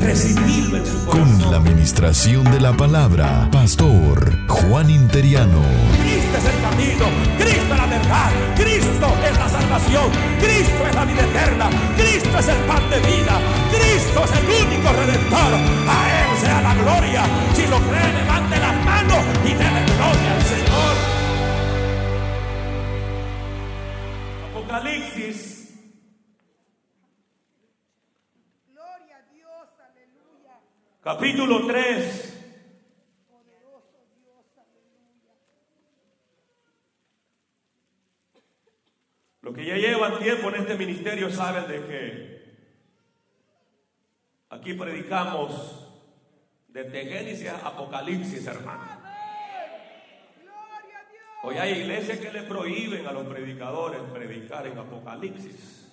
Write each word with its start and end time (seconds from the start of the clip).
Recibirlo 0.00 0.76
en 0.78 0.86
su 0.86 1.04
corazón. 1.04 1.40
Con 1.40 1.50
la 1.50 1.56
administración 1.58 2.44
de 2.44 2.60
la 2.60 2.72
palabra, 2.72 3.48
Pastor 3.50 4.46
Juan 4.48 4.90
Interiano. 4.90 5.62
Cristo 6.00 6.38
es 6.38 6.44
el 6.44 6.60
camino, 6.62 7.04
Cristo 7.38 7.74
es 7.74 7.78
la 7.78 7.86
verdad, 7.86 8.30
Cristo 8.56 9.06
es 9.24 9.38
la 9.38 9.48
salvación, 9.48 10.10
Cristo 10.40 10.86
es 10.88 10.94
la 10.94 11.04
vida 11.04 11.22
eterna, 11.22 11.70
Cristo 11.96 12.38
es 12.38 12.48
el 12.48 12.58
pan 12.64 12.90
de 12.90 12.98
vida, 13.00 13.40
Cristo 13.70 14.24
es 14.24 14.32
el 14.38 14.66
único 14.66 14.92
redentor. 14.92 15.52
A 15.88 15.98
Él 16.20 16.38
sea 16.40 16.62
la 16.62 16.74
gloria. 16.74 17.22
Si 17.54 17.66
lo 17.66 17.78
cree, 17.78 18.12
levante 18.22 18.58
las 18.58 18.84
manos 18.84 19.24
y 19.44 19.52
déle 19.52 19.82
gloria 19.96 20.34
al 20.36 20.42
Señor. 20.42 20.94
Apocalipsis 24.50 25.54
Gloria 28.72 29.16
a 29.16 29.32
Dios, 29.32 29.68
aleluya. 29.88 30.54
Capítulo 31.02 31.66
3. 31.66 32.34
Poderoso 33.28 34.06
Dios, 34.20 34.44
aleluya. 34.56 35.34
Los 39.40 39.54
que 39.54 39.66
ya 39.66 39.76
llevan 39.76 40.18
tiempo 40.18 40.48
en 40.48 40.54
este 40.56 40.76
ministerio 40.76 41.30
saben 41.30 41.68
de 41.68 41.86
que 41.86 42.38
aquí 44.50 44.74
predicamos 44.74 45.84
desde 46.68 47.06
Génesis 47.06 47.48
a 47.48 47.68
Apocalipsis, 47.68 48.46
hermano. 48.46 48.98
Hoy 51.44 51.56
hay 51.56 51.80
iglesias 51.80 52.18
que 52.18 52.32
le 52.32 52.42
prohíben 52.42 53.06
a 53.06 53.12
los 53.12 53.26
predicadores 53.26 54.00
predicar 54.12 54.66
en 54.66 54.76
Apocalipsis. 54.76 55.87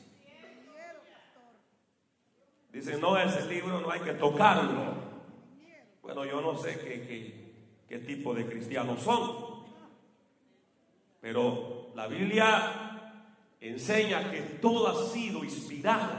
Dicen, 2.76 3.00
no, 3.00 3.18
ese 3.18 3.48
libro 3.48 3.80
no 3.80 3.90
hay 3.90 4.02
que 4.02 4.14
tocarlo. 4.16 4.96
Bueno, 6.04 6.26
yo 6.26 6.42
no 6.42 6.58
sé 6.58 6.78
qué, 6.80 7.08
qué- 7.08 7.56
qué 7.88 8.00
tipo 8.00 8.34
de 8.34 8.46
cristianos 8.46 9.02
son. 9.02 9.64
Pero 11.22 11.92
la 11.96 12.08
Biblia 12.08 13.22
enseña 13.62 14.30
que 14.30 14.42
todo 14.62 14.90
ha 14.90 15.10
sido 15.10 15.44
inspirado 15.46 16.12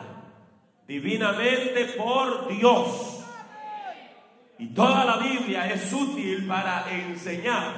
divinamente 0.88 1.84
por 1.98 2.48
Dios. 2.48 3.22
Y 4.58 4.68
toda 4.68 5.04
la 5.04 5.18
Biblia 5.18 5.70
es 5.70 5.92
útil 5.92 6.46
para 6.48 6.90
enseñar, 6.90 7.74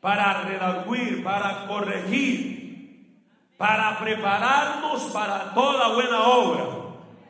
para 0.00 0.42
redarguir, 0.42 1.22
para 1.22 1.68
corregir, 1.68 3.22
para 3.56 3.96
prepararnos 4.00 5.02
para 5.12 5.54
toda 5.54 5.94
buena 5.94 6.22
obra. 6.26 6.82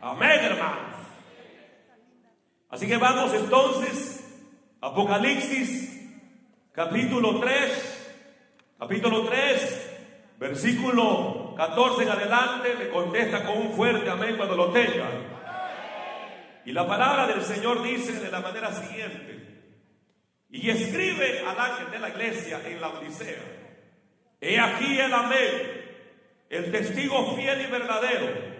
Amén, 0.06 0.38
hermanos. 0.40 0.94
Así 2.70 2.86
que 2.86 2.96
vamos 2.96 3.34
entonces, 3.34 4.24
Apocalipsis, 4.80 6.00
capítulo 6.70 7.40
3, 7.40 8.76
capítulo 8.78 9.26
3, 9.26 10.36
versículo 10.38 11.54
14 11.56 12.04
en 12.04 12.08
adelante, 12.08 12.76
me 12.78 12.88
contesta 12.88 13.44
con 13.44 13.58
un 13.58 13.72
fuerte 13.72 14.08
amén 14.08 14.36
cuando 14.36 14.54
lo 14.54 14.70
tenga. 14.70 15.08
Y 16.64 16.70
la 16.70 16.86
palabra 16.86 17.26
del 17.26 17.42
Señor 17.42 17.82
dice 17.82 18.12
de 18.12 18.30
la 18.30 18.38
manera 18.38 18.72
siguiente, 18.72 19.74
y 20.50 20.70
escribe 20.70 21.40
al 21.48 21.58
ángel 21.58 21.90
de 21.90 21.98
la 21.98 22.10
iglesia 22.10 22.60
en 22.64 22.80
la 22.80 22.90
Odisea, 22.90 23.42
he 24.40 24.60
aquí 24.60 25.00
el 25.00 25.12
amén, 25.12 25.84
el 26.48 26.70
testigo 26.70 27.34
fiel 27.34 27.62
y 27.62 27.66
verdadero, 27.72 28.55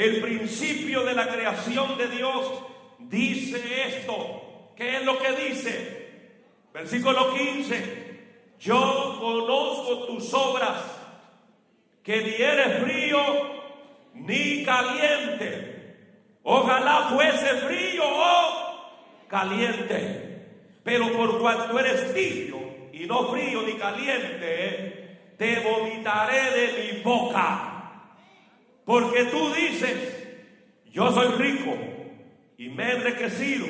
el 0.00 0.22
principio 0.22 1.02
de 1.04 1.12
la 1.12 1.28
creación 1.28 1.98
de 1.98 2.08
Dios, 2.08 2.46
dice 3.00 3.60
esto. 3.86 4.72
¿Qué 4.74 4.96
es 4.96 5.04
lo 5.04 5.18
que 5.18 5.32
dice? 5.32 6.08
Versículo 6.72 7.34
15. 7.34 8.20
Yo 8.60 9.18
conozco 9.20 10.06
tus 10.06 10.32
obras, 10.32 10.82
que 12.02 12.16
ni 12.22 12.32
eres 12.32 12.82
frío 12.82 13.20
ni 14.14 14.64
caliente. 14.64 15.96
Ojalá 16.44 17.10
fuese 17.10 17.56
frío 17.66 18.02
o 18.06 19.26
caliente. 19.28 20.46
Pero 20.82 21.12
por 21.12 21.38
cuanto 21.38 21.78
eres 21.78 22.14
tibio 22.14 22.58
y 22.94 23.04
no 23.06 23.30
frío 23.30 23.60
ni 23.66 23.74
caliente, 23.74 25.34
te 25.36 25.60
vomitaré 25.60 26.50
de 26.52 26.94
mi 26.94 27.02
boca. 27.02 27.69
Porque 28.90 29.26
tú 29.26 29.54
dices, 29.54 30.26
yo 30.90 31.12
soy 31.12 31.28
rico 31.38 31.78
y 32.58 32.70
me 32.70 32.88
he 32.88 32.96
enriquecido 32.96 33.64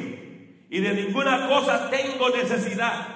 y 0.71 0.81
de 0.81 0.95
ninguna 0.95 1.47
cosa 1.47 1.91
tengo 1.91 2.31
necesidad. 2.31 3.07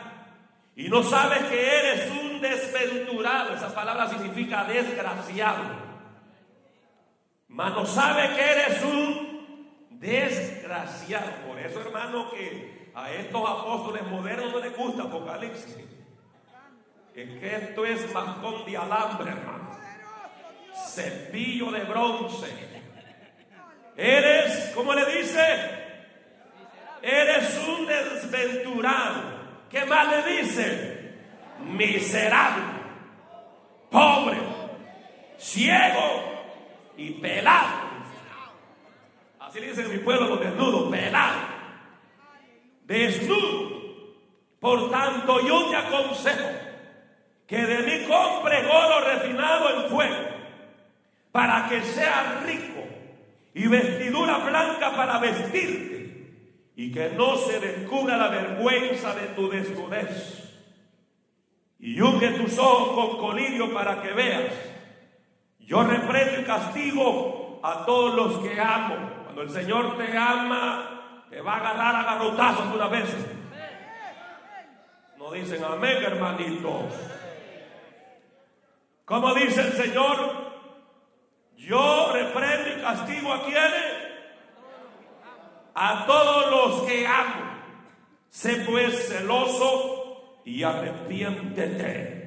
Y 0.77 0.91
no 0.91 1.03
sabes 1.03 1.45
que 1.45 1.67
eres 1.67 2.11
un 2.11 2.43
desventurado. 2.43 3.55
Esa 3.55 3.75
palabra 3.75 4.07
significa 4.11 4.65
desgraciado. 4.65 5.65
Mas 7.49 7.73
no 7.73 7.87
sabes 7.87 8.33
que 8.33 8.43
eres 8.43 8.83
un 8.83 9.89
desgraciado. 9.93 11.31
Por 11.49 11.59
eso, 11.59 11.81
hermano, 11.81 12.31
que 12.33 12.91
a 12.95 13.11
estos 13.13 13.49
apóstoles 13.49 14.07
modernos 14.09 14.53
no 14.53 14.59
les 14.59 14.77
gusta 14.77 15.05
Apocalipsis. 15.05 15.79
Es 17.15 17.41
que 17.41 17.57
esto 17.57 17.87
es 17.87 18.13
mascón 18.13 18.67
de 18.67 18.77
alambre, 18.77 19.31
hermano 19.31 19.84
cepillo 20.75 21.71
de 21.71 21.85
bronce. 21.85 22.47
Eres, 23.97 24.73
¿cómo 24.75 24.93
le 24.95 25.05
dice? 25.19 25.41
Eres 27.03 27.61
un 27.69 27.87
desventurado. 27.87 29.35
¿Qué 29.71 29.85
más 29.85 30.09
le 30.09 30.41
dice? 30.41 31.15
Miserable, 31.61 32.63
pobre, 33.91 34.39
ciego 35.39 36.45
y 36.97 37.13
pelado. 37.13 37.85
Así 39.41 39.61
le 39.61 39.69
dicen 39.69 39.87
en 39.87 39.93
mi 39.93 39.99
pueblo 39.99 40.29
los 40.29 40.41
desnudos, 40.41 40.91
pelado. 40.91 41.37
Desnudo. 42.85 43.85
Por 44.59 44.91
tanto, 44.91 45.47
yo 45.47 45.71
te 45.71 45.77
aconsejo 45.77 46.49
que 47.47 47.59
de 47.59 47.79
mí 47.79 48.07
compres 48.07 48.65
oro 48.67 49.01
refinado 49.01 49.85
en 49.85 49.91
fuego 49.91 50.34
para 51.35 51.69
que 51.69 51.83
seas 51.83 52.45
rico 52.45 52.85
y 53.55 53.67
vestidura 53.67 54.39
blanca 54.39 54.95
para 54.95 55.19
vestirte 55.19 56.71
y 56.77 56.93
que 56.93 57.09
no 57.11 57.37
se 57.37 57.59
descubra 57.59 58.17
la 58.17 58.29
vergüenza 58.29 59.13
de 59.17 59.27
tu 59.35 59.51
desnudez. 59.51 60.49
Y 61.81 62.01
unge 62.01 62.29
tus 62.39 62.57
ojos 62.57 62.95
con 62.95 63.19
colirio 63.19 63.75
para 63.75 64.01
que 64.01 64.13
veas. 64.13 64.55
Yo 65.59 65.83
reprendo 65.83 66.41
y 66.41 66.45
castigo 66.45 67.59
a 67.65 67.85
todos 67.85 68.15
los 68.15 68.39
que 68.39 68.61
amo. 68.61 69.25
Cuando 69.25 69.43
el 69.43 69.51
Señor 69.51 69.99
te 69.99 70.17
ama, 70.17 71.27
te 71.31 71.41
va 71.41 71.55
a 71.55 71.57
agarrar 71.57 71.97
a 71.97 72.05
garrotazos 72.05 72.73
una 72.73 72.87
vez. 72.87 73.13
No 75.19 75.33
dicen 75.33 75.65
amén, 75.65 76.01
hermanitos. 76.01 76.95
¿Cómo 79.05 79.35
dice 79.35 79.63
el 79.63 79.73
Señor? 79.73 80.44
Yo 81.57 82.13
reprendo 82.13 82.71
y 82.71 82.83
castigo 82.83 83.33
a 83.33 83.45
quienes? 83.45 84.05
A 85.75 86.05
todos 86.07 86.51
los 86.51 86.83
que 86.89 87.07
amo. 87.07 87.55
Sé 88.29 88.65
pues 88.67 89.09
celoso 89.09 90.41
y 90.45 90.63
arrepiéntete. 90.63 92.25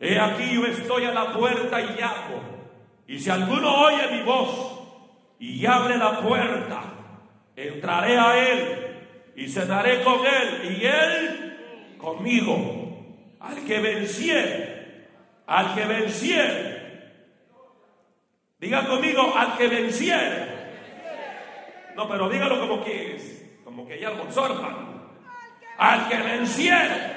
He 0.00 0.18
aquí 0.18 0.54
yo 0.54 0.66
estoy 0.66 1.04
a 1.04 1.12
la 1.12 1.32
puerta 1.32 1.80
y 1.80 1.86
llamo. 1.98 2.42
Y 3.06 3.18
si 3.18 3.30
alguno 3.30 3.74
oye 3.84 4.08
mi 4.12 4.22
voz 4.22 4.80
y 5.38 5.64
abre 5.66 5.96
la 5.96 6.20
puerta, 6.20 6.82
entraré 7.56 8.18
a 8.18 8.50
él 8.50 9.32
y 9.36 9.48
cenaré 9.48 10.02
con 10.02 10.20
él 10.24 10.78
y 10.78 10.84
él 10.84 11.96
conmigo. 11.98 12.82
Al 13.40 13.64
que 13.64 13.78
venciere, 13.78 15.08
al 15.46 15.74
que 15.74 15.84
venciere, 15.84 16.73
diga 18.64 18.86
conmigo, 18.86 19.36
al 19.36 19.56
que 19.58 19.68
venciere. 19.68 20.54
No, 21.94 22.08
pero 22.08 22.28
dígalo 22.28 22.58
como 22.60 22.82
que 22.82 23.18
como 23.62 23.86
que 23.86 24.00
ya 24.00 24.08
almorzó, 24.08 24.46
hermano. 24.46 25.10
Al 25.76 26.08
que 26.08 26.14
Al 26.14 26.22
que 26.22 26.30
venciere. 26.30 27.14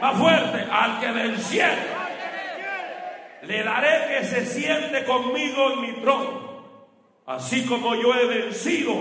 Más 0.00 0.16
fuerte. 0.16 0.66
Al 0.70 1.00
que 1.00 1.10
venciere. 1.10 2.02
Le 3.42 3.62
daré 3.64 4.08
que 4.08 4.24
se 4.24 4.46
siente 4.46 5.04
conmigo 5.04 5.72
en 5.72 5.80
mi 5.80 5.92
trono. 6.00 6.52
Así 7.26 7.66
como 7.66 7.94
yo 7.94 8.14
he 8.14 8.26
vencido 8.26 8.94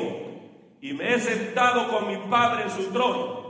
y 0.82 0.94
me 0.94 1.14
he 1.14 1.20
sentado 1.20 1.88
con 1.90 2.08
mi 2.08 2.18
Padre 2.30 2.64
en 2.64 2.72
su 2.72 2.92
trono. 2.92 3.42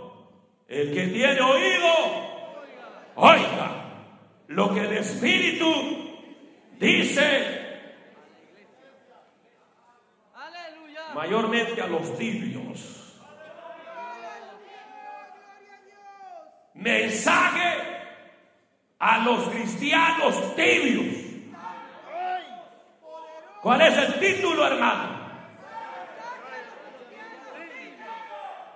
El 0.67 0.94
que 0.94 1.07
tiene 1.07 1.39
oído, 1.39 1.88
oiga 3.15 3.81
lo 4.47 4.74
que 4.74 4.81
el 4.81 4.94
Espíritu 4.97 5.71
dice 6.77 7.62
Aleluya. 10.33 11.00
Mayormente 11.13 11.81
a 11.81 11.87
los 11.87 12.17
tibios. 12.17 13.19
Mensaje 16.73 17.73
a 18.99 19.19
los 19.19 19.49
cristianos 19.49 20.55
tibios. 20.55 21.15
¿Cuál 23.61 23.81
es 23.81 23.97
el 23.97 24.19
título, 24.19 24.65
hermano? 24.65 25.21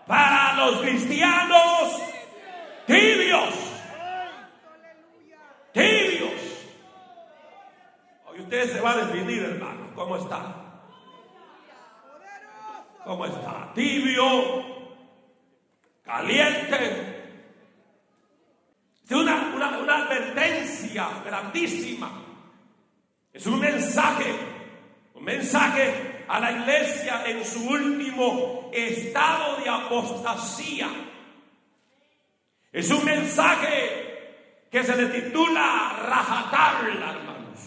Para 0.05 0.53
los 0.53 0.81
cristianos 0.81 2.01
tibios. 2.85 3.53
Tibios. 5.71 6.31
Hoy 8.27 8.39
usted 8.41 8.71
se 8.71 8.81
va 8.81 8.91
a 8.91 8.97
definir, 8.97 9.43
hermano. 9.43 9.91
¿Cómo 9.95 10.17
está? 10.17 10.64
¿Cómo 13.05 13.23
está? 13.23 13.71
Tibio, 13.75 14.65
caliente. 16.03 17.23
Es 19.05 19.11
una, 19.11 19.51
una, 19.55 19.77
una 19.77 19.95
advertencia 19.97 21.07
grandísima. 21.23 22.09
Es 23.31 23.45
un 23.45 23.59
mensaje, 23.59 24.25
un 25.13 25.23
mensaje 25.23 26.25
a 26.27 26.39
la 26.39 26.51
iglesia 26.51 27.21
en 27.27 27.45
su 27.45 27.69
último 27.69 28.71
estado 28.73 29.57
de 29.57 29.69
apostasía. 29.69 30.89
Es 32.71 32.89
un 32.89 33.05
mensaje 33.05 34.65
que 34.71 34.83
se 34.83 34.95
le 34.95 35.21
titula 35.21 35.95
Rajatabla, 36.01 37.11
hermanos. 37.11 37.59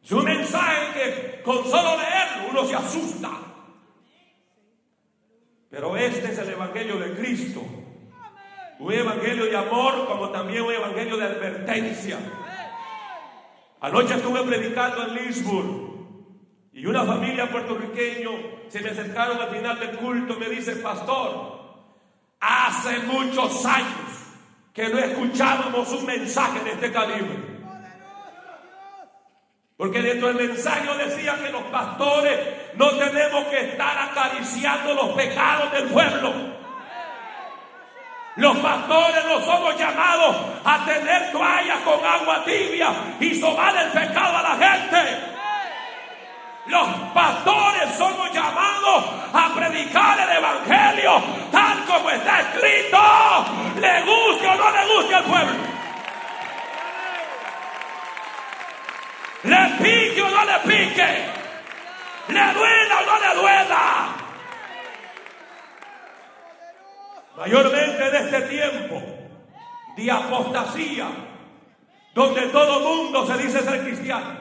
Es 0.00 0.12
un 0.12 0.24
mensaje 0.24 0.92
que 0.94 1.42
con 1.42 1.68
solo 1.68 1.96
leerlo 1.96 2.50
uno 2.50 2.64
se 2.66 2.76
asusta. 2.76 3.49
Pero 5.70 5.96
este 5.96 6.32
es 6.32 6.38
el 6.38 6.50
Evangelio 6.50 6.98
de 6.98 7.14
Cristo. 7.14 7.62
Un 8.80 8.92
Evangelio 8.92 9.46
de 9.46 9.56
amor 9.56 10.06
como 10.06 10.30
también 10.30 10.62
un 10.62 10.72
Evangelio 10.72 11.16
de 11.16 11.24
advertencia. 11.24 12.18
Anoche 13.80 14.14
estuve 14.14 14.42
predicando 14.42 15.06
en 15.06 15.14
Lisboa 15.14 15.64
y 16.72 16.86
una 16.86 17.04
familia 17.04 17.50
puertorriqueño 17.50 18.30
se 18.68 18.80
me 18.80 18.90
acercaron 18.90 19.40
al 19.40 19.48
final 19.48 19.78
del 19.78 19.96
culto 19.96 20.36
me 20.38 20.48
dice, 20.48 20.76
pastor, 20.76 21.60
hace 22.40 22.98
muchos 23.00 23.64
años 23.64 24.10
que 24.72 24.88
no 24.88 24.98
escuchábamos 24.98 25.90
un 25.92 26.06
mensaje 26.06 26.64
de 26.64 26.70
este 26.72 26.92
calibre. 26.92 27.50
Porque 29.76 30.02
dentro 30.02 30.28
del 30.28 30.48
mensaje 30.48 31.04
decía 31.04 31.38
que 31.42 31.50
los 31.50 31.62
pastores 31.64 32.59
no 32.74 32.90
tenemos 32.90 33.44
que 33.46 33.60
estar 33.60 34.10
acariciando 34.10 34.94
los 34.94 35.08
pecados 35.10 35.72
del 35.72 35.84
pueblo. 35.88 36.32
Los 38.36 38.56
pastores 38.58 39.24
no 39.26 39.40
somos 39.42 39.76
llamados 39.76 40.36
a 40.64 40.84
tener 40.84 41.32
toallas 41.32 41.78
con 41.84 42.04
agua 42.04 42.44
tibia 42.44 42.92
y 43.18 43.34
sobar 43.34 43.76
el 43.76 43.90
pecado 43.90 44.36
a 44.38 44.42
la 44.42 44.56
gente. 44.56 45.30
Los 46.66 46.88
pastores 47.12 47.94
somos 47.98 48.32
llamados 48.32 49.04
a 49.32 49.50
predicar 49.54 50.20
el 50.20 50.36
evangelio 50.36 51.22
tal 51.50 51.84
como 51.86 52.10
está 52.10 52.40
escrito. 52.40 52.98
Le 53.80 54.02
guste 54.02 54.46
o 54.46 54.54
no 54.54 54.70
le 54.70 54.94
guste 54.94 55.14
al 55.14 55.24
pueblo. 55.24 55.54
Le 59.42 59.68
pique 59.82 60.22
o 60.22 60.28
no 60.30 60.44
le 60.44 60.58
pique. 60.60 61.39
Le 62.32 62.54
duela 62.54 63.00
o 63.00 63.06
no 63.06 63.20
le 63.20 63.40
duela. 63.40 64.16
Mayormente 67.36 68.08
en 68.08 68.14
este 68.14 68.40
tiempo 68.42 69.02
de 69.96 70.10
apostasía, 70.10 71.08
donde 72.14 72.42
todo 72.48 72.80
mundo 72.80 73.26
se 73.26 73.36
dice 73.38 73.62
ser 73.62 73.82
cristiano. 73.82 74.38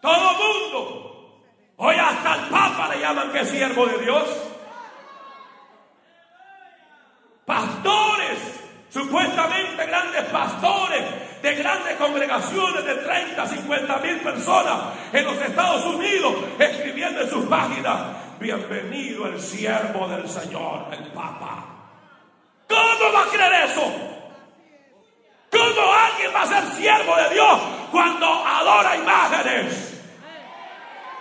Todo 0.00 0.32
mundo. 0.34 1.44
Hoy 1.76 1.96
hasta 1.96 2.34
el 2.34 2.40
Papa 2.50 2.88
le 2.94 3.00
llaman 3.00 3.32
que 3.32 3.40
es 3.40 3.48
siervo 3.48 3.86
de 3.86 3.98
Dios. 3.98 4.24
Pastores, 7.44 8.60
supuestamente 8.90 9.86
grandes 9.86 10.24
pastores 10.26 10.70
de 10.70 10.79
grandes 11.60 11.94
congregaciones 11.96 12.84
de 12.86 12.94
30, 12.94 13.46
50 13.46 13.98
mil 13.98 14.16
personas 14.20 14.76
en 15.12 15.24
los 15.26 15.36
Estados 15.42 15.84
Unidos, 15.84 16.34
escribiendo 16.58 17.20
en 17.20 17.28
sus 17.28 17.44
páginas, 17.44 18.00
bienvenido 18.40 19.26
el 19.26 19.38
siervo 19.38 20.08
del 20.08 20.26
Señor, 20.26 20.86
el 20.90 21.06
Papa. 21.12 21.66
¿Cómo 22.66 23.12
va 23.12 23.24
a 23.24 23.26
creer 23.26 23.52
eso? 23.68 23.82
¿Cómo 25.50 25.92
alguien 25.92 26.34
va 26.34 26.42
a 26.42 26.46
ser 26.46 26.64
siervo 26.76 27.16
de 27.16 27.34
Dios 27.34 27.60
cuando 27.90 28.26
adora 28.26 28.96
imágenes? 28.96 30.00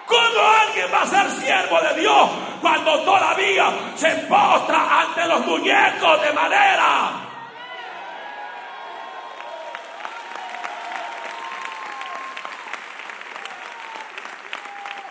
¿Cómo 0.06 0.42
alguien 0.68 0.88
va 0.94 1.02
a 1.02 1.06
ser 1.06 1.30
siervo 1.32 1.82
de 1.82 2.00
Dios 2.00 2.30
cuando 2.62 3.02
todavía 3.02 3.72
se 3.96 4.10
postra 4.30 5.02
ante 5.02 5.28
los 5.28 5.46
muñecos 5.46 6.22
de 6.22 6.32
madera? 6.32 7.19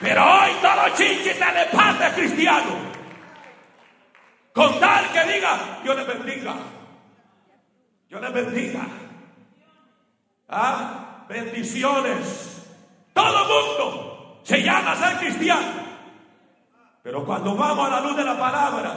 Pero 0.08 0.24
hoy 0.24 0.52
todo 0.62 0.88
chichita 0.96 1.52
de 1.52 1.66
parte 1.66 2.10
cristiano. 2.14 2.78
Con 4.54 4.80
tal 4.80 5.04
que 5.12 5.34
diga, 5.34 5.80
Dios 5.82 5.96
le 5.96 6.04
bendiga. 6.04 6.54
Dios 8.08 8.22
le 8.22 8.30
bendiga. 8.30 8.86
Ah, 10.48 11.26
bendiciones. 11.28 12.66
Todo 13.12 13.44
mundo 13.44 14.40
se 14.44 14.62
llama 14.62 14.96
ser 14.96 15.18
cristiano. 15.18 15.84
Pero 17.02 17.26
cuando 17.26 17.54
vamos 17.54 17.86
a 17.86 17.90
la 17.90 18.00
luz 18.00 18.16
de 18.16 18.24
la 18.24 18.38
palabra, 18.38 18.94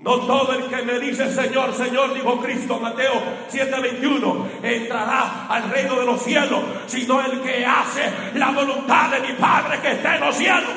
no 0.00 0.20
todo 0.20 0.52
el 0.52 0.68
que 0.68 0.82
me 0.82 0.98
dice 1.00 1.32
Señor, 1.32 1.74
Señor, 1.74 2.14
dijo 2.14 2.40
Cristo, 2.40 2.78
Mateo 2.78 3.20
7:21, 3.50 4.48
entrará 4.62 5.46
al 5.48 5.68
reino 5.70 5.96
de 5.96 6.06
los 6.06 6.22
cielos, 6.22 6.60
sino 6.86 7.20
el 7.20 7.40
que 7.40 7.66
hace 7.66 8.12
la 8.34 8.50
voluntad 8.50 9.10
de 9.10 9.20
mi 9.20 9.32
Padre 9.34 9.80
que 9.80 9.92
está 9.92 10.14
en 10.14 10.20
los 10.20 10.36
cielos. 10.36 10.70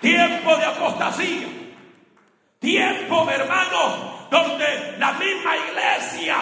Tiempo 0.00 0.56
de 0.56 0.64
apostasía. 0.64 1.48
Tiempo, 2.60 3.28
hermano, 3.30 4.26
donde 4.30 4.96
la 4.98 5.12
misma 5.12 5.52
iglesia, 5.56 6.36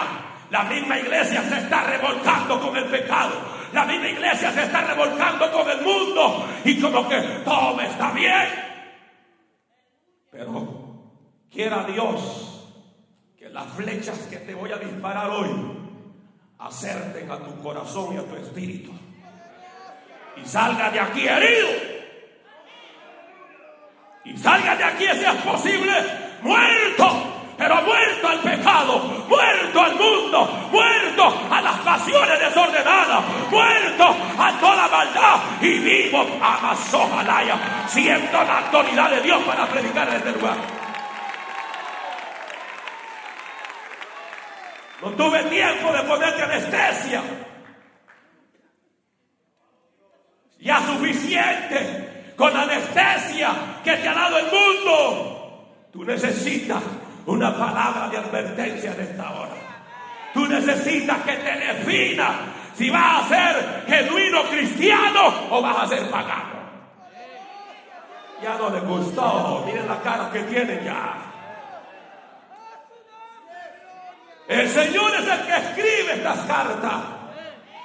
la 0.49 0.63
misma 0.63 0.99
iglesia 0.99 1.43
se 1.43 1.57
está 1.57 1.83
revolcando 1.83 2.59
con 2.59 2.75
el 2.77 2.85
pecado. 2.85 3.56
La 3.73 3.85
misma 3.85 4.07
iglesia 4.07 4.51
se 4.51 4.63
está 4.63 4.81
revolcando 4.81 5.51
con 5.51 5.69
el 5.69 5.81
mundo 5.81 6.47
y 6.63 6.79
como 6.79 7.07
que 7.07 7.19
todo 7.43 7.79
está 7.81 8.11
bien. 8.11 8.47
Pero 10.31 10.67
quiera 11.51 11.83
Dios 11.83 12.65
que 13.37 13.49
las 13.49 13.67
flechas 13.73 14.19
que 14.29 14.37
te 14.37 14.53
voy 14.53 14.71
a 14.71 14.77
disparar 14.77 15.29
hoy 15.29 15.49
acerten 16.59 17.29
a 17.29 17.37
tu 17.39 17.61
corazón 17.61 18.15
y 18.15 18.17
a 18.17 18.23
tu 18.23 18.35
espíritu. 18.35 18.91
Y 20.35 20.47
salga 20.47 20.91
de 20.91 20.99
aquí 20.99 21.27
herido. 21.27 21.67
Y 24.25 24.37
salga 24.37 24.75
de 24.75 24.83
aquí, 24.83 25.05
si 25.05 25.23
es 25.23 25.43
posible, 25.43 25.93
muerto. 26.41 27.36
Pero 27.57 27.81
muerto 27.81 28.27
al 28.27 28.39
pecado, 28.39 28.99
muerto 29.27 29.81
al 29.81 29.95
mundo, 29.95 30.69
muerto 30.71 31.47
a 31.49 31.61
las 31.61 31.79
pasiones 31.79 32.39
desordenadas, 32.39 33.23
muerto 33.49 34.15
a 34.37 34.51
toda 34.59 34.87
maldad 34.87 35.39
y 35.59 35.79
vivo 35.79 36.23
a 36.39 36.59
Masojalaya, 36.61 37.87
siendo 37.87 38.43
la 38.43 38.59
autoridad 38.59 39.09
de 39.09 39.21
Dios 39.21 39.41
para 39.43 39.65
predicar 39.65 40.07
en 40.09 40.15
este 40.15 40.31
lugar. 40.33 40.57
No 45.01 45.09
tuve 45.11 45.43
tiempo 45.45 45.91
de 45.91 46.03
ponerte 46.03 46.43
anestesia. 46.43 47.23
Ya 50.59 50.79
suficiente 50.85 52.33
con 52.35 52.55
anestesia 52.55 53.49
que 53.83 53.95
te 53.97 54.07
ha 54.07 54.13
dado 54.13 54.37
el 54.37 54.45
mundo. 54.45 55.87
Tú 55.91 56.03
necesitas 56.03 56.83
una 57.27 57.55
palabra 57.55 58.09
de 58.09 58.17
advertencia 58.17 58.93
en 58.93 59.01
esta 59.01 59.31
hora. 59.31 59.55
Tú 60.33 60.47
necesitas 60.47 61.17
que 61.23 61.33
te 61.33 61.51
defina 61.51 62.29
si 62.73 62.89
vas 62.89 63.23
a 63.23 63.27
ser 63.27 63.83
genuino 63.87 64.43
cristiano 64.43 65.47
o 65.49 65.61
vas 65.61 65.83
a 65.83 65.87
ser 65.87 66.09
pagano. 66.09 66.57
Ya 68.41 68.55
no 68.57 68.69
le 68.69 68.79
gustó. 68.81 69.63
Miren 69.65 69.87
la 69.87 69.99
cara 70.01 70.29
que 70.31 70.39
tienen 70.43 70.83
ya. 70.85 71.15
El 74.47 74.69
Señor 74.69 75.11
es 75.15 75.27
el 75.27 75.45
que 75.45 75.57
escribe 75.57 76.13
estas 76.13 76.39
cartas. 76.41 77.01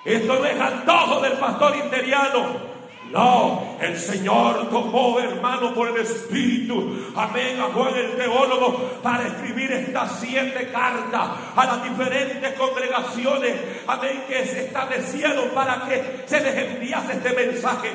Esto 0.04 0.38
no 0.38 0.44
es 0.44 0.60
antojo 0.60 1.20
del 1.20 1.32
pastor 1.32 1.76
interiano. 1.76 2.71
No, 3.12 3.76
el 3.78 3.98
Señor 3.98 4.70
tomó, 4.70 5.20
hermano, 5.20 5.74
por 5.74 5.86
el 5.86 5.98
Espíritu, 5.98 7.12
amén, 7.14 7.60
a 7.60 7.64
Juan 7.64 7.94
el 7.94 8.16
teólogo, 8.16 9.00
para 9.02 9.26
escribir 9.26 9.70
estas 9.70 10.18
siete 10.18 10.70
cartas 10.72 11.28
a 11.54 11.66
las 11.66 11.84
diferentes 11.84 12.54
congregaciones, 12.54 13.54
amén, 13.86 14.24
que 14.26 14.46
se 14.46 14.64
establecieron 14.64 15.50
para 15.50 15.86
que 15.86 16.22
se 16.24 16.40
les 16.40 16.56
enviase 16.56 17.12
este 17.12 17.32
mensaje. 17.34 17.90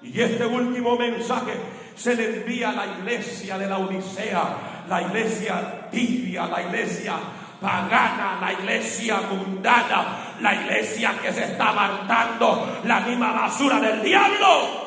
Y 0.00 0.20
este 0.20 0.46
último 0.46 0.96
mensaje 0.96 1.54
se 1.96 2.14
le 2.14 2.36
envía 2.36 2.70
a 2.70 2.72
la 2.72 2.86
iglesia 2.86 3.58
de 3.58 3.66
la 3.66 3.78
Odisea, 3.78 4.84
la 4.88 5.02
iglesia 5.02 5.88
tibia, 5.90 6.46
la 6.46 6.62
iglesia 6.62 7.14
pagana, 7.60 8.38
la 8.40 8.52
iglesia 8.52 9.20
mundana, 9.30 10.34
la 10.40 10.54
iglesia 10.54 11.14
que 11.20 11.32
se 11.32 11.44
está 11.44 11.72
matando 11.72 12.80
la 12.84 13.00
misma 13.00 13.32
basura 13.32 13.80
del 13.80 14.02
diablo. 14.02 14.86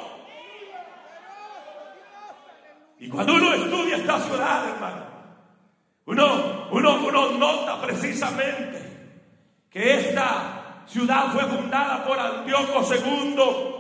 Y 3.00 3.08
cuando 3.08 3.36
uno 3.36 3.54
estudia 3.54 3.98
esta 3.98 4.20
ciudad, 4.20 4.68
hermano, 4.68 5.06
uno, 6.06 6.68
uno, 6.72 6.96
uno 7.06 7.32
nota 7.32 7.82
precisamente 7.82 8.80
que 9.70 9.94
esta 9.96 10.84
ciudad 10.88 11.32
fue 11.32 11.44
fundada 11.44 12.04
por 12.04 12.20
Antíoco 12.20 12.86
II. 12.92 13.80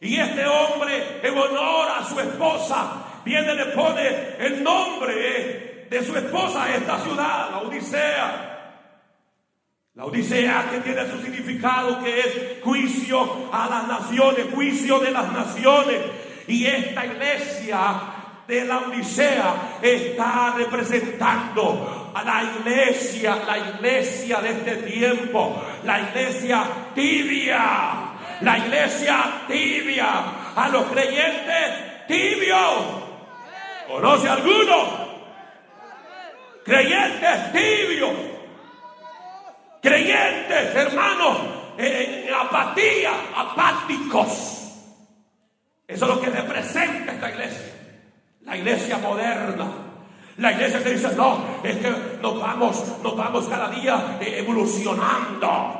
Y 0.00 0.20
este 0.20 0.46
hombre, 0.46 1.20
en 1.22 1.36
honor 1.36 1.88
a 1.98 2.04
su 2.04 2.18
esposa, 2.20 3.20
viene 3.24 3.54
le 3.54 3.66
pone 3.66 4.36
el 4.38 4.62
nombre 4.62 5.67
de 5.90 6.04
su 6.04 6.16
esposa 6.16 6.74
esta 6.74 6.98
ciudad, 7.00 7.50
la 7.50 7.58
Odisea. 7.58 8.54
La 9.94 10.04
Odisea 10.04 10.68
que 10.70 10.80
tiene 10.80 11.10
su 11.10 11.20
significado 11.20 12.02
que 12.02 12.20
es 12.20 12.62
juicio 12.62 13.50
a 13.52 13.68
las 13.68 13.88
naciones, 13.88 14.46
juicio 14.54 14.98
de 15.00 15.10
las 15.10 15.32
naciones. 15.32 15.98
Y 16.46 16.66
esta 16.66 17.04
iglesia 17.04 17.78
de 18.46 18.64
la 18.64 18.78
Odisea 18.78 19.78
está 19.82 20.54
representando 20.56 22.12
a 22.14 22.22
la 22.22 22.42
iglesia, 22.42 23.36
la 23.46 23.58
iglesia 23.58 24.40
de 24.40 24.50
este 24.50 24.76
tiempo, 24.76 25.62
la 25.84 26.00
iglesia 26.00 26.64
tibia, 26.94 27.58
la 28.40 28.58
iglesia 28.58 29.42
tibia, 29.46 30.52
a 30.54 30.68
los 30.68 30.84
creyentes 30.84 32.06
tibios. 32.06 33.08
¿Conoce 33.88 34.28
alguno? 34.28 35.07
Creyentes 36.68 37.52
tibios. 37.52 38.12
Creyentes, 39.80 40.74
hermanos, 40.74 41.38
en 41.78 42.34
apatía, 42.34 43.12
apáticos. 43.34 44.28
Eso 45.86 46.04
es 46.04 46.14
lo 46.14 46.20
que 46.20 46.28
representa 46.28 47.12
esta 47.12 47.30
iglesia. 47.30 47.74
La 48.42 48.54
iglesia 48.58 48.98
moderna. 48.98 49.66
La 50.36 50.52
iglesia 50.52 50.84
que 50.84 50.90
dice, 50.90 51.08
no, 51.16 51.42
es 51.64 51.78
que 51.78 51.90
nos 52.20 52.38
vamos, 52.38 53.02
nos 53.02 53.16
vamos 53.16 53.48
cada 53.48 53.70
día 53.70 54.18
eh, 54.20 54.40
evolucionando. 54.40 55.74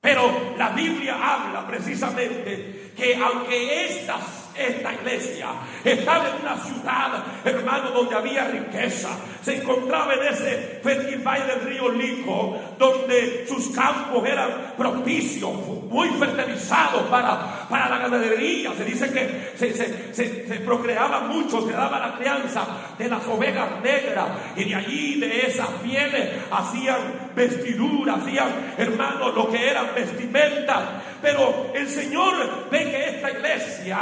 Pero 0.00 0.54
la 0.56 0.70
Biblia 0.70 1.18
habla 1.22 1.66
precisamente 1.66 2.92
que 2.96 3.14
aunque 3.16 3.84
estas 3.84 4.45
esta 4.58 4.92
iglesia 4.92 5.48
estaba 5.84 6.28
en 6.28 6.42
una 6.42 6.56
ciudad, 6.56 7.24
hermano, 7.44 7.90
donde 7.90 8.16
había 8.16 8.48
riqueza. 8.48 9.10
Se 9.42 9.56
encontraba 9.56 10.14
en 10.14 10.34
ese 10.34 10.80
fértil 10.82 11.18
valle 11.18 11.46
del 11.46 11.60
río 11.60 11.88
Lico, 11.90 12.58
donde 12.78 13.46
sus 13.48 13.68
campos 13.68 14.26
eran 14.26 14.74
propicios, 14.76 15.52
muy 15.88 16.08
fertilizados 16.10 17.02
para, 17.08 17.66
para 17.68 17.88
la 17.88 17.98
ganadería. 17.98 18.72
Se 18.76 18.84
dice 18.84 19.10
que 19.12 19.52
se, 19.56 19.72
se, 19.74 20.14
se, 20.14 20.54
procreaba 20.60 21.20
mucho, 21.20 21.66
se 21.66 21.72
daba 21.72 21.98
la 21.98 22.16
crianza 22.16 22.66
de 22.98 23.08
las 23.08 23.24
ovejas 23.26 23.80
negras. 23.82 24.26
Y 24.56 24.64
de 24.64 24.74
allí, 24.74 25.20
de 25.20 25.46
esas 25.46 25.68
pieles, 25.82 26.30
hacían 26.50 27.30
vestiduras, 27.34 28.18
hacían, 28.18 28.74
hermano, 28.76 29.30
lo 29.30 29.48
que 29.48 29.68
eran 29.68 29.86
vestimentas. 29.94 30.82
Pero 31.22 31.72
el 31.74 31.88
Señor 31.88 32.68
ve 32.70 32.78
que 32.78 33.16
esta 33.16 33.30
iglesia 33.30 33.98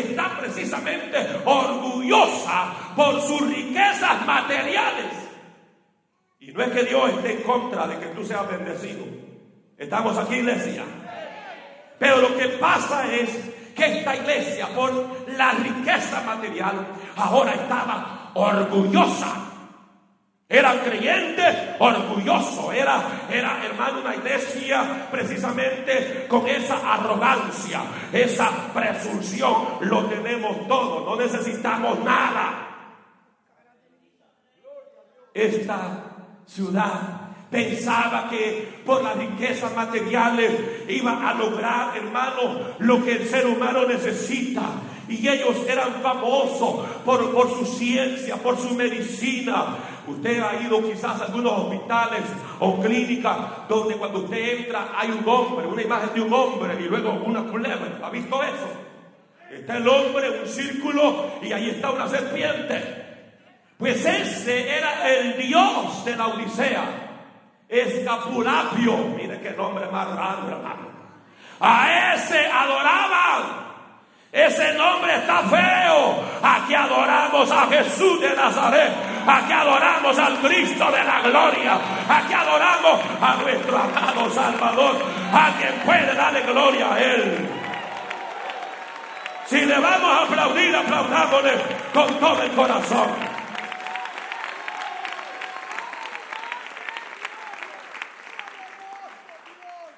está 0.00 0.38
precisamente 0.38 1.16
orgullosa 1.44 2.72
por 2.94 3.20
sus 3.20 3.40
riquezas 3.42 4.26
materiales. 4.26 5.12
Y 6.40 6.52
no 6.52 6.62
es 6.62 6.70
que 6.70 6.84
Dios 6.84 7.10
esté 7.10 7.32
en 7.32 7.42
contra 7.42 7.86
de 7.86 7.98
que 7.98 8.06
tú 8.06 8.24
seas 8.24 8.48
bendecido. 8.48 9.04
Estamos 9.76 10.16
aquí, 10.18 10.36
iglesia. 10.36 10.84
Pero 11.98 12.18
lo 12.18 12.36
que 12.36 12.48
pasa 12.58 13.12
es 13.12 13.30
que 13.74 13.98
esta 13.98 14.16
iglesia, 14.16 14.68
por 14.74 14.92
la 15.36 15.52
riqueza 15.52 16.22
material, 16.22 16.86
ahora 17.16 17.52
estaba 17.52 18.30
orgullosa 18.34 19.45
era 20.48 20.80
creyente, 20.80 21.74
orgulloso, 21.80 22.70
era, 22.70 23.26
era 23.28 23.64
hermano 23.64 24.00
una 24.00 24.14
iglesia 24.14 25.08
precisamente 25.10 26.26
con 26.28 26.46
esa 26.46 26.94
arrogancia, 26.94 27.82
esa 28.12 28.72
presunción. 28.72 29.78
Lo 29.80 30.04
tenemos 30.04 30.68
todo, 30.68 31.04
no 31.04 31.16
necesitamos 31.20 31.98
nada. 32.04 32.62
Esta 35.34 36.04
ciudad 36.46 37.26
pensaba 37.50 38.28
que 38.30 38.82
por 38.86 39.02
las 39.02 39.16
riquezas 39.16 39.74
materiales 39.74 40.52
iba 40.88 41.28
a 41.28 41.34
lograr, 41.34 41.96
hermano, 41.96 42.76
lo 42.78 43.04
que 43.04 43.12
el 43.12 43.28
ser 43.28 43.46
humano 43.46 43.84
necesita. 43.86 44.62
Y 45.08 45.28
ellos 45.28 45.56
eran 45.68 46.02
famosos 46.02 46.84
por, 47.04 47.32
por 47.32 47.48
su 47.50 47.64
ciencia, 47.64 48.36
por 48.36 48.58
su 48.58 48.74
medicina. 48.74 49.76
Usted 50.06 50.40
ha 50.40 50.60
ido 50.62 50.82
quizás 50.82 51.20
a 51.20 51.24
algunos 51.26 51.52
hospitales 51.52 52.22
o 52.60 52.80
clínicas 52.80 53.36
donde 53.68 53.96
cuando 53.96 54.20
usted 54.20 54.60
entra 54.60 54.92
hay 54.96 55.10
un 55.10 55.28
hombre, 55.28 55.66
una 55.66 55.82
imagen 55.82 56.14
de 56.14 56.20
un 56.20 56.32
hombre 56.32 56.76
y 56.80 56.84
luego 56.84 57.12
una 57.24 57.44
culebra. 57.44 58.00
¿Ha 58.02 58.10
visto 58.10 58.42
eso? 58.42 58.68
Está 59.50 59.76
el 59.76 59.88
hombre, 59.88 60.40
un 60.42 60.48
círculo 60.48 61.30
y 61.42 61.52
ahí 61.52 61.70
está 61.70 61.90
una 61.90 62.08
serpiente. 62.08 63.04
Pues 63.78 64.04
ese 64.04 64.76
era 64.76 65.08
el 65.08 65.36
dios 65.36 66.04
de 66.04 66.16
la 66.16 66.28
Odisea. 66.28 66.84
Escapulapio. 67.68 68.96
Mire 69.16 69.40
qué 69.40 69.50
nombre 69.50 69.86
más 69.90 70.08
raro, 70.08 70.48
hermano. 70.48 70.86
A 71.60 72.14
ese 72.14 72.46
adoraban. 72.46 73.65
Ese 74.36 74.74
nombre 74.74 75.14
está 75.14 75.44
feo. 75.44 76.22
Aquí 76.42 76.74
adoramos 76.74 77.50
a 77.50 77.66
Jesús 77.68 78.20
de 78.20 78.36
Nazaret. 78.36 78.92
Aquí 79.26 79.50
adoramos 79.50 80.18
al 80.18 80.36
Cristo 80.40 80.92
de 80.92 81.02
la 81.02 81.22
gloria. 81.22 81.80
Aquí 82.06 82.34
adoramos 82.34 83.00
a 83.18 83.34
nuestro 83.36 83.78
amado 83.78 84.30
Salvador. 84.30 84.96
A 85.32 85.52
quien 85.58 85.72
puede 85.86 86.14
darle 86.14 86.42
gloria 86.42 86.92
a 86.92 87.00
Él. 87.00 87.48
Si 89.46 89.64
le 89.64 89.78
vamos 89.78 90.10
a 90.10 90.24
aplaudir, 90.24 90.76
aplaudámosle 90.76 91.52
con 91.94 92.20
todo 92.20 92.42
el 92.42 92.50
corazón. 92.50 93.08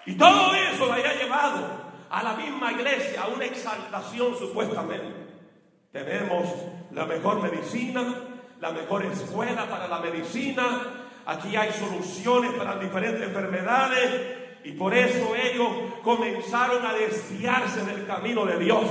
Y 0.06 0.14
todo 0.14 0.54
eso 0.54 0.94
le 0.94 0.94
haya 0.94 1.14
llevado 1.14 1.87
a 2.10 2.22
la 2.22 2.34
misma 2.34 2.72
iglesia, 2.72 3.22
a 3.22 3.28
una 3.28 3.44
exaltación 3.44 4.36
supuestamente. 4.38 5.28
Tenemos 5.92 6.46
la 6.92 7.06
mejor 7.06 7.42
medicina, 7.42 8.02
la 8.60 8.70
mejor 8.72 9.04
escuela 9.06 9.68
para 9.68 9.88
la 9.88 10.00
medicina, 10.00 10.64
aquí 11.26 11.56
hay 11.56 11.72
soluciones 11.72 12.52
para 12.52 12.76
diferentes 12.76 13.22
enfermedades 13.22 14.36
y 14.64 14.72
por 14.72 14.94
eso 14.94 15.34
ellos 15.36 15.68
comenzaron 16.02 16.84
a 16.84 16.92
desviarse 16.92 17.84
del 17.84 18.06
camino 18.06 18.44
de 18.44 18.58
Dios, 18.58 18.84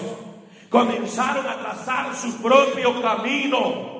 comenzaron 0.69 1.45
a 1.47 1.57
trazar 1.59 2.15
su 2.15 2.41
propio 2.41 3.01
camino. 3.01 3.97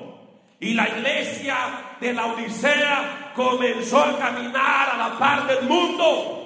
Y 0.60 0.74
la 0.74 0.88
iglesia 0.88 1.56
de 2.00 2.12
la 2.12 2.26
Odisea 2.26 3.32
comenzó 3.36 4.02
a 4.02 4.18
caminar 4.18 4.90
a 4.90 4.96
la 4.96 5.18
par 5.18 5.46
del 5.46 5.68
mundo 5.68 6.37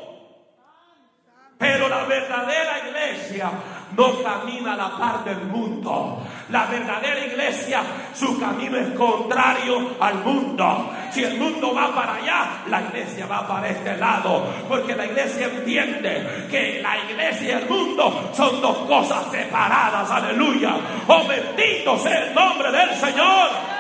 Pero 1.62 1.88
la 1.88 2.02
verdadera 2.02 2.88
iglesia 2.88 3.49
no 3.97 4.21
camina 4.21 4.73
a 4.73 4.76
la 4.76 4.99
par 4.99 5.23
del 5.23 5.45
mundo. 5.45 6.21
La 6.49 6.66
verdadera 6.66 7.25
iglesia, 7.25 7.83
su 8.12 8.40
camino 8.40 8.76
es 8.78 8.88
contrario 8.99 9.95
al 10.00 10.25
mundo. 10.25 10.90
Si 11.12 11.23
el 11.23 11.38
mundo 11.38 11.73
va 11.73 11.95
para 11.95 12.16
allá, 12.16 12.64
la 12.69 12.83
iglesia 12.83 13.26
va 13.26 13.47
para 13.47 13.69
este 13.69 13.97
lado. 13.97 14.45
Porque 14.69 14.97
la 14.97 15.07
iglesia 15.07 15.47
entiende 15.47 16.49
que 16.50 16.83
la 16.83 16.99
iglesia 16.99 17.49
y 17.49 17.62
el 17.62 17.69
mundo 17.69 18.33
son 18.35 18.61
dos 18.61 18.78
cosas 18.78 19.31
separadas. 19.31 20.11
Aleluya. 20.11 20.75
Oh 21.07 21.25
bendito 21.28 21.97
sea 21.97 22.26
el 22.26 22.35
nombre 22.35 22.73
del 22.73 22.92
Señor. 22.97 23.73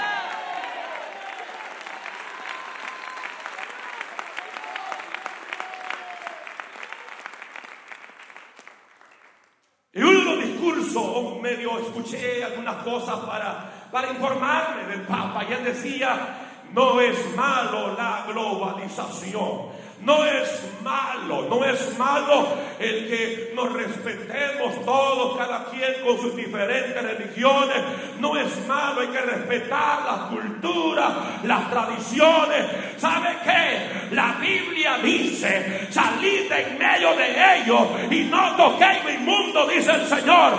Y 9.94 10.02
uno 10.02 10.36
de 10.36 10.46
discursos, 10.82 11.40
medio 11.40 11.78
escuché 11.78 12.44
algunas 12.44 12.76
cosas 12.76 13.18
para, 13.20 13.70
para 13.90 14.10
informarme 14.10 14.86
del 14.86 15.02
Papa, 15.02 15.44
y 15.48 15.52
él 15.52 15.64
decía, 15.64 16.38
no 16.72 17.00
es 17.00 17.34
malo 17.36 17.94
la 17.96 18.24
globalización. 18.28 19.81
No 20.04 20.24
es 20.24 20.64
malo, 20.82 21.46
no 21.48 21.64
es 21.64 21.96
malo 21.96 22.48
el 22.80 23.08
que 23.08 23.52
nos 23.54 23.72
respetemos 23.72 24.84
todos, 24.84 25.38
cada 25.38 25.66
quien 25.66 25.94
con 26.04 26.20
sus 26.20 26.34
diferentes 26.34 27.00
religiones. 27.00 27.76
No 28.18 28.36
es 28.36 28.66
malo, 28.66 29.02
hay 29.02 29.08
que 29.08 29.20
respetar 29.20 30.04
las 30.04 30.18
culturas, 30.30 31.12
las 31.44 31.70
tradiciones. 31.70 32.66
¿Sabe 32.96 33.28
qué? 33.44 34.14
La 34.14 34.36
Biblia 34.40 34.98
dice, 35.02 35.86
salid 35.90 36.50
en 36.50 36.78
medio 36.78 37.14
de 37.14 37.60
ellos 37.60 37.82
y 38.10 38.24
no 38.24 38.56
toquéis 38.56 39.04
lo 39.04 39.10
inmundo, 39.10 39.66
dice 39.68 39.92
el 39.92 40.06
Señor. 40.08 40.54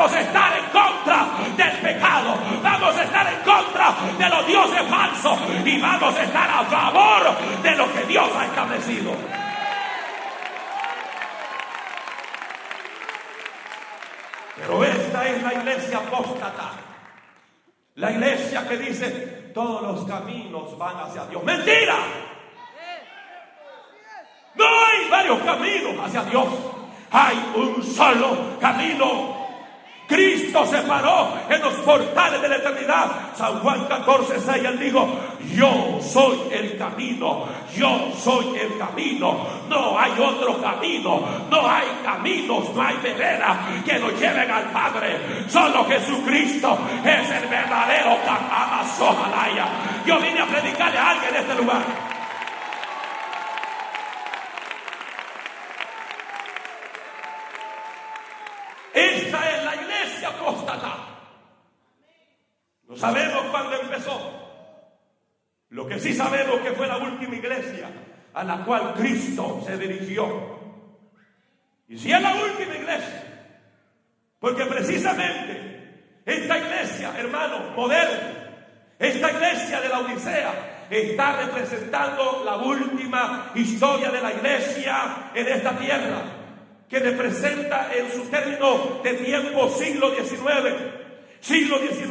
Vamos 0.00 0.16
a 0.16 0.20
estar 0.22 0.56
en 0.56 0.64
contra 0.70 1.28
del 1.58 1.78
pecado, 1.82 2.34
vamos 2.62 2.96
a 2.96 3.02
estar 3.02 3.26
en 3.34 3.40
contra 3.40 3.94
de 4.16 4.30
los 4.30 4.46
dioses 4.46 4.82
falsos 4.88 5.38
y 5.62 5.78
vamos 5.78 6.16
a 6.16 6.22
estar 6.22 6.50
a 6.50 6.64
favor 6.64 7.62
de 7.62 7.76
lo 7.76 7.92
que 7.92 8.04
Dios 8.04 8.30
ha 8.34 8.46
establecido. 8.46 9.12
Pero 14.56 14.84
esta 14.84 15.28
es 15.28 15.42
la 15.42 15.52
iglesia 15.52 15.98
apóstata. 15.98 16.70
La 17.96 18.10
iglesia 18.10 18.66
que 18.66 18.78
dice 18.78 19.10
todos 19.52 19.82
los 19.82 20.08
caminos 20.08 20.78
van 20.78 20.96
hacia 20.96 21.26
Dios. 21.26 21.44
Mentira. 21.44 21.96
No 24.54 24.64
hay 24.64 25.10
varios 25.10 25.40
caminos 25.40 26.06
hacia 26.06 26.22
Dios. 26.22 26.48
Hay 27.10 27.52
un 27.54 27.82
solo 27.84 28.58
camino 28.58 29.39
Cristo 30.10 30.66
se 30.66 30.78
paró 30.82 31.32
en 31.48 31.60
los 31.60 31.74
portales 31.74 32.42
de 32.42 32.48
la 32.48 32.56
eternidad. 32.56 33.06
San 33.36 33.60
Juan 33.60 33.84
14, 33.86 34.40
6, 34.40 34.64
él 34.64 34.78
dijo, 34.80 35.08
yo 35.54 36.00
soy 36.02 36.36
el 36.50 36.76
camino, 36.76 37.46
yo 37.76 38.12
soy 38.18 38.58
el 38.58 38.76
camino, 38.76 39.46
no 39.68 39.96
hay 39.96 40.10
otro 40.18 40.60
camino, 40.60 41.22
no 41.48 41.70
hay 41.70 41.86
caminos, 42.04 42.74
no 42.74 42.82
hay 42.82 42.96
vereda 42.96 43.60
que 43.86 44.00
nos 44.00 44.18
lleven 44.20 44.50
al 44.50 44.64
Padre. 44.72 45.46
Solo 45.48 45.84
Jesucristo 45.84 46.76
es 47.04 47.30
el 47.30 47.48
verdadero 47.48 48.18
Amazojalaya. 48.28 49.66
Yo 50.04 50.18
vine 50.18 50.40
a 50.40 50.46
predicarle 50.46 50.98
a 50.98 51.10
alguien 51.10 51.34
en 51.36 51.40
este 51.40 51.54
lugar. 51.54 52.19
Esta 59.00 59.50
es 59.50 59.64
la 59.64 59.74
iglesia 59.76 60.28
apóstata. 60.28 60.94
No 62.86 62.96
sabemos 62.96 63.44
cuándo 63.50 63.80
empezó. 63.80 64.18
Lo 65.70 65.86
que 65.86 65.98
sí 65.98 66.12
sabemos 66.12 66.60
que 66.60 66.72
fue 66.72 66.86
la 66.86 66.98
última 66.98 67.34
iglesia 67.34 67.88
a 68.34 68.44
la 68.44 68.64
cual 68.64 68.94
Cristo 68.94 69.62
se 69.64 69.78
dirigió. 69.78 70.58
Y 71.88 71.98
si 71.98 72.12
es 72.12 72.20
la 72.20 72.34
última 72.34 72.74
iglesia, 72.74 73.54
porque 74.38 74.66
precisamente 74.66 76.20
esta 76.26 76.58
iglesia, 76.58 77.12
hermano, 77.18 77.70
moderna, 77.74 78.58
esta 78.98 79.30
iglesia 79.30 79.80
de 79.80 79.88
la 79.88 80.00
Odisea 80.00 80.86
está 80.90 81.46
representando 81.46 82.42
la 82.44 82.56
última 82.58 83.52
historia 83.54 84.10
de 84.10 84.20
la 84.20 84.32
iglesia 84.32 85.30
en 85.34 85.48
esta 85.48 85.78
tierra 85.78 86.39
que 86.90 86.98
representa 86.98 87.88
en 87.94 88.10
su 88.10 88.28
término 88.28 89.00
de 89.04 89.14
tiempo 89.14 89.70
siglo 89.70 90.12
XIX. 90.12 90.74
Siglo 91.40 91.78
XIX 91.78 92.10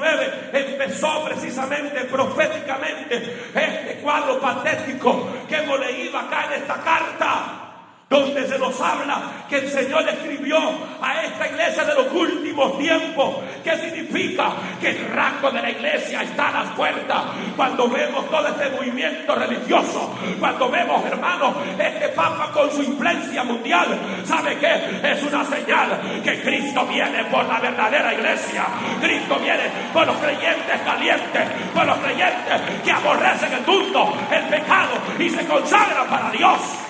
empezó 0.54 1.26
precisamente 1.26 2.06
proféticamente 2.06 3.16
este 3.54 4.00
cuadro 4.02 4.40
patético 4.40 5.28
que 5.48 5.56
hemos 5.58 5.80
leído 5.80 6.18
acá 6.18 6.46
en 6.46 6.62
esta 6.62 6.76
carta 6.82 7.69
donde 8.10 8.48
se 8.48 8.58
nos 8.58 8.82
habla 8.82 9.46
que 9.48 9.58
el 9.58 9.70
Señor 9.70 10.08
escribió 10.10 10.58
a 11.00 11.24
esta 11.24 11.48
iglesia 11.48 11.86
de 11.86 11.94
los 11.94 12.12
últimos 12.12 12.80
tiempos. 12.80 13.36
¿Qué 13.64 13.78
significa? 13.78 14.54
Que 14.82 14.90
el 14.90 15.10
rango 15.14 15.52
de 15.52 15.62
la 15.62 15.70
iglesia 15.70 16.24
está 16.24 16.50
a 16.50 16.64
las 16.64 16.76
puertas. 16.76 17.22
Cuando 17.56 17.88
vemos 17.88 18.28
todo 18.32 18.48
este 18.48 18.70
movimiento 18.72 19.36
religioso, 19.36 20.16
cuando 20.40 20.70
vemos, 20.70 21.06
hermanos, 21.06 21.56
este 21.78 22.10
Papa 22.10 22.52
con 22.52 22.72
su 22.72 22.82
influencia 22.82 23.44
mundial, 23.44 23.88
¿sabe 24.26 24.58
qué? 24.58 25.12
Es 25.12 25.24
una 25.24 25.46
señal 25.46 26.00
que 26.24 26.42
Cristo 26.42 26.88
viene 26.88 27.26
por 27.26 27.46
la 27.46 27.60
verdadera 27.60 28.14
iglesia. 28.14 28.66
Cristo 29.00 29.38
viene 29.40 29.70
por 29.94 30.08
los 30.08 30.18
creyentes 30.18 30.82
calientes, 30.84 31.44
por 31.76 31.86
los 31.86 31.98
creyentes 32.00 32.62
que 32.84 32.92
aborrecen 32.92 33.54
el 33.54 33.66
mundo, 33.68 34.18
el 34.32 34.44
pecado 34.46 34.94
y 35.20 35.30
se 35.30 35.46
consagran 35.46 36.08
para 36.08 36.32
Dios. 36.32 36.89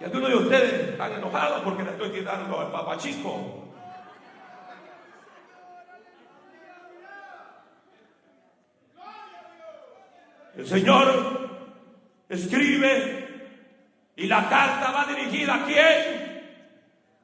Y 0.00 0.04
algunos 0.04 0.30
de 0.30 0.36
ustedes 0.36 0.88
están 0.92 1.12
enojados 1.12 1.60
porque 1.60 1.82
le 1.82 1.90
estoy 1.90 2.08
tirando 2.08 2.58
al 2.58 2.72
Papa 2.72 2.96
Chico. 2.96 3.66
El 10.56 10.66
Señor 10.66 11.50
escribe 12.30 13.28
y 14.16 14.26
la 14.26 14.48
carta 14.48 14.90
va 14.90 15.04
dirigida 15.04 15.56
a 15.56 15.64
quién? 15.66 16.50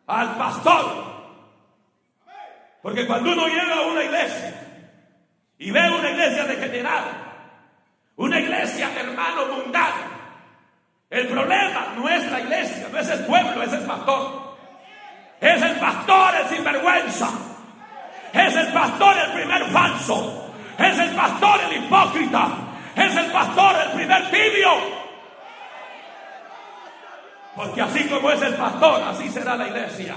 Al 0.07 0.37
pastor. 0.37 1.07
Porque 2.83 3.07
cuando 3.07 3.33
uno 3.33 3.49
llega 3.49 3.75
a 3.75 3.87
una 3.87 4.05
iglesia 4.05 4.55
y 5.59 5.71
ve 5.71 5.81
una 5.91 6.11
iglesia 6.11 6.45
degenerada, 6.45 7.63
una 8.17 8.39
iglesia 8.39 8.91
hermano 9.01 9.47
mundana, 9.47 10.16
el 11.11 11.29
problema 11.29 11.95
no 11.97 12.09
es 12.09 12.31
la 12.31 12.41
iglesia, 12.41 12.89
no 12.91 12.99
es 12.99 13.09
el 13.09 13.25
pueblo, 13.27 13.63
es 13.63 13.73
el 13.73 13.85
pastor. 13.85 14.57
Es 15.41 15.63
el 15.63 15.77
pastor 15.77 16.35
el 16.35 16.49
sinvergüenza. 16.49 17.29
Es 18.33 18.57
el 18.57 18.73
pastor 18.73 19.17
el 19.19 19.33
primer 19.33 19.65
falso. 19.71 20.53
Es 20.79 20.99
el 20.99 21.15
pastor 21.15 21.61
el 21.71 21.85
hipócrita. 21.85 22.49
Es 22.97 23.17
el 23.17 23.27
pastor 23.31 23.77
el 23.85 23.93
primer 23.93 24.31
tibio. 24.31 24.73
Porque 27.55 27.81
así 27.81 28.07
como 28.09 28.31
es 28.31 28.43
el 28.43 28.55
pastor, 28.55 29.03
así 29.03 29.31
será 29.31 29.57
la 29.57 29.69
iglesia. 29.69 30.15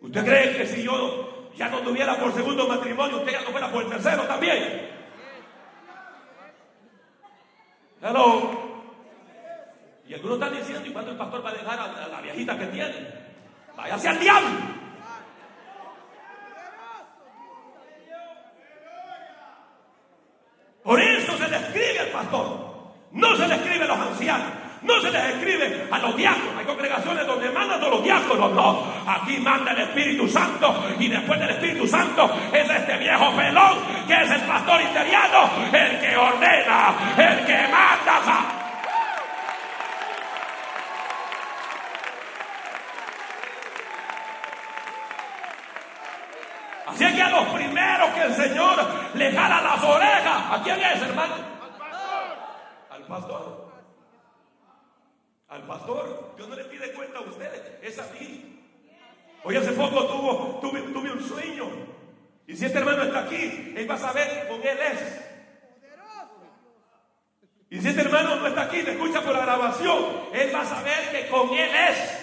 ¿Usted 0.00 0.24
cree 0.24 0.56
que 0.56 0.66
si 0.66 0.82
yo 0.82 1.50
ya 1.56 1.68
no 1.68 1.78
tuviera 1.78 2.16
por 2.16 2.32
segundo 2.34 2.68
matrimonio, 2.68 3.18
usted 3.18 3.32
ya 3.32 3.40
no 3.40 3.50
fuera 3.50 3.70
por 3.70 3.82
el 3.82 3.90
tercero 3.90 4.22
también? 4.22 4.93
Hello. 8.04 8.50
Y 10.06 10.12
algunos 10.12 10.38
están 10.38 10.54
diciendo, 10.54 10.86
¿y 10.86 10.92
cuándo 10.92 11.12
el 11.12 11.16
pastor 11.16 11.42
va 11.42 11.48
a 11.48 11.54
dejar 11.54 11.80
a, 11.80 12.08
la 12.08 12.20
viejita 12.20 12.58
que 12.58 12.66
tiene? 12.66 13.08
Váyase 13.74 14.08
al 14.08 14.20
diablo. 14.20 14.50
Por 20.82 21.00
eso 21.00 21.38
se 21.38 21.48
le 21.48 21.56
escribe 21.56 22.00
al 22.00 22.08
pastor. 22.08 22.74
No 23.12 23.36
se 23.36 23.48
le 23.48 23.54
escribe 23.54 23.84
a 23.84 23.88
los 23.88 23.98
ancianos. 23.98 24.52
No 24.84 25.00
se 25.00 25.10
les 25.10 25.24
escribe 25.24 25.88
a 25.90 25.98
los 25.98 26.16
diáconos. 26.16 26.58
Hay 26.58 26.64
congregaciones 26.66 27.26
donde 27.26 27.50
mandan 27.50 27.82
a 27.82 27.88
los 27.88 28.04
diáconos. 28.04 28.52
No. 28.52 28.92
Aquí 29.06 29.38
manda 29.38 29.72
el 29.72 29.80
Espíritu 29.80 30.28
Santo. 30.28 30.84
Y 30.98 31.08
después 31.08 31.40
del 31.40 31.50
Espíritu 31.50 31.86
Santo 31.86 32.30
es 32.52 32.68
este 32.68 32.98
viejo 32.98 33.32
pelón 33.34 33.78
que 34.06 34.14
es 34.14 34.30
el 34.30 34.42
pastor 34.42 34.82
interiano. 34.82 35.50
El 35.72 36.00
que 36.00 36.16
ordena. 36.16 36.94
El 37.16 37.46
que 37.46 37.58
manda. 37.72 38.60
Así 46.86 47.12
que 47.12 47.22
a 47.22 47.30
los 47.30 47.46
primeros 47.48 48.10
que 48.10 48.22
el 48.22 48.34
Señor 48.34 48.76
le 49.14 49.32
jala 49.32 49.60
las 49.62 49.82
orejas, 49.82 50.42
¿a 50.50 50.60
quién 50.62 50.80
es, 50.80 51.02
hermano? 51.02 51.34
Al 51.34 51.72
pastor. 51.72 52.90
Al 52.90 53.02
pastor. 53.02 53.63
Dios 56.36 56.48
no 56.48 56.56
le 56.56 56.64
pide 56.64 56.92
cuenta 56.92 57.18
a 57.18 57.22
ustedes, 57.22 57.62
es 57.80 57.98
a 58.00 58.10
mí. 58.18 58.60
Hoy 59.44 59.56
hace 59.56 59.72
poco 59.72 60.04
tuvo, 60.06 60.58
tuve, 60.60 60.80
tuve 60.80 61.12
un 61.12 61.22
sueño. 61.22 61.66
Y 62.46 62.56
si 62.56 62.64
este 62.64 62.78
hermano 62.78 63.04
está 63.04 63.20
aquí, 63.20 63.72
él 63.76 63.88
va 63.88 63.94
a 63.94 63.98
saber 63.98 64.28
que 64.28 64.48
con 64.48 64.60
él 64.62 64.78
es. 64.92 65.20
Y 67.70 67.80
si 67.80 67.88
este 67.88 68.00
hermano 68.00 68.36
no 68.36 68.46
está 68.48 68.62
aquí, 68.62 68.82
me 68.82 68.92
escucha 68.92 69.22
por 69.22 69.32
la 69.32 69.44
grabación, 69.44 70.28
él 70.32 70.52
va 70.52 70.62
a 70.62 70.66
saber 70.66 71.10
que 71.12 71.28
con 71.28 71.48
él 71.50 71.70
es. 71.88 72.20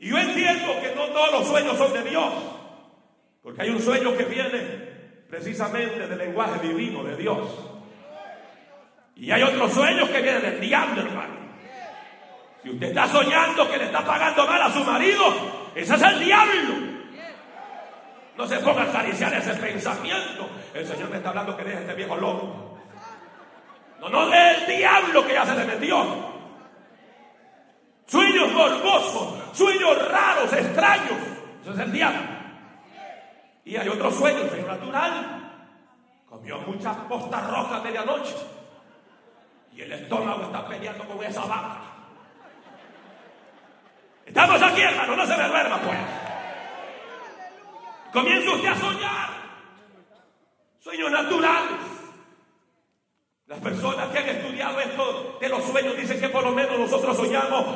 Y 0.00 0.10
yo 0.10 0.18
entiendo 0.18 0.80
que 0.80 0.94
no 0.96 1.06
todos 1.08 1.32
los 1.32 1.46
sueños 1.46 1.78
son 1.78 1.92
de 1.92 2.02
Dios. 2.02 2.32
Porque 3.42 3.62
hay 3.62 3.70
un 3.70 3.80
sueño 3.80 4.16
que 4.16 4.24
viene 4.24 4.97
precisamente 5.28 6.06
del 6.06 6.18
lenguaje 6.18 6.66
divino 6.66 7.04
de 7.04 7.16
Dios. 7.16 7.38
Y 9.16 9.30
hay 9.30 9.42
otros 9.42 9.72
sueños 9.72 10.08
que 10.08 10.22
vienen 10.22 10.42
del 10.42 10.60
diablo, 10.60 11.02
hermano. 11.02 11.34
Si 12.62 12.70
usted 12.70 12.88
está 12.88 13.08
soñando 13.08 13.68
que 13.70 13.78
le 13.78 13.84
está 13.84 14.04
pagando 14.04 14.46
mal 14.46 14.62
a 14.62 14.72
su 14.72 14.84
marido, 14.84 15.24
ese 15.74 15.94
es 15.94 16.02
el 16.02 16.20
diablo. 16.20 16.74
No 18.36 18.46
se 18.46 18.58
ponga 18.58 18.82
a 18.82 18.84
acariciar 18.84 19.34
ese 19.34 19.54
pensamiento. 19.54 20.48
El 20.72 20.86
Señor 20.86 21.10
me 21.10 21.16
está 21.16 21.30
hablando 21.30 21.56
que 21.56 21.64
deje 21.64 21.80
este 21.80 21.94
viejo 21.94 22.16
loco. 22.16 22.78
No, 24.00 24.08
no, 24.08 24.32
es 24.32 24.58
el 24.58 24.76
diablo 24.78 25.26
que 25.26 25.32
ya 25.32 25.44
se 25.44 25.56
le 25.56 25.64
metió. 25.64 26.38
Sueños 28.06 28.52
morbosos, 28.52 29.56
sueños 29.56 30.08
raros, 30.08 30.52
extraños. 30.52 31.18
Eso 31.62 31.72
es 31.72 31.78
el 31.80 31.92
diablo. 31.92 32.37
Y 33.68 33.76
hay 33.76 33.86
otro 33.86 34.10
sueño, 34.10 34.38
el 34.38 34.48
sueño 34.48 34.66
natural. 34.66 35.42
Comió 36.26 36.58
muchas 36.60 36.96
postas 37.06 37.50
rojas 37.50 37.84
medianoche. 37.84 38.34
Y 39.74 39.82
el 39.82 39.92
estómago 39.92 40.44
está 40.44 40.66
peleando 40.66 41.04
con 41.04 41.22
esa 41.22 41.42
vaca. 41.42 41.80
Estamos 44.24 44.62
aquí, 44.62 44.80
hermano, 44.80 45.16
no 45.16 45.26
se 45.26 45.36
me 45.36 45.48
duerma, 45.48 45.78
pues. 45.82 45.98
Comienza 48.10 48.52
usted 48.52 48.68
a 48.68 48.76
soñar. 48.76 49.28
Sueños 50.78 51.10
naturales. 51.10 51.80
Las 53.48 53.58
personas 53.60 54.08
que 54.08 54.18
han 54.18 54.28
estudiado 54.30 54.80
esto 54.80 55.36
de 55.38 55.48
los 55.50 55.62
sueños 55.62 55.94
dicen 55.94 56.18
que 56.18 56.30
por 56.30 56.42
lo 56.42 56.52
menos 56.52 56.78
nosotros 56.78 57.14
soñamos 57.14 57.66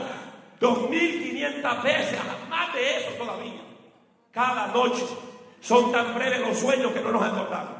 2.500 0.59 1.83
veces, 1.83 2.19
más 2.49 2.73
de 2.73 2.97
eso 2.97 3.11
todavía. 3.19 3.61
Cada 4.33 4.69
noche. 4.69 5.32
Son 5.63 5.93
tan 5.93 6.13
breves 6.13 6.41
los 6.41 6.59
sueños 6.59 6.91
que 6.93 7.01
no 7.01 7.13
nos 7.13 7.23
acordamos. 7.23 7.77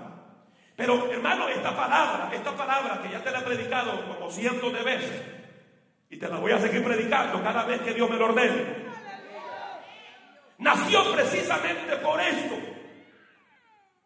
Pero 0.77 1.11
hermano, 1.11 1.49
esta 1.49 1.77
palabra, 1.77 2.31
esta 2.33 2.57
palabra 2.57 3.03
que 3.03 3.11
ya 3.11 3.23
te 3.23 3.31
la 3.33 3.41
he 3.41 3.43
predicado 3.43 4.07
como 4.07 4.31
cientos 4.31 4.73
de 4.73 4.83
veces, 4.83 5.23
y 6.09 6.17
te 6.17 6.29
la 6.29 6.37
voy 6.37 6.53
a 6.53 6.61
seguir 6.61 6.85
predicando 6.85 7.43
cada 7.43 7.65
vez 7.65 7.81
que 7.81 7.93
Dios 7.93 8.09
me 8.09 8.17
lo 8.17 8.27
ordene. 8.27 8.93
Nació 10.59 11.13
precisamente 11.13 11.97
por 11.97 12.21
esto. 12.21 12.55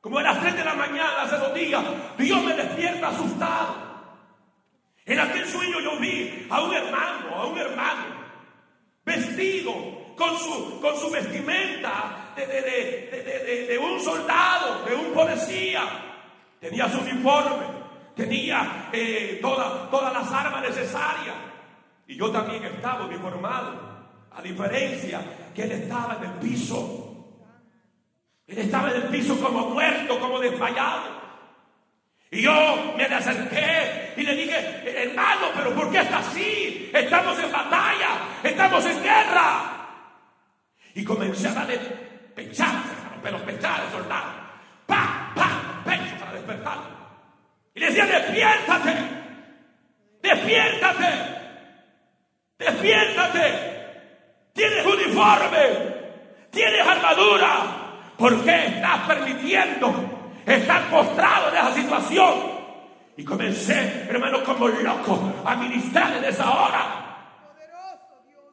Como 0.00 0.18
a 0.20 0.22
las 0.22 0.40
3 0.40 0.56
de 0.56 0.64
la 0.64 0.74
mañana 0.74 1.22
hace 1.22 1.36
dos 1.36 1.52
días, 1.52 1.84
Dios 2.16 2.42
me 2.44 2.54
despierta 2.54 3.08
asustado. 3.08 3.74
En 5.04 5.20
aquel 5.20 5.46
sueño 5.46 5.80
yo 5.80 5.98
vi 5.98 6.46
a 6.48 6.62
un 6.62 6.74
hermano, 6.74 7.34
a 7.34 7.46
un 7.46 7.58
hermano, 7.58 8.04
vestido 9.04 10.06
con 10.16 10.37
su, 10.38 10.81
con 10.81 10.96
su 10.96 11.11
vestimenta 11.11 12.33
de, 12.35 13.66
de, 13.68 13.79
un 13.79 14.00
soldado, 14.00 14.85
de 14.85 14.94
un 14.94 15.12
policía. 15.12 15.83
Tenía 16.59 16.88
su 16.90 16.98
uniforme, 17.00 17.66
tenía 18.14 18.88
eh, 18.92 19.38
todas 19.42 20.12
las 20.12 20.33
armas 20.33 20.62
necesarias. 20.62 21.35
Y 22.07 22.16
yo 22.16 22.31
también 22.31 22.64
estaba 22.64 23.05
uniformado. 23.05 23.96
A 24.33 24.42
diferencia 24.42 25.22
que 25.55 25.62
él 25.62 25.72
estaba 25.72 26.18
en 26.20 26.31
el 26.31 26.38
piso. 26.38 27.07
Él 28.46 28.59
estaba 28.59 28.90
en 28.90 28.96
el 28.96 29.09
piso 29.09 29.40
como 29.40 29.70
muerto, 29.70 30.20
como 30.20 30.38
desmayado. 30.38 31.16
Y 32.31 32.42
yo 32.42 32.94
me 32.96 33.09
le 33.09 33.14
acerqué 33.14 34.14
y 34.16 34.22
le 34.22 34.35
dije, 34.35 35.02
hermano, 35.05 35.48
pero 35.55 35.74
¿por 35.74 35.90
qué 35.90 36.00
está 36.00 36.18
así? 36.18 36.90
Estamos 36.92 37.38
en 37.38 37.50
batalla, 37.50 38.09
estamos 38.42 38.85
en 38.85 39.02
guerra. 39.02 39.75
Y 40.96 41.04
comencé 41.04 41.46
a 41.48 41.52
darle 41.52 41.76
pechazos, 42.35 42.96
pero 43.22 43.37
pechazos, 43.44 43.92
soldado. 43.92 44.32
¡Pa, 44.87 45.30
pa! 45.35 45.82
Pecho 45.85 46.16
para 46.18 46.32
despertar. 46.32 46.78
Y 47.74 47.80
le 47.80 47.87
decía, 47.88 48.06
despiértate, 48.06 48.94
despiértate, 50.22 51.09
despiértate. 52.59 53.76
Tienes 54.54 54.87
uniforme, 54.87 55.59
tienes 56.50 56.87
armadura. 56.87 58.12
¿Por 58.16 58.42
qué 58.42 58.66
estás 58.68 59.00
permitiendo 59.06 60.38
estar 60.46 60.88
postrado 60.88 61.50
en 61.50 61.56
esa 61.56 61.74
situación? 61.74 62.35
Y 63.18 63.22
comencé, 63.22 64.06
hermano, 64.09 64.42
como 64.42 64.66
loco 64.68 65.42
a 65.44 65.56
ministrar 65.56 66.16
en 66.16 66.24
esa 66.24 66.50
hora. 66.50 67.02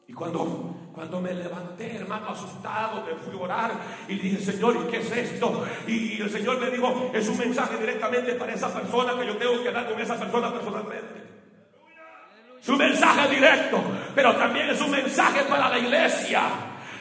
Y 0.06 0.12
cuando, 0.12 0.83
cuando 0.94 1.20
me 1.20 1.34
levanté, 1.34 1.96
hermano, 1.96 2.28
asustado, 2.28 3.04
me 3.04 3.14
fui 3.16 3.36
a 3.36 3.42
orar 3.42 3.72
y 4.06 4.14
dije, 4.16 4.38
Señor, 4.38 4.76
¿y 4.76 4.90
qué 4.90 4.98
es 4.98 5.10
esto? 5.10 5.66
Y 5.88 6.22
el 6.22 6.30
Señor 6.30 6.60
me 6.60 6.70
dijo, 6.70 7.10
es 7.12 7.28
un 7.28 7.36
mensaje 7.36 7.76
directamente 7.78 8.34
para 8.34 8.54
esa 8.54 8.72
persona 8.72 9.18
que 9.18 9.26
yo 9.26 9.36
tengo 9.36 9.60
que 9.62 9.72
dar 9.72 9.90
con 9.90 10.00
esa 10.00 10.16
persona 10.16 10.52
personalmente. 10.52 11.24
Es 12.62 12.68
un 12.68 12.78
mensaje 12.78 13.34
directo, 13.34 13.82
pero 14.14 14.36
también 14.36 14.70
es 14.70 14.80
un 14.80 14.92
mensaje 14.92 15.42
para 15.48 15.68
la 15.68 15.78
iglesia. 15.78 16.42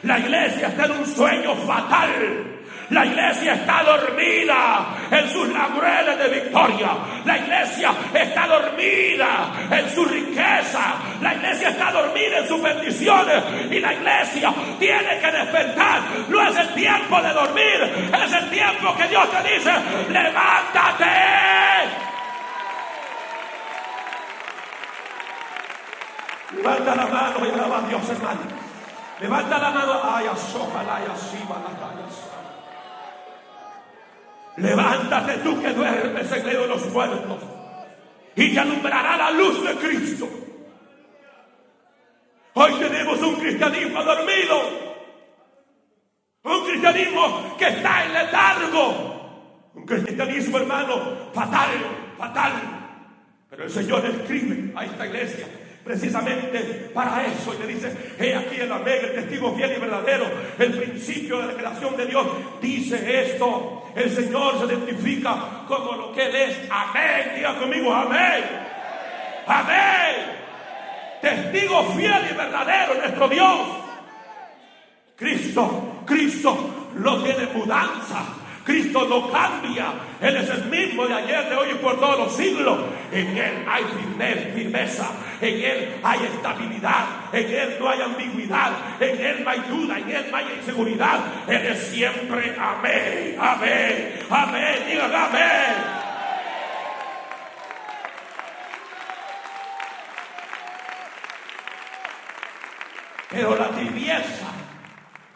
La 0.01 0.17
iglesia 0.17 0.69
está 0.69 0.85
en 0.85 0.91
un 0.91 1.05
sueño 1.05 1.55
fatal. 1.55 2.52
La 2.89 3.05
iglesia 3.05 3.53
está 3.53 3.83
dormida 3.83 4.85
en 5.09 5.29
sus 5.29 5.47
laureles 5.49 6.17
de 6.17 6.27
victoria. 6.41 6.89
La 7.25 7.37
iglesia 7.37 7.91
está 8.13 8.47
dormida 8.47 9.51
en 9.71 9.89
su 9.89 10.05
riqueza. 10.05 10.95
La 11.21 11.33
iglesia 11.33 11.69
está 11.69 11.91
dormida 11.91 12.39
en 12.39 12.47
sus 12.47 12.61
bendiciones. 12.61 13.43
Y 13.71 13.79
la 13.79 13.93
iglesia 13.93 14.53
tiene 14.79 15.19
que 15.19 15.31
despertar. 15.31 16.01
No 16.27 16.41
es 16.41 16.55
el 16.57 16.73
tiempo 16.73 17.21
de 17.21 17.33
dormir. 17.33 18.11
Es 18.23 18.33
el 18.33 18.49
tiempo 18.49 18.95
que 18.97 19.07
Dios 19.07 19.31
te 19.31 19.53
dice, 19.53 19.71
levántate. 20.09 21.05
Levanta 26.55 26.95
la 26.95 27.07
mano 27.07 27.45
y 27.45 27.49
alaba 27.49 27.77
a 27.79 27.81
Dios, 27.87 28.09
hermano. 28.09 28.41
Levanta 29.19 29.57
la 29.57 29.71
mano. 29.71 30.01
Ay, 30.03 30.27
asójala 30.27 31.01
y 31.07 31.11
así 31.11 31.43
Levántate 34.57 35.37
tú 35.39 35.61
que 35.61 35.69
duermes 35.69 36.31
en 36.31 36.45
medio 36.45 36.61
de 36.61 36.67
los 36.67 36.85
muertos 36.91 37.39
y 38.35 38.53
te 38.53 38.59
alumbrará 38.59 39.17
la 39.17 39.31
luz 39.31 39.63
de 39.63 39.75
Cristo. 39.75 40.29
Hoy 42.53 42.73
tenemos 42.73 43.19
un 43.21 43.35
cristianismo 43.35 44.03
dormido, 44.03 44.61
un 46.43 46.65
cristianismo 46.65 47.55
que 47.57 47.67
está 47.67 48.05
en 48.05 48.13
letargo, 48.13 49.71
un 49.73 49.85
cristianismo 49.85 50.57
hermano 50.57 51.31
fatal, 51.33 51.69
fatal. 52.17 52.51
Pero 53.49 53.63
el 53.63 53.71
Señor 53.71 54.05
escribe 54.05 54.71
a 54.75 54.85
esta 54.85 55.05
iglesia 55.07 55.47
precisamente 55.83 56.91
para 56.93 57.25
eso. 57.25 57.53
Y 57.53 57.57
le 57.59 57.73
dice, 57.73 58.15
he 58.19 58.35
aquí 58.35 58.57
el 58.57 58.71
amén, 58.71 58.99
el 59.03 59.13
testigo 59.15 59.55
fiel 59.55 59.73
y 59.75 59.79
verdadero, 59.79 60.25
el 60.57 60.73
principio 60.73 61.39
de 61.39 61.47
la 61.47 61.53
creación 61.53 61.97
de 61.97 62.05
Dios. 62.05 62.27
Dice 62.61 63.21
esto, 63.23 63.91
el 63.95 64.09
Señor 64.09 64.59
se 64.59 64.65
identifica 64.65 65.63
como 65.67 65.93
lo 65.93 66.13
que 66.13 66.43
es. 66.43 66.57
Amén, 66.69 67.33
diga 67.35 67.57
conmigo, 67.57 67.93
amén. 67.93 68.43
Amén. 69.45 70.15
Testigo 71.21 71.83
fiel 71.95 72.27
y 72.31 72.33
verdadero 72.35 72.95
nuestro 72.95 73.27
Dios. 73.29 73.59
Cristo, 75.15 76.03
Cristo 76.05 76.91
no 76.95 77.23
tiene 77.23 77.45
mudanza. 77.53 78.42
Cristo 78.63 79.07
no 79.07 79.29
cambia. 79.29 79.93
Él 80.21 80.37
es 80.37 80.49
el 80.49 80.65
mismo 80.65 81.05
de 81.05 81.13
ayer, 81.13 81.49
de 81.49 81.55
hoy 81.55 81.71
y 81.71 81.75
por 81.75 81.99
todos 81.99 82.19
los 82.19 82.35
siglos. 82.35 82.79
En 83.11 83.37
Él 83.37 83.65
hay 83.67 83.83
firmeza, 84.55 85.11
en 85.41 85.59
Él 85.59 85.95
hay 86.01 86.19
estabilidad, 86.23 87.05
en 87.33 87.53
Él 87.53 87.77
no 87.79 87.89
hay 87.89 88.01
ambigüedad, 88.01 88.71
en 88.99 89.19
Él 89.19 89.43
no 89.43 89.49
hay 89.49 89.59
duda, 89.69 89.99
en 89.99 90.09
Él 90.09 90.25
no 90.31 90.37
hay 90.37 90.45
inseguridad. 90.59 91.19
Él 91.47 91.65
es 91.65 91.79
siempre 91.87 92.55
amén, 92.57 93.35
amén, 93.39 94.19
amén. 94.29 94.83
Digan 94.89 95.13
amén. 95.13 96.03
Pero 103.29 103.55
la 103.57 103.69
tibieza 103.69 104.45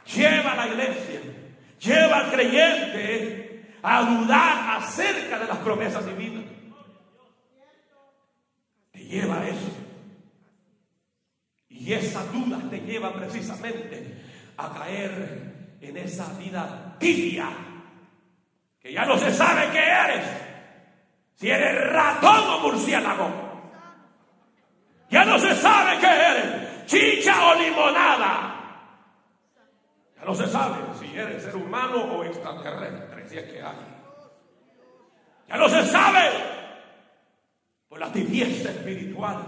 lleva 0.05 0.51
a 0.51 0.55
la 0.55 0.67
iglesia, 0.67 1.19
lleva 1.79 2.17
al 2.17 2.31
creyente 2.31 3.77
a 3.83 4.01
dudar 4.03 4.77
acerca 4.77 5.39
de 5.39 5.47
las 5.47 5.57
promesas 5.57 6.05
divinas. 6.05 6.43
Te 8.91 8.99
lleva 8.99 9.39
a 9.39 9.47
eso. 9.47 9.77
Y 11.69 11.93
esa 11.93 12.23
duda 12.25 12.59
te 12.69 12.79
lleva 12.79 13.13
precisamente 13.13 14.25
a 14.57 14.73
caer 14.73 15.77
en 15.79 15.97
esa 15.97 16.33
vida 16.33 16.95
tibia, 16.99 17.49
que 18.79 18.91
ya 18.91 19.05
no 19.05 19.17
se 19.17 19.31
sabe 19.31 19.69
qué 19.71 19.79
eres, 19.79 20.25
si 21.35 21.49
eres 21.49 21.93
ratón 21.93 22.49
o 22.49 22.59
murciélago. 22.61 23.47
Ya 25.09 25.23
no 25.23 25.39
se 25.39 25.55
sabe 25.55 25.99
qué 25.99 26.07
eres, 26.07 26.85
chicha 26.87 27.47
o 27.47 27.55
limonada. 27.55 28.53
Ya 30.17 30.25
no 30.25 30.33
se 30.33 30.47
sabe 30.47 30.86
si 31.25 31.41
ser 31.41 31.55
humano 31.55 32.03
o 32.03 32.23
extraterrestre, 32.23 33.27
si 33.27 33.37
es 33.37 33.43
que 33.51 33.61
hay. 33.61 33.75
Ya 35.47 35.57
no 35.57 35.69
se 35.69 35.85
sabe 35.85 36.29
por 37.87 37.99
la 37.99 38.11
tibieza 38.11 38.69
espiritual. 38.69 39.45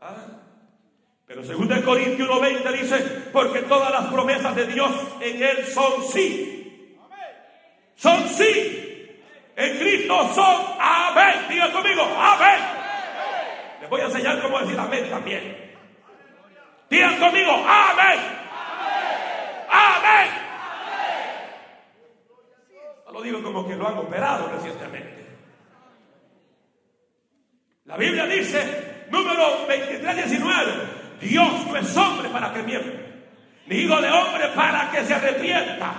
¿Ah? 0.00 0.14
Pero 1.26 1.42
según 1.42 1.72
el 1.72 1.82
Corintios 1.82 2.28
1.20 2.28 2.72
dice, 2.80 2.98
porque 3.32 3.62
todas 3.62 3.90
las 3.90 4.12
promesas 4.12 4.54
de 4.54 4.66
Dios 4.66 4.92
en 5.20 5.42
Él 5.42 5.66
son 5.66 6.02
sí. 6.02 6.96
Son 7.96 8.28
sí. 8.28 9.10
En 9.56 9.78
Cristo 9.78 10.34
son 10.34 10.62
amén. 10.78 11.46
Diga 11.48 11.72
conmigo, 11.72 12.02
amén. 12.02 12.60
Les 13.80 13.88
voy 13.90 14.00
a 14.00 14.04
enseñar 14.04 14.42
cómo 14.42 14.60
decir 14.60 14.78
amén 14.78 15.08
también. 15.08 15.74
Digan 16.90 17.18
conmigo. 17.18 17.52
Amén. 17.66 18.44
No 23.06 23.12
lo 23.12 23.13
digo 23.24 23.42
como 23.42 23.66
que 23.66 23.74
lo 23.74 23.88
han 23.88 23.98
operado 23.98 24.48
recientemente. 24.54 25.24
La 27.86 27.96
Biblia 27.96 28.26
dice, 28.26 29.06
número 29.10 29.66
23, 29.66 30.16
19, 30.16 30.72
Dios 31.20 31.66
no 31.66 31.76
es 31.76 31.96
hombre 31.96 32.28
para 32.28 32.52
que 32.52 32.62
mienta, 32.62 32.88
ni 33.66 33.76
hijo 33.76 34.00
de 34.00 34.10
hombre 34.10 34.48
para 34.54 34.90
que 34.90 35.04
se 35.04 35.14
arrepienta. 35.14 35.92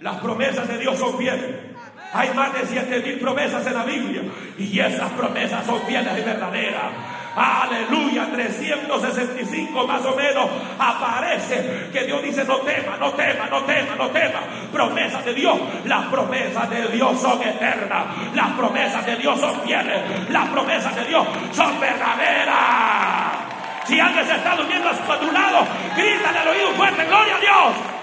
Las 0.00 0.16
promesas 0.20 0.66
de 0.66 0.78
Dios 0.78 0.98
son 0.98 1.16
fieles. 1.18 1.56
Hay 2.12 2.30
más 2.34 2.52
de 2.52 2.66
siete 2.66 3.00
mil 3.00 3.18
promesas 3.18 3.66
en 3.66 3.74
la 3.74 3.84
Biblia 3.84 4.22
y 4.56 4.78
esas 4.78 5.10
promesas 5.12 5.66
son 5.66 5.82
fieles 5.82 6.12
y 6.18 6.22
verdaderas. 6.22 6.92
Aleluya, 7.36 8.28
365 8.32 9.86
más 9.86 10.04
o 10.04 10.14
menos 10.14 10.48
aparece 10.78 11.88
que 11.92 12.04
Dios 12.04 12.22
dice 12.22 12.44
no 12.44 12.58
tema, 12.58 12.96
no 12.98 13.12
tema, 13.12 13.46
no 13.50 13.62
tema, 13.64 13.94
no 13.96 14.08
tema. 14.10 14.40
Promesas 14.72 15.24
de 15.24 15.34
Dios, 15.34 15.58
las 15.84 16.06
promesas 16.06 16.70
de 16.70 16.88
Dios 16.88 17.20
son 17.20 17.42
eternas, 17.42 18.06
las 18.34 18.50
promesas 18.52 19.04
de 19.04 19.16
Dios 19.16 19.40
son 19.40 19.60
fieles, 19.62 20.30
las 20.30 20.48
promesas 20.48 20.94
de 20.94 21.04
Dios 21.06 21.26
son 21.52 21.80
verdaderas. 21.80 23.44
Si 23.86 24.00
alguien 24.00 24.26
se 24.26 24.34
está 24.34 24.56
durmiendo 24.56 24.88
a 24.88 25.20
tu 25.20 25.30
lado, 25.30 25.66
grítale 25.96 26.38
al 26.38 26.48
oído 26.48 26.70
fuerte, 26.70 27.04
gloria 27.04 27.36
a 27.36 27.40
Dios. 27.40 27.94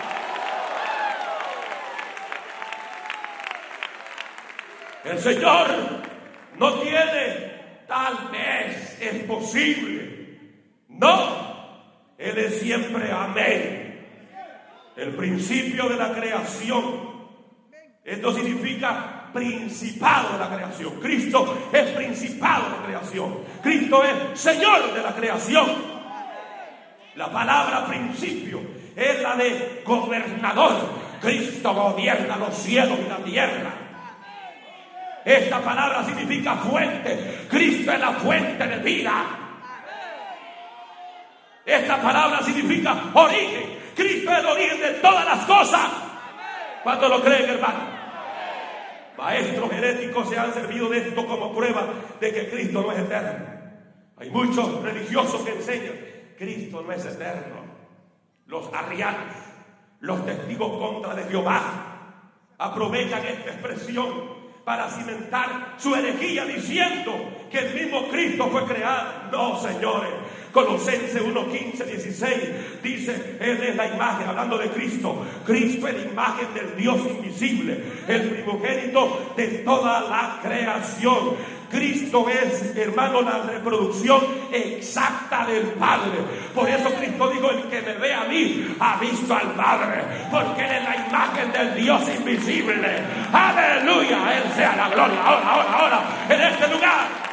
El 5.03 5.19
Señor 5.19 5.67
no 6.57 6.73
tiene, 6.75 7.60
tal 7.91 8.29
vez 8.31 8.97
es 9.01 9.23
posible. 9.23 10.39
No, 10.87 12.15
Él 12.17 12.37
es 12.37 12.61
siempre 12.61 13.11
amén. 13.11 14.07
El 14.95 15.09
principio 15.09 15.89
de 15.89 15.97
la 15.97 16.13
creación. 16.13 17.11
Esto 18.05 18.33
significa 18.33 19.29
principado 19.33 20.33
de 20.33 20.39
la 20.39 20.55
creación. 20.55 21.01
Cristo 21.01 21.69
es 21.73 21.89
principado 21.89 22.63
de 22.63 22.77
la 22.77 22.85
creación. 22.85 23.39
Cristo 23.61 24.03
es 24.05 24.39
Señor 24.39 24.93
de 24.93 25.01
la 25.01 25.13
creación. 25.13 25.67
La 27.15 27.29
palabra 27.29 27.87
principio 27.87 28.61
es 28.95 29.21
la 29.21 29.35
de 29.35 29.81
gobernador. 29.85 30.77
Cristo 31.19 31.73
gobierna 31.73 32.37
los 32.37 32.55
cielos 32.55 32.97
y 33.05 33.09
la 33.09 33.17
tierra. 33.17 33.90
Esta 35.23 35.61
palabra 35.61 36.03
significa 36.03 36.55
fuente. 36.55 37.45
Cristo 37.49 37.91
es 37.91 37.99
la 37.99 38.11
fuente 38.13 38.67
de 38.67 38.77
vida. 38.77 39.25
Esta 41.65 42.01
palabra 42.01 42.41
significa 42.41 42.95
origen. 43.13 43.79
Cristo 43.95 44.31
es 44.31 44.39
el 44.39 44.45
origen 44.45 44.81
de 44.81 44.89
todas 44.93 45.25
las 45.25 45.45
cosas. 45.45 45.89
¿Cuánto 46.83 47.07
lo 47.07 47.21
creen, 47.21 47.49
hermano? 47.49 48.01
Maestros 49.17 49.71
heréticos 49.71 50.29
se 50.29 50.39
han 50.39 50.53
servido 50.53 50.89
de 50.89 50.97
esto 50.97 51.27
como 51.27 51.53
prueba 51.53 51.87
de 52.19 52.33
que 52.33 52.49
Cristo 52.49 52.81
no 52.81 52.91
es 52.91 52.99
eterno. 52.99 53.45
Hay 54.17 54.29
muchos 54.31 54.81
religiosos 54.81 55.41
que 55.41 55.51
enseñan, 55.51 55.93
Cristo 56.37 56.81
no 56.81 56.91
es 56.91 57.05
eterno. 57.05 57.61
Los 58.47 58.73
arrianos, 58.73 59.35
los 59.99 60.25
testigos 60.25 60.79
contra 60.79 61.13
de 61.13 61.23
Jehová, 61.29 61.59
aprovechan 62.57 63.23
esta 63.25 63.51
expresión 63.51 64.40
para 64.63 64.89
cimentar 64.89 65.75
su 65.77 65.95
herejía 65.95 66.45
diciendo 66.45 67.13
que 67.49 67.59
el 67.59 67.73
mismo 67.73 68.07
Cristo 68.09 68.47
fue 68.51 68.65
creado. 68.65 69.29
No, 69.31 69.59
señores. 69.59 70.11
Colosenses 70.51 71.21
1, 71.21 71.47
15, 71.49 71.85
16 71.85 72.33
dice, 72.83 73.37
Él 73.39 73.63
es 73.63 73.75
la 73.75 73.87
imagen, 73.87 74.27
hablando 74.27 74.57
de 74.57 74.69
Cristo. 74.69 75.25
Cristo 75.45 75.87
es 75.87 75.95
la 75.95 76.11
imagen 76.11 76.53
del 76.53 76.75
Dios 76.75 76.99
invisible, 77.09 77.81
el 78.07 78.21
primogénito 78.29 79.33
de 79.35 79.47
toda 79.59 80.01
la 80.01 80.39
creación. 80.41 81.61
Cristo 81.69 82.27
es, 82.27 82.75
hermano, 82.75 83.21
la 83.21 83.43
reproducción 83.43 84.19
exacta 84.51 85.45
del 85.45 85.67
Padre. 85.79 86.19
Por 86.53 86.67
eso 86.69 86.89
Cristo 86.95 87.29
dijo, 87.29 87.49
el 87.49 87.63
que 87.69 87.81
me 87.81 87.93
ve 87.93 88.13
a 88.13 88.25
mí 88.25 88.75
ha 88.77 88.99
visto 88.99 89.33
al 89.33 89.53
Padre, 89.53 90.03
porque 90.29 90.65
Él 90.65 90.71
es 90.71 90.83
la 90.83 91.07
imagen 91.07 91.51
del 91.53 91.75
Dios 91.81 92.01
invisible. 92.09 93.03
Aleluya, 93.31 94.37
Él 94.37 94.51
sea 94.53 94.75
la 94.75 94.89
gloria. 94.89 95.23
Ahora, 95.23 95.49
ahora, 95.49 95.71
ahora, 95.71 96.01
en 96.27 96.41
este 96.41 96.67
lugar. 96.67 97.30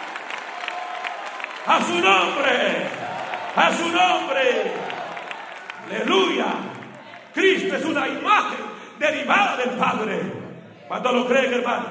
A 1.69 1.83
su 1.85 2.01
nombre, 2.01 2.89
a 3.55 3.73
su 3.77 3.89
nombre. 3.89 4.73
Aleluya. 5.87 6.47
Cristo 7.35 7.77
es 7.77 7.85
una 7.85 8.09
imagen 8.09 8.65
derivada 8.99 9.59
del 9.59 9.71
Padre. 9.77 10.19
¿Cuánto 10.89 11.13
lo 11.13 11.29
creen, 11.29 11.53
hermano? 11.53 11.87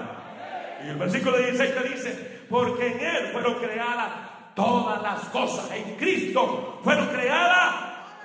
Y 0.84 0.90
el 0.90 0.96
versículo 0.96 1.38
16 1.38 1.76
te 1.76 1.90
dice, 1.90 2.42
porque 2.50 2.88
en 2.88 3.00
Él 3.00 3.30
fueron 3.32 3.54
creadas 3.60 4.10
todas 4.56 5.00
las 5.04 5.20
cosas. 5.26 5.70
En 5.70 5.96
Cristo 5.96 6.82
fueron 6.84 7.06
creadas 7.10 7.76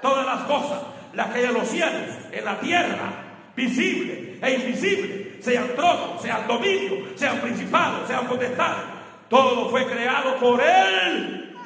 todas 0.01 0.25
las 0.25 0.41
cosas. 0.45 0.81
Las 1.13 1.29
que 1.29 1.41
hay 1.41 1.45
en 1.45 1.55
los 1.55 1.69
cielos, 1.69 2.17
en 2.33 2.45
la 2.47 2.59
tierra, 2.61 3.13
visible 3.55 4.39
e 4.41 4.55
invisible. 4.55 5.37
Sean 5.43 5.69
tronos, 5.77 6.23
sean 6.23 6.47
dominios, 6.49 7.11
sean 7.17 7.39
principados, 7.41 8.09
sean 8.09 8.27
potestades. 8.27 8.92
Todo 9.33 9.71
fue 9.71 9.87
creado 9.87 10.37
por 10.37 10.61
Él. 10.63 11.57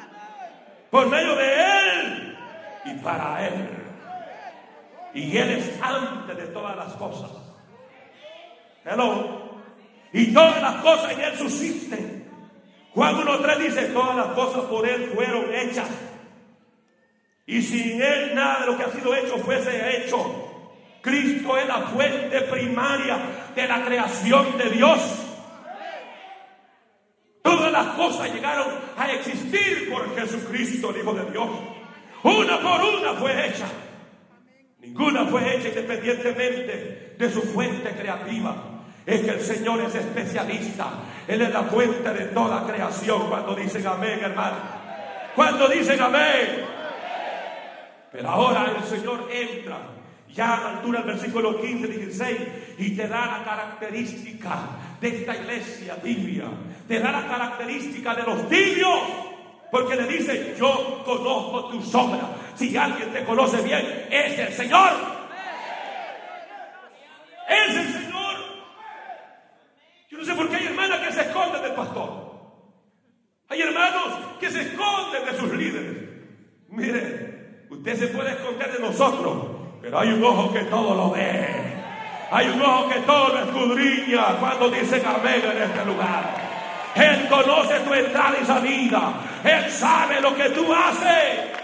Por 0.89 1.05
medio 1.09 1.35
de 1.35 1.53
Él. 1.53 2.37
Y 2.85 2.93
para 3.03 3.45
Él. 3.45 3.69
Y 5.13 5.37
Él 5.37 5.49
es 5.49 5.81
antes 5.81 6.37
de 6.37 6.45
todas 6.45 6.77
las 6.77 6.93
cosas. 6.93 7.29
Hello. 8.85 9.59
Y 10.13 10.33
todas 10.33 10.61
las 10.61 10.75
cosas 10.75 11.11
en 11.11 11.19
Él 11.19 11.37
subsisten. 11.37 12.31
Juan 12.93 13.15
1.3 13.17 13.57
dice, 13.57 13.85
todas 13.87 14.15
las 14.15 14.27
cosas 14.27 14.61
por 14.61 14.87
Él 14.87 15.11
fueron 15.13 15.53
hechas. 15.53 15.89
Y 17.45 17.61
sin 17.61 18.01
Él 18.01 18.33
nada 18.33 18.61
de 18.61 18.65
lo 18.67 18.77
que 18.77 18.83
ha 18.85 18.91
sido 18.91 19.13
hecho 19.13 19.39
fuese 19.39 20.05
hecho. 20.05 20.53
Cristo 21.01 21.57
es 21.57 21.67
la 21.67 21.81
fuente 21.81 22.39
primaria 22.43 23.17
de 23.53 23.67
la 23.67 23.83
creación 23.83 24.57
de 24.57 24.69
Dios. 24.69 25.26
Todas 27.47 27.71
las 27.71 27.87
cosas 27.95 28.33
llegaron 28.33 28.67
a 28.97 29.09
existir 29.13 29.89
por 29.89 30.13
Jesucristo, 30.19 30.89
el 30.89 30.97
Hijo 30.97 31.13
de 31.13 31.31
Dios. 31.31 31.47
Una 32.23 32.59
por 32.59 32.81
una 32.81 33.13
fue 33.13 33.47
hecha. 33.47 33.67
Ninguna 34.81 35.25
fue 35.27 35.55
hecha 35.55 35.69
independientemente 35.69 37.15
de 37.17 37.31
su 37.31 37.41
fuente 37.41 37.89
creativa. 37.91 38.53
Es 39.05 39.21
que 39.21 39.29
el 39.29 39.39
Señor 39.39 39.79
es 39.79 39.95
especialista. 39.95 40.89
Él 41.25 41.41
es 41.41 41.53
la 41.53 41.63
fuente 41.63 42.13
de 42.13 42.25
toda 42.25 42.67
creación. 42.67 43.29
Cuando 43.29 43.55
dicen 43.55 43.87
amén, 43.87 44.19
hermano. 44.21 44.57
Cuando 45.33 45.69
dicen 45.69 46.01
amén. 46.01 46.65
Pero 48.11 48.29
ahora 48.29 48.73
el 48.77 48.83
Señor 48.83 49.29
entra 49.31 49.77
ya 50.33 50.57
a 50.57 50.59
la 50.59 50.69
altura 50.77 50.99
del 50.99 51.13
versículo 51.13 51.61
15, 51.61 51.87
16, 51.87 52.37
y 52.77 52.95
te 52.95 53.07
da 53.07 53.25
la 53.25 53.43
característica 53.45 54.53
de 54.99 55.07
esta 55.07 55.35
iglesia 55.35 55.95
tibia. 56.01 56.45
Te 56.87 56.99
da 56.99 57.11
la 57.11 57.27
característica 57.27 58.15
de 58.15 58.23
los 58.23 58.49
tibios. 58.49 58.99
Porque 59.71 59.95
le 59.95 60.07
dice, 60.07 60.55
yo 60.57 61.03
conozco 61.05 61.69
tus 61.69 61.93
obras. 61.93 62.23
Si 62.55 62.75
alguien 62.77 63.11
te 63.11 63.23
conoce 63.25 63.61
bien, 63.61 64.07
es 64.09 64.39
el 64.39 64.53
Señor. 64.53 64.91
Es 67.49 67.75
el 67.75 67.93
Señor. 67.93 68.35
Yo 70.09 70.17
no 70.17 70.25
sé 70.25 70.33
por 70.35 70.49
qué 70.49 70.55
hay 70.55 70.65
hermanas 70.67 70.99
que 70.99 71.11
se 71.11 71.21
esconden 71.21 71.61
del 71.61 71.73
pastor. 71.73 72.27
Hay 73.49 73.61
hermanos 73.61 74.37
que 74.39 74.49
se 74.49 74.61
esconden 74.61 75.25
de 75.25 75.37
sus 75.37 75.53
líderes. 75.53 76.03
Mire, 76.69 77.65
usted 77.69 77.97
se 77.97 78.07
puede 78.07 78.31
esconder 78.31 78.71
de 78.71 78.79
nosotros, 78.79 79.47
pero 79.81 79.99
hay 79.99 80.09
un 80.09 80.23
ojo 80.23 80.53
que 80.53 80.61
todo 80.61 80.95
lo 80.95 81.11
ve. 81.11 81.76
Hay 82.29 82.47
un 82.49 82.61
ojo 82.61 82.89
que 82.89 82.99
todo 83.01 83.39
escudriña 83.39 84.37
cuando 84.39 84.69
dicen 84.69 85.01
amén 85.05 85.41
en 85.43 85.61
este 85.63 85.85
lugar. 85.85 86.47
Él 86.95 87.27
conoce 87.29 87.79
tu 87.81 87.93
entrada 87.93 88.37
y 88.41 88.45
salida. 88.45 89.13
Él 89.43 89.71
sabe 89.71 90.19
lo 90.19 90.35
que 90.35 90.49
tú 90.49 90.73
haces. 90.73 91.57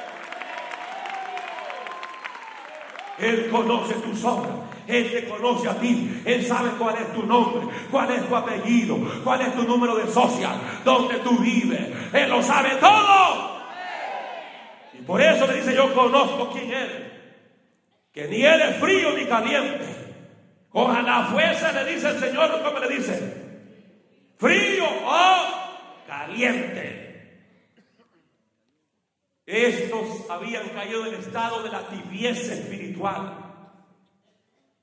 Él 3.20 3.50
conoce 3.52 3.94
tus 3.96 4.24
obras. 4.24 4.54
Él 4.88 5.12
te 5.12 5.28
conoce 5.28 5.70
a 5.70 5.76
ti. 5.76 6.22
Él 6.26 6.46
sabe 6.46 6.72
cuál 6.78 6.96
es 6.98 7.14
tu 7.14 7.24
nombre, 7.24 7.68
cuál 7.90 8.12
es 8.12 8.28
tu 8.28 8.36
apellido, 8.36 8.98
cuál 9.24 9.42
es 9.42 9.56
tu 9.56 9.64
número 9.64 9.96
de 9.96 10.08
social, 10.08 10.60
dónde 10.84 11.16
tú 11.20 11.38
vives. 11.38 11.82
Él 12.14 12.30
lo 12.30 12.44
sabe 12.44 12.72
todo. 12.82 13.62
Y 14.94 15.02
por 15.04 15.22
eso 15.22 15.48
le 15.48 15.56
dice, 15.56 15.74
yo 15.74 15.94
conozco 15.94 16.52
quién 16.52 16.72
eres. 16.72 17.12
Que 18.14 18.28
ni 18.28 18.44
eres 18.44 18.78
frío 18.78 19.14
ni 19.18 19.26
caliente. 19.26 20.03
Ojalá 20.74 21.26
fuese, 21.26 21.72
le 21.72 21.94
dice 21.94 22.10
el 22.10 22.20
Señor, 22.20 22.62
¿cómo 22.64 22.80
le 22.80 22.96
dice? 22.96 23.44
Frío 24.38 24.86
o 25.06 25.46
caliente. 26.08 27.04
Estos 29.46 30.30
habían 30.32 30.70
caído 30.70 31.06
en 31.06 31.14
estado 31.16 31.62
de 31.62 31.70
la 31.70 31.88
tibieza 31.88 32.54
espiritual. 32.54 33.38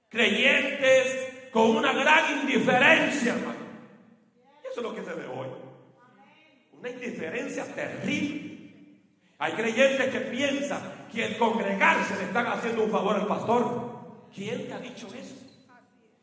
Creyentes 0.09 1.51
con 1.53 1.77
una 1.77 1.93
gran 1.93 2.41
indiferencia, 2.41 3.33
hermano. 3.33 3.59
Eso 4.71 4.81
es 4.81 4.83
lo 4.83 4.95
que 4.95 5.03
se 5.03 5.13
ve 5.13 5.27
hoy. 5.27 5.49
Una 6.79 6.89
indiferencia 6.89 7.65
terrible. 7.75 8.51
Hay 9.39 9.53
creyentes 9.55 10.09
que 10.11 10.21
piensan 10.21 11.09
que 11.13 11.25
el 11.25 11.37
congregarse 11.37 12.15
le 12.17 12.25
están 12.25 12.47
haciendo 12.47 12.85
un 12.85 12.91
favor 12.93 13.17
al 13.17 13.27
pastor. 13.27 14.29
¿Quién 14.33 14.69
te 14.69 14.75
ha 14.75 14.79
dicho 14.79 15.09
eso? 15.09 15.50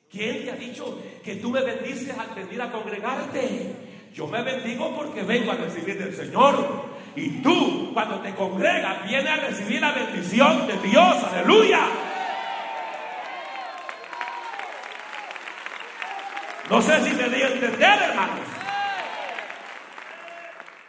¿Quién 0.10 0.46
te 0.46 0.52
ha 0.52 0.56
dicho 0.56 1.02
que 1.24 1.36
tú 1.36 1.50
me 1.50 1.62
bendices 1.62 2.18
al 2.18 2.34
venir 2.34 2.62
a 2.62 2.72
congregarte? 2.72 3.76
Yo 4.14 4.26
me 4.26 4.42
bendigo 4.42 4.96
porque 4.96 5.22
vengo 5.24 5.52
a 5.52 5.56
recibir 5.56 6.00
del 6.00 6.16
Señor. 6.16 6.86
Y 7.16 7.42
tú, 7.42 7.92
cuando 7.94 8.20
te 8.22 8.34
congregas, 8.34 9.08
vienes 9.08 9.28
a 9.28 9.36
recibir 9.48 9.82
la 9.82 9.92
bendición 9.92 10.68
de 10.68 10.78
Dios. 10.88 11.24
Aleluya. 11.24 11.82
No 16.70 16.82
sé 16.82 17.04
si 17.04 17.14
me 17.16 17.30
di 17.30 17.42
a 17.42 17.48
entender, 17.48 18.02
hermanos. 18.02 18.48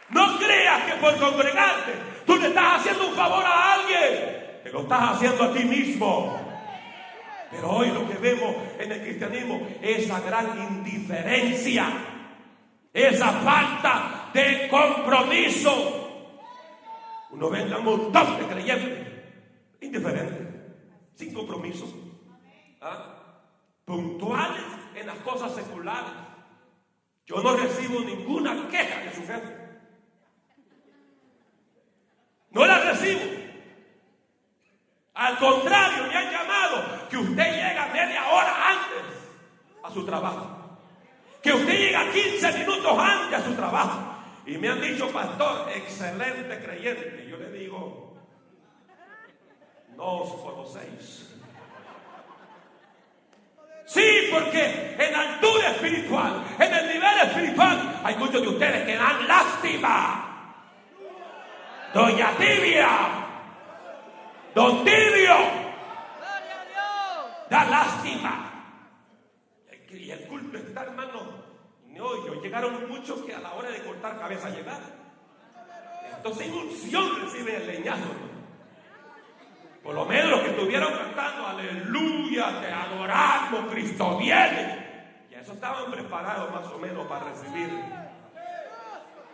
No 0.09 0.37
creas 0.39 0.83
que 0.83 0.93
por 0.93 1.17
congregarte 1.17 1.93
tú 2.25 2.35
le 2.37 2.47
estás 2.47 2.79
haciendo 2.79 3.09
un 3.09 3.15
favor 3.15 3.45
a 3.45 3.73
alguien. 3.73 4.61
Te 4.63 4.71
lo 4.71 4.81
estás 4.81 5.15
haciendo 5.15 5.43
a 5.43 5.53
ti 5.53 5.63
mismo. 5.65 6.48
Pero 7.51 7.69
hoy 7.69 7.89
lo 7.89 8.07
que 8.07 8.15
vemos 8.15 8.55
en 8.79 8.91
el 8.91 9.01
cristianismo 9.01 9.67
es 9.81 10.05
esa 10.05 10.19
gran 10.21 10.57
indiferencia, 10.57 11.91
esa 12.93 13.31
falta 13.31 14.29
de 14.33 14.67
compromiso. 14.69 16.27
Uno 17.31 17.49
ve 17.49 17.63
un 17.63 17.85
montón 17.85 18.39
de 18.39 18.45
creyentes 18.45 19.07
indiferentes, 19.81 20.47
sin 21.15 21.33
compromiso, 21.33 21.85
¿ah? 22.81 23.15
puntuales 23.85 24.63
en 24.95 25.07
las 25.07 25.17
cosas 25.19 25.55
seculares. 25.55 26.11
Yo 27.25 27.41
no 27.41 27.55
recibo 27.55 27.99
ninguna 28.01 28.67
queja 28.69 29.01
de 29.01 29.13
su 29.13 29.21
jefe. 29.21 29.55
No 32.51 32.65
la 32.65 32.79
recibo. 32.79 33.38
Al 35.19 35.37
contrario, 35.37 36.05
me 36.07 36.15
han 36.15 36.31
llamado 36.31 37.09
que 37.09 37.17
usted 37.17 37.51
llega 37.51 37.87
media 37.87 38.25
hora 38.29 38.69
antes 38.69 39.17
a 39.83 39.91
su 39.91 40.05
trabajo. 40.05 40.79
Que 41.43 41.51
usted 41.51 41.77
llega 41.77 42.09
15 42.09 42.59
minutos 42.59 42.97
antes 42.97 43.37
a 43.37 43.43
su 43.43 43.53
trabajo. 43.53 43.99
Y 44.45 44.57
me 44.57 44.69
han 44.69 44.79
dicho, 44.79 45.11
pastor, 45.11 45.69
excelente 45.75 46.63
creyente. 46.63 47.27
Yo 47.29 47.35
le 47.35 47.51
digo, 47.51 48.15
no 49.97 50.05
os 50.05 50.41
conocéis. 50.41 51.35
Sí, 53.87 54.29
porque 54.31 54.95
en 54.99 55.15
altura 55.15 55.71
espiritual, 55.71 56.45
en 56.57 56.73
el 56.73 56.87
nivel 56.93 57.19
espiritual, 57.25 57.99
hay 58.05 58.15
muchos 58.15 58.41
de 58.41 58.47
ustedes 58.47 58.85
que 58.85 58.95
dan 58.95 59.27
lástima. 59.27 60.55
Doña 61.93 62.31
Tibia, 62.37 63.18
Don 64.59 64.83
Tibio, 64.83 65.37
Gloria 66.17 66.59
a 66.59 66.65
Dios. 66.67 67.49
da 67.49 67.63
lástima. 67.63 68.51
Y 69.89 70.11
el 70.11 70.27
culto 70.27 70.57
está, 70.57 70.83
hermano. 70.83 71.21
No, 71.87 72.25
yo 72.27 72.41
llegaron 72.41 72.89
muchos 72.89 73.21
que 73.21 73.33
a 73.33 73.39
la 73.39 73.53
hora 73.53 73.71
de 73.71 73.81
cortar 73.81 74.19
cabeza 74.19 74.49
llegaron. 74.49 74.91
Entonces 76.13 76.47
en 76.47 76.53
unción 76.55 77.21
reciben 77.21 77.55
el 77.55 77.67
leñazo. 77.67 78.09
Por 79.81 79.95
lo 79.95 80.03
menos 80.03 80.29
los 80.29 80.41
que 80.41 80.49
estuvieron 80.49 80.91
cantando, 80.91 81.47
aleluya, 81.47 82.59
te 82.59 82.69
adoramos, 82.69 83.71
Cristo 83.71 84.17
viene. 84.17 85.23
Y 85.31 85.35
eso 85.35 85.53
estaban 85.53 85.89
preparados 85.89 86.51
más 86.51 86.67
o 86.67 86.77
menos 86.79 87.07
para 87.07 87.29
recibir 87.29 87.81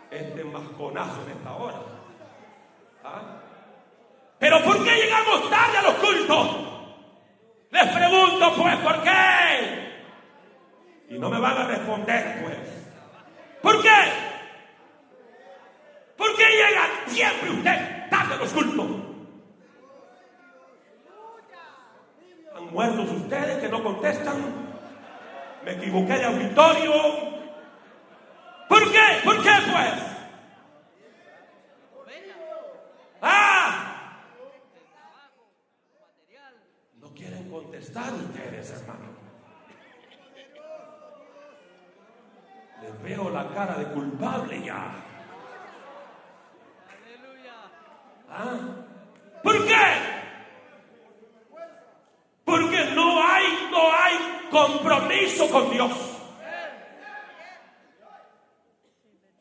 este 0.08 0.44
masconazo 0.44 1.20
en 1.24 1.30
esta 1.32 1.52
hora. 1.52 1.80
¿Ah? 3.02 3.40
Pero 4.38 4.62
¿por 4.62 4.84
qué 4.84 4.94
llegamos 4.96 5.50
tarde 5.50 5.78
a 5.78 5.82
los 5.82 5.94
cultos? 5.94 6.56
Les 7.70 7.86
pregunto 7.88 8.54
pues, 8.56 8.76
¿por 8.76 9.02
qué? 9.02 9.86
Y 11.08 11.18
no 11.18 11.30
me 11.30 11.40
van 11.40 11.58
a 11.58 11.66
responder 11.66 12.42
pues. 12.42 12.58
¿Por 13.62 13.82
qué? 13.82 14.12
¿Por 16.16 16.36
qué 16.36 16.44
llegan 16.44 16.90
siempre 17.06 17.50
usted 17.50 18.08
tarde 18.10 18.34
a 18.34 18.38
los 18.38 18.52
cultos? 18.52 18.86
¿Han 22.56 22.72
muertos 22.72 23.10
ustedes 23.10 23.58
que 23.58 23.68
no 23.68 23.82
contestan? 23.82 24.36
¿Me 25.64 25.72
equivoqué 25.72 26.14
de 26.14 26.24
auditorio? 26.24 26.92
¿Por 28.68 28.92
qué? 28.92 29.20
¿Por 29.24 29.42
qué 29.42 29.50
pues? 29.70 30.16
¡Ah! 33.20 34.22
Material. 36.00 36.54
No 37.00 37.14
quieren 37.14 37.45
contestar 37.56 38.12
ustedes, 38.12 38.70
hermano. 38.70 39.16
Les 42.82 43.02
veo 43.02 43.30
la 43.30 43.48
cara 43.48 43.78
de 43.78 43.86
culpable 43.92 44.62
ya. 44.62 44.92
Aleluya. 46.92 47.54
¿Ah? 48.28 48.58
¿Por 49.42 49.66
qué? 49.66 49.86
Porque 52.44 52.90
no 52.94 53.22
hay, 53.26 53.68
no 53.70 53.90
hay 53.90 54.48
compromiso 54.50 55.50
con 55.50 55.70
Dios. 55.70 55.92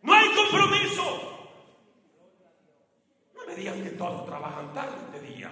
No 0.03 0.13
hay 0.13 0.27
compromiso. 0.35 1.03
No 3.35 3.45
me 3.45 3.55
digan 3.55 3.83
que 3.83 3.89
todos 3.89 4.25
trabajan 4.25 4.73
tarde 4.73 4.95
este 5.05 5.19
día. 5.27 5.51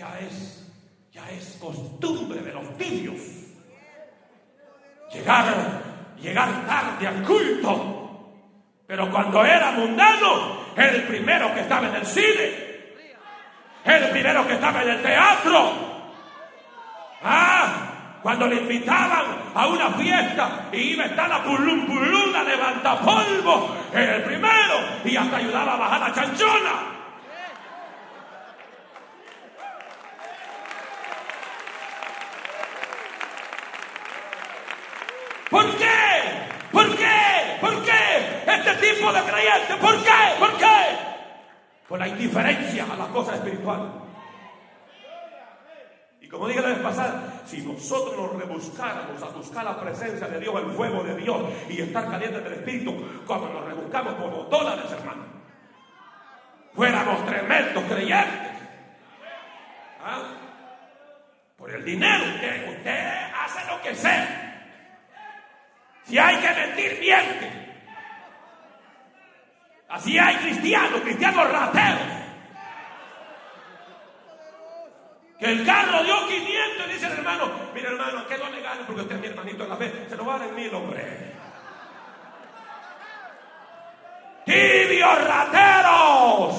Ya 0.00 0.18
es, 0.20 0.66
ya 1.12 1.28
es 1.30 1.58
costumbre 1.60 2.40
de 2.40 2.52
los 2.52 2.76
tibios. 2.78 3.20
Llegar, 5.12 5.82
llegar 6.18 6.66
tarde 6.66 7.06
al 7.06 7.22
culto. 7.22 8.32
Pero 8.86 9.09
cuando 9.20 9.44
era 9.44 9.72
mundano, 9.72 10.56
era 10.74 10.92
el 10.92 11.02
primero 11.02 11.52
que 11.52 11.60
estaba 11.60 11.88
en 11.88 11.94
el 11.94 12.06
cine. 12.06 12.70
El 13.84 14.08
primero 14.08 14.46
que 14.46 14.54
estaba 14.54 14.82
en 14.82 14.88
el 14.88 15.02
teatro. 15.02 15.72
Ah, 17.22 17.66
cuando 18.22 18.46
le 18.46 18.56
invitaban 18.56 19.24
a 19.54 19.66
una 19.66 19.90
fiesta 19.90 20.68
y 20.72 20.92
iba 20.92 21.04
a 21.04 21.06
estar 21.08 21.28
la 21.28 21.42
pulum 21.42 21.86
pulum, 21.86 22.32
la 22.32 22.44
levanta 22.44 22.98
polvo, 23.00 23.76
era 23.92 24.16
el 24.16 24.22
primero 24.22 24.74
y 25.04 25.14
hasta 25.14 25.36
ayudaba 25.36 25.74
a 25.74 25.76
bajar 25.76 26.00
la 26.00 26.14
chanchona. 26.14 26.72
¿Por 35.50 35.76
qué? 35.76 36.50
¿Por 36.72 36.96
qué? 36.96 37.56
¿Por 37.60 37.82
qué? 37.82 38.42
Este 38.46 38.74
tipo 38.74 39.12
de 39.12 39.20
creyente, 39.22 39.76
¿por 39.80 40.02
qué? 40.02 40.38
¿Por 40.38 40.56
qué? 40.56 41.10
Por 41.90 41.98
la 41.98 42.06
indiferencia 42.06 42.84
a 42.84 42.96
las 42.96 43.08
cosas 43.08 43.34
espirituales. 43.34 43.88
Y 46.20 46.28
como 46.28 46.46
dije 46.46 46.60
la 46.60 46.68
vez 46.68 46.78
pasada, 46.78 47.42
si 47.44 47.62
nosotros 47.62 48.16
nos 48.16 48.40
rebuscáramos 48.40 49.20
a 49.20 49.26
buscar 49.30 49.64
la 49.64 49.80
presencia 49.80 50.28
de 50.28 50.38
Dios, 50.38 50.54
el 50.54 50.70
fuego 50.70 51.02
de 51.02 51.16
Dios 51.16 51.42
y 51.68 51.80
estar 51.80 52.08
calientes 52.08 52.44
del 52.44 52.52
Espíritu, 52.52 52.94
como 53.26 53.48
nos 53.48 53.64
rebuscamos 53.64 54.14
por 54.14 54.48
dólares, 54.48 54.84
hermano, 54.92 55.24
fuéramos 56.74 57.26
tremendos 57.26 57.82
creyentes. 57.82 58.52
¿Ah? 60.00 60.22
Por 61.56 61.74
el 61.74 61.84
dinero, 61.84 62.24
usted, 62.34 62.68
usted 62.68 63.08
hace 63.34 63.68
lo 63.68 63.82
que 63.82 63.94
sea. 63.96 64.78
Si 66.04 66.16
hay 66.16 66.36
que 66.36 66.54
mentir, 66.54 67.00
miente. 67.00 67.59
Así 69.90 70.16
hay 70.16 70.36
cristianos, 70.36 71.00
cristianos 71.00 71.50
rateros. 71.50 72.20
Que 75.40 75.46
el 75.46 75.66
carro 75.66 76.04
dio 76.04 76.28
500 76.28 76.86
y 76.86 76.92
dice 76.92 77.06
el 77.06 77.12
hermano, 77.12 77.50
mira 77.74 77.88
hermano, 77.88 78.26
que 78.28 78.38
no 78.38 78.50
le 78.50 78.60
gane 78.60 78.82
porque 78.86 79.00
usted 79.00 79.16
es 79.16 79.20
mi 79.20 79.26
hermanito 79.26 79.64
en 79.64 79.68
la 79.70 79.76
fe. 79.76 80.06
Se 80.08 80.16
lo 80.16 80.26
va 80.26 80.36
a 80.36 80.38
dar 80.38 80.48
en 80.48 80.54
mil, 80.54 80.74
hombre. 80.74 81.32
Tibios 84.44 85.24
rateros. 85.26 86.54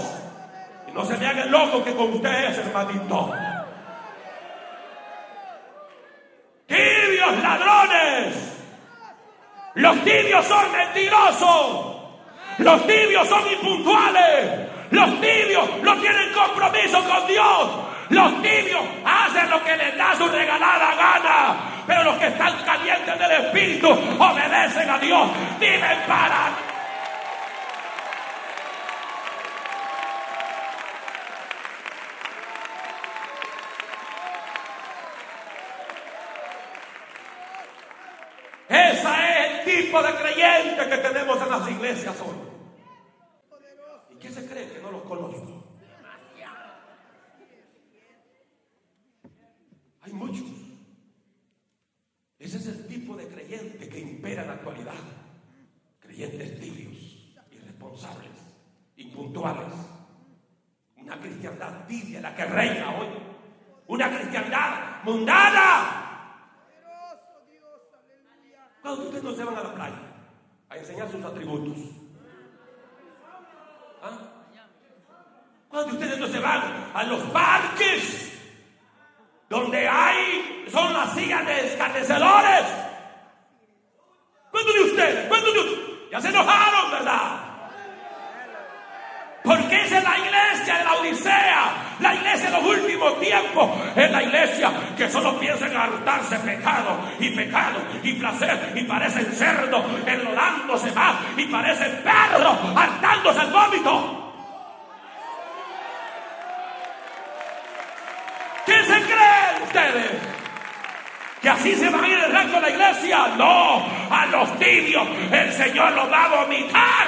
Y 0.87 0.91
no 0.91 1.05
se 1.05 1.17
me 1.17 1.27
haga 1.27 1.43
el 1.43 1.51
loco 1.51 1.83
que 1.83 1.95
con 1.95 2.13
usted 2.13 2.49
es, 2.49 2.57
hermanito. 2.57 3.33
Tibios 6.67 7.37
ladrones. 7.43 8.57
Los 9.75 10.03
tibios 10.03 10.45
son 10.45 10.71
mentirosos. 10.71 12.00
Los 12.57 12.87
tibios 12.87 13.27
son 13.27 13.41
impuntuales. 13.51 14.59
Los 14.91 15.21
tibios 15.21 15.69
no 15.81 15.95
tienen 15.97 16.33
compromiso 16.33 17.03
con 17.03 17.27
Dios. 17.27 17.69
Los 18.09 18.41
tibios 18.41 18.81
hacen 19.05 19.49
lo 19.49 19.63
que 19.63 19.77
les 19.77 19.97
da 19.97 20.15
su 20.15 20.27
regalada 20.27 20.95
gana. 20.95 21.55
Pero 21.87 22.03
los 22.03 22.17
que 22.17 22.27
están 22.27 22.53
calientes 22.63 23.17
del 23.17 23.31
Espíritu 23.31 23.89
obedecen 23.89 24.89
a 24.89 24.97
Dios. 24.99 25.29
Viven 25.59 25.99
para 26.07 26.51
Esa 38.71 39.27
es 39.27 39.30
tipo 39.63 40.01
de 40.01 40.15
creyente 40.15 40.89
que 40.89 40.97
tenemos 40.97 41.41
en 41.41 41.49
las 41.49 41.69
iglesias 41.69 42.15
hoy. 42.21 42.35
¿Y 44.11 44.15
qué 44.15 44.29
se 44.29 44.45
cree 44.47 44.71
que 44.71 44.79
no 44.81 44.91
los 44.91 45.03
conozco? 45.03 45.61
Hay 50.01 50.13
muchos. 50.13 50.47
Ese 52.39 52.57
es 52.57 52.67
el 52.67 52.87
tipo 52.87 53.15
de 53.15 53.27
creyente 53.27 53.87
que 53.87 53.99
impera 53.99 54.41
en 54.41 54.47
la 54.47 54.53
actualidad. 54.55 54.93
Creyentes 55.99 56.59
tibios, 56.59 57.35
irresponsables, 57.51 58.31
impuntuales. 58.95 59.73
Una 60.97 61.19
cristiandad 61.19 61.85
tibia 61.87 62.19
la 62.19 62.35
que 62.35 62.45
reina 62.45 62.95
hoy. 62.97 63.07
Una 63.87 64.09
cristiandad 64.09 65.03
mundana. 65.03 66.49
Poderoso 66.55 67.45
Dios, 67.47 67.81
aleluya. 67.93 68.69
Cuando 68.81 69.03
ustedes 69.03 69.23
no 69.23 69.35
se 69.35 69.43
van 69.43 69.55
a 69.55 69.63
la 69.63 69.73
playa 69.75 70.01
a 70.69 70.77
enseñar 70.77 71.11
sus 71.11 71.23
atributos. 71.23 71.77
¿Ah? 74.01 74.17
Cuando 75.69 75.93
ustedes 75.93 76.17
no 76.17 76.27
se 76.27 76.39
van 76.39 76.91
a 76.93 77.03
los 77.03 77.21
parques 77.29 78.31
donde 79.51 79.85
hay, 79.85 80.65
son 80.71 80.93
las 80.93 81.13
sillas 81.13 81.45
de 81.45 81.67
escarnecedores. 81.67 82.63
¿Cuántos 84.49 84.73
de 84.73 84.81
ustedes? 84.81 85.27
¿Cuántos 85.27 85.53
de 85.53 85.59
ustedes? 85.59 86.09
Ya 86.09 86.21
se 86.21 86.29
enojaron, 86.29 86.91
¿verdad? 86.91 87.51
Porque 89.43 89.85
esa 89.85 89.97
es 89.97 90.03
la 90.03 90.17
iglesia 90.17 90.77
de 90.77 90.83
la 90.85 90.93
Odisea, 90.93 91.97
la 91.99 92.15
iglesia 92.15 92.49
de 92.49 92.57
los 92.57 92.65
últimos 92.65 93.19
tiempos, 93.19 93.69
es 93.95 94.11
la 94.11 94.23
iglesia 94.23 94.71
que 94.95 95.09
solo 95.09 95.37
piensa 95.37 95.67
en 95.67 95.75
hartarse 95.75 96.39
pecado 96.39 96.99
y 97.21 97.29
pecado 97.31 97.79
y 98.03 98.13
placer 98.13 98.71
y 98.75 98.83
parecen 98.83 99.31
cerdos 99.33 99.83
enlodándose 100.05 100.91
más 100.91 101.15
y 101.37 101.45
parecen 101.45 102.01
perros 102.03 102.57
hartándose 102.75 103.41
el 103.41 103.51
vómito. 103.51 104.17
¿Qué 108.65 108.83
se 108.83 109.01
creen 109.01 109.63
ustedes? 109.63 110.11
¿Que 111.41 111.49
así 111.49 111.75
se 111.75 111.89
va 111.89 112.03
a 112.03 112.07
ir 112.07 112.17
el 112.17 112.31
resto 112.31 112.55
de 112.55 112.61
la 112.61 112.69
iglesia? 112.69 113.27
No, 113.37 113.83
a 114.11 114.25
los 114.27 114.59
tibios 114.59 115.07
el 115.31 115.51
Señor 115.53 115.91
los 115.93 116.11
va 116.11 116.25
a 116.25 116.27
vomitar. 116.43 117.07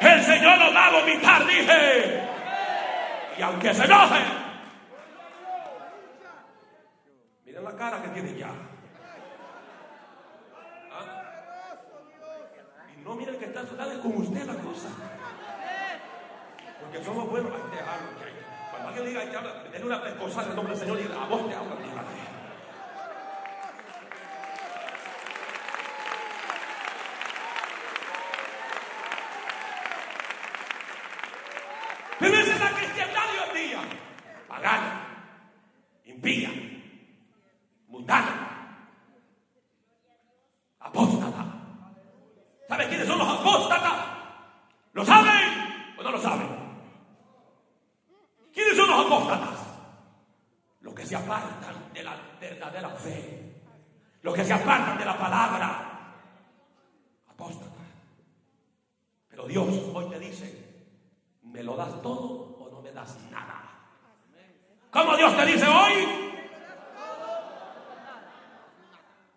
El 0.00 0.22
Señor 0.24 0.58
los 0.58 0.74
va 0.74 0.86
a 0.86 0.90
vomitar, 0.90 1.46
dije. 1.46 2.22
Y 3.36 3.42
aunque 3.42 3.74
se 3.74 3.84
enojen, 3.84 4.24
miren 7.44 7.64
la 7.64 7.76
cara 7.76 8.02
que 8.02 8.08
tiene 8.08 8.38
ya. 8.38 8.48
¿Ah? 10.90 11.74
Y 12.96 13.00
no 13.02 13.14
miren 13.14 13.38
que 13.38 13.44
está 13.44 13.66
suave 13.66 13.98
con 14.00 14.16
usted 14.16 14.46
la 14.46 14.54
cosa. 14.54 14.88
Porque 16.80 17.04
somos 17.04 17.28
buenos. 17.28 17.52
Ay, 17.54 17.60
déjalo, 17.76 18.18
que- 18.18 18.40
Cuando 18.70 18.88
alguien 18.88 19.06
diga 19.06 19.30
que 19.30 19.36
habla, 19.36 19.52
denle 19.70 19.86
una 19.86 20.02
pescosa 20.02 20.42
en 20.44 20.48
el 20.50 20.56
nombre 20.56 20.72
del 20.74 20.80
Señor 20.82 20.98
y 20.98 21.02
diga, 21.02 21.22
a 21.22 21.26
vos 21.26 21.46
te 21.46 21.54
habla, 21.54 21.74
dígate. 21.76 22.20
Pero 32.18 32.34
esa 32.36 32.54
es 32.54 32.60
la 32.60 32.70
cristiandad 32.76 33.22
de 33.32 33.40
hoy 33.40 33.48
en 33.48 33.68
día. 33.68 33.80
Pagana, 34.46 35.06
impía, 36.04 36.50
mundana, 37.88 38.86
apóstata. 40.80 41.44
¿Saben 42.68 42.88
quiénes 42.88 43.06
son 43.06 43.18
los 43.18 43.28
apóstatas? 43.28 43.94
¿Lo 44.92 45.04
saben 45.04 45.94
o 45.98 46.02
no 46.02 46.10
lo 46.10 46.20
saben? 46.20 46.48
¿Quiénes 48.52 48.76
son 48.76 48.90
los 48.90 49.06
apóstatas? 49.06 49.58
Los 50.80 50.94
que 50.94 51.06
se 51.06 51.16
apartan 51.16 51.92
de 51.94 52.02
la 52.02 52.16
verdadera 52.40 52.90
fe. 52.90 53.62
Los 54.22 54.34
que 54.34 54.44
se 54.44 54.52
apartan 54.52 54.98
de 54.98 55.04
la 55.06 55.16
palabra. 55.16 55.86
Apóstatas. 57.28 57.70
Pero 59.28 59.46
Dios 59.46 59.66
hoy 59.94 60.10
te 60.10 60.18
dice, 60.18 60.86
¿me 61.42 61.62
lo 61.62 61.76
das 61.76 62.02
todo 62.02 62.56
o 62.58 62.68
no 62.70 62.80
me 62.82 62.90
das 62.92 63.16
nada? 63.30 63.62
¿Cómo 64.90 65.16
Dios 65.16 65.36
te 65.36 65.46
dice 65.46 65.66
hoy? 65.66 66.42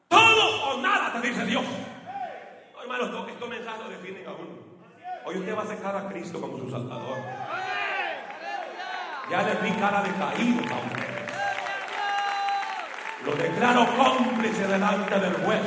Todo 0.10 0.72
o 0.74 0.82
nada 0.82 1.14
te 1.22 1.28
dice 1.28 1.46
Dios. 1.46 1.64
No, 2.74 2.82
hermanos, 2.82 3.12
no, 3.12 3.28
estos 3.28 3.50
mensajes 3.50 3.84
lo 3.84 3.90
definen 3.90 4.28
a 4.28 4.32
uno. 4.32 4.64
Hoy 5.26 5.38
usted 5.38 5.56
va 5.56 5.62
a 5.62 5.64
aceptar 5.64 5.96
a 5.96 6.10
Cristo 6.10 6.40
como 6.42 6.58
su 6.58 6.70
Salvador. 6.70 7.18
Ya 9.32 9.42
les 9.44 9.62
vi 9.64 9.72
cara 9.80 10.02
de 10.02 10.12
caídos 10.12 10.66
a. 10.72 10.82
Lo 13.26 13.36
declaro 13.36 13.88
cómplice 13.96 14.68
delante 14.68 15.18
del 15.20 15.34
juez. 15.36 15.62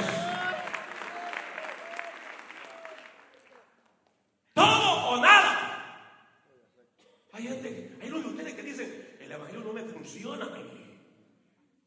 Todo 4.52 5.09
o 5.11 5.16
nada. 5.20 5.52
Hay 7.32 7.42
gente, 7.48 7.98
hay 8.02 8.09
unos 8.11 8.22
de 8.24 8.28
ustedes 8.30 8.54
que 8.54 8.62
dicen, 8.62 9.16
el 9.20 9.32
evangelio 9.32 9.64
no 9.64 9.72
me 9.72 9.82
funciona 9.84 10.44
a 10.44 10.50
mí. 10.50 11.00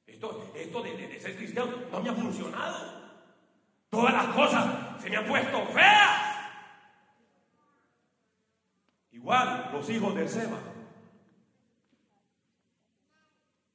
Esto, 0.07 0.51
esto 0.55 0.81
de, 0.81 0.97
de- 0.97 1.07
de 1.07 1.19
ser 1.19 1.35
cristiano 1.37 1.71
no 1.91 1.99
me 2.01 2.09
ha 2.09 2.13
funcionado. 2.13 2.99
Todas 3.91 4.13
las 4.13 4.25
cosas 4.35 4.65
se 5.01 5.09
me 5.09 5.17
han 5.17 5.25
puesto 5.25 5.65
feas. 5.67 6.25
Igual 9.11 9.68
los 9.79 9.89
hijos 9.89 10.13
de 10.13 10.27
Seba. 10.27 10.57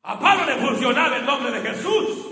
A 0.02 0.18
Pablo 0.18 0.44
le 0.44 0.56
funcionaba 0.56 1.16
el 1.16 1.24
nombre 1.24 1.50
de 1.50 1.70
Jesús. 1.70 2.26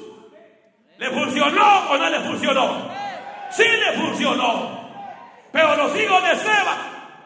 ¿Le 0.99 1.11
funcionó 1.11 1.91
o 1.91 1.97
no 1.97 2.11
le 2.11 2.21
funcionó? 2.21 2.91
Sí 3.51 3.65
le 3.65 3.99
funcionó. 3.99 4.83
Pero 5.51 5.77
los 5.77 5.99
hijos 5.99 6.23
de 6.23 6.37
Seba 6.37 6.77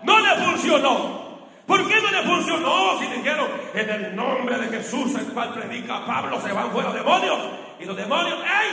no 0.05 0.21
le 0.21 0.35
funcionó. 0.47 1.27
¿Por 1.67 1.89
qué 1.89 2.01
no 2.01 2.11
le 2.13 2.23
funcionó? 2.23 2.99
Si 3.01 3.07
dijeron, 3.07 3.49
en 3.75 3.91
el 3.91 4.15
nombre 4.15 4.57
de 4.57 4.69
Jesús, 4.69 5.17
el 5.17 5.27
cual 5.33 5.53
predica 5.53 6.07
Pablo, 6.07 6.41
se 6.41 6.53
van 6.53 6.71
fuera 6.71 6.93
demonios. 6.93 7.39
Y 7.81 7.85
los 7.87 7.97
demonios, 7.97 8.39
¡ey! 8.45 8.71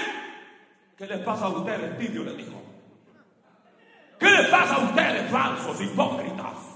¿Qué 0.95 1.07
les 1.07 1.19
pasa 1.21 1.45
a 1.45 1.49
ustedes? 1.49 1.97
Tibio 1.97 2.24
le 2.24 2.36
dijo. 2.36 2.61
¿Qué 4.19 4.30
les 4.30 4.47
pasa 4.47 4.76
a 4.76 4.80
ustedes, 4.80 5.32
falsos, 5.32 5.82
hipócritas? 5.82 6.72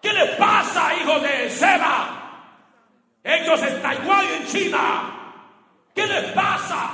¿Qué 0.00 0.12
les 0.12 0.30
pasa, 0.36 0.94
hijo 0.94 1.18
de 1.20 1.50
Seba? 1.50 2.18
Ellos 3.22 3.62
en 3.62 3.82
Taiwán 3.82 4.24
y 4.24 4.42
en 4.42 4.46
China. 4.46 5.18
¿Qué 5.94 6.06
les 6.06 6.32
pasa? 6.32 6.90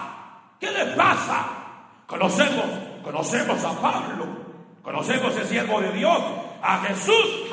¿Qué 0.59 0.70
les 0.70 0.94
pasa? 0.96 1.46
Conocemos, 2.07 2.64
conocemos 3.02 3.64
a 3.64 3.80
Pablo, 3.80 4.26
conocemos 4.82 5.36
el 5.36 5.46
siervo 5.46 5.80
de 5.80 5.92
Dios, 5.92 6.22
a 6.62 6.78
Jesús. 6.80 7.50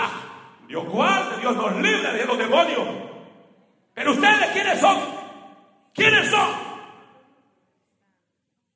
Dios 0.67 0.85
guarde, 0.87 1.41
Dios 1.41 1.55
nos 1.55 1.75
libre 1.75 2.13
de 2.13 2.25
los 2.25 2.37
demonios. 2.37 2.87
Pero 3.93 4.11
ustedes, 4.11 4.51
¿quiénes 4.53 4.79
son? 4.79 4.97
¿Quiénes 5.93 6.29
son? 6.29 6.49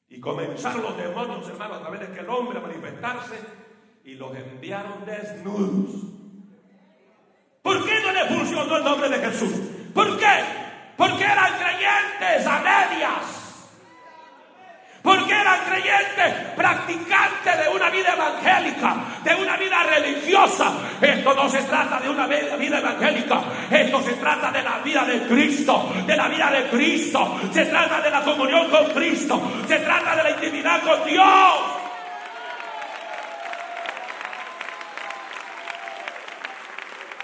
Y 0.10 0.20
comenzaron 0.20 0.82
los 0.82 0.98
demonios, 0.98 1.48
hermanos, 1.48 1.78
a 1.78 1.82
través 1.82 2.00
de 2.02 2.08
aquel 2.08 2.30
hombre 2.30 2.58
a 2.58 2.62
manifestarse 2.62 3.40
y 4.04 4.16
los 4.16 4.36
enviaron 4.36 5.06
desnudos. 5.06 6.15
¿Por 7.66 7.84
qué 7.84 8.00
no 8.00 8.12
le 8.12 8.26
funcionó 8.26 8.78
el 8.78 8.84
nombre 8.84 9.10
de 9.10 9.18
Jesús? 9.18 9.52
¿Por 9.92 10.20
qué? 10.20 10.36
Porque 10.96 11.24
eran 11.24 11.52
creyentes 11.54 12.46
a 12.46 12.60
medias. 12.60 13.26
Porque 15.02 15.34
eran 15.34 15.60
creyentes, 15.68 16.54
practicantes 16.56 17.64
de 17.64 17.76
una 17.76 17.90
vida 17.90 18.14
evangélica, 18.14 18.96
de 19.24 19.34
una 19.34 19.58
vida 19.58 19.82
religiosa. 19.82 20.74
Esto 21.02 21.34
no 21.34 21.50
se 21.50 21.64
trata 21.64 22.00
de 22.02 22.08
una 22.08 22.28
vida 22.28 22.78
evangélica. 22.78 23.42
Esto 23.72 24.02
se 24.04 24.14
trata 24.14 24.52
de 24.52 24.62
la 24.62 24.78
vida 24.84 25.04
de 25.04 25.22
Cristo, 25.24 25.92
de 26.06 26.16
la 26.16 26.28
vida 26.28 26.52
de 26.52 26.70
Cristo. 26.70 27.40
Se 27.52 27.66
trata 27.66 28.00
de 28.00 28.12
la 28.12 28.22
comunión 28.22 28.70
con 28.70 28.86
Cristo. 28.92 29.42
Se 29.68 29.80
trata 29.80 30.16
de 30.18 30.22
la 30.22 30.30
intimidad 30.30 30.84
con 30.84 31.04
Dios. 31.04 31.85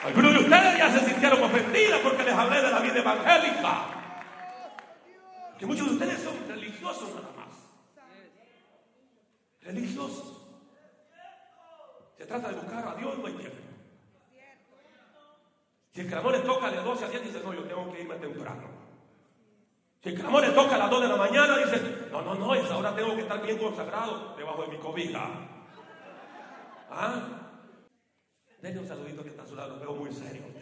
Algunos 0.04 0.34
de 0.34 0.40
ustedes 0.40 0.78
ya 0.78 0.92
se 0.92 1.06
sintieron 1.06 1.44
ofendidos 1.44 2.00
porque 2.02 2.24
les 2.24 2.34
hablé 2.34 2.62
de 2.62 2.72
la 2.72 2.80
vida 2.80 3.00
evangélica. 3.00 3.86
Que 5.60 5.66
muchos 5.66 5.88
de 5.88 5.94
ustedes 5.94 6.24
son 6.24 6.36
religiosos 6.48 7.10
nada 7.16 7.32
más 7.38 7.42
religiosos. 9.64 10.38
Se 12.18 12.26
trata 12.26 12.50
de 12.50 12.56
buscar 12.56 12.88
a 12.88 12.96
Dios, 12.96 13.18
no 13.18 13.28
hay 13.28 13.34
tiempo. 13.34 13.58
Si 15.94 16.02
el 16.02 16.08
clamor 16.08 16.32
le 16.34 16.40
toca 16.40 16.72
de 16.72 16.78
12 16.78 17.06
a 17.06 17.10
10, 17.10 17.24
dice, 17.24 17.42
no, 17.44 17.54
yo 17.54 17.64
tengo 17.64 17.92
que 17.92 18.02
irme 18.02 18.16
temprano. 18.16 18.70
Si 20.02 20.10
el 20.10 20.20
clamor 20.20 20.42
le 20.42 20.52
toca 20.52 20.76
a 20.76 20.78
las 20.78 20.90
2 20.90 21.02
de 21.02 21.08
la 21.10 21.16
mañana, 21.16 21.58
dice, 21.58 22.08
no, 22.12 22.22
no, 22.22 22.36
no, 22.36 22.56
esa 22.56 22.78
hora 22.78 22.96
tengo 22.96 23.16
que 23.16 23.22
estar 23.22 23.42
bien 23.42 23.58
consagrado 23.58 24.36
debajo 24.38 24.62
de 24.64 24.68
mi 24.70 24.78
cobija. 24.78 25.30
¿Ah? 26.90 27.41
Denle 28.62 28.80
un 28.80 28.88
saludito 28.88 29.24
que 29.24 29.30
está 29.30 29.42
a 29.42 29.48
su 29.48 29.56
lado, 29.56 29.76
lo 29.76 29.80
veo 29.80 29.94
muy 29.96 30.14
serio 30.14 30.44
usted. 30.48 30.62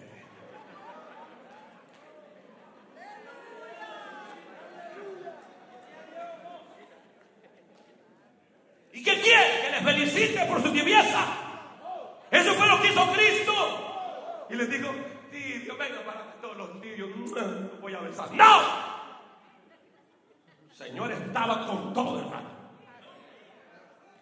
¿Y 8.93 9.03
qué 9.03 9.21
quiere? 9.21 9.61
Que 9.61 9.71
le 9.71 9.81
felicite 9.81 10.45
por 10.45 10.63
su 10.63 10.71
tibieza. 10.71 11.25
Eso 12.31 12.53
fue 12.53 12.67
lo 12.67 12.81
que 12.81 12.87
hizo 12.87 13.11
Cristo. 13.11 14.45
Y 14.49 14.55
le 14.55 14.65
dijo, 14.65 14.89
tibio, 15.29 15.77
venga 15.77 16.03
para 16.05 16.33
todos 16.41 16.57
los 16.57 16.81
tibios 16.81 17.09
no 17.15 17.81
voy 17.81 17.93
a 17.93 17.99
besar. 17.99 18.31
¡No! 18.33 18.61
El 20.69 20.75
Señor 20.75 21.11
estaba 21.11 21.67
con 21.67 21.93
todo, 21.93 22.19
hermano. 22.19 22.49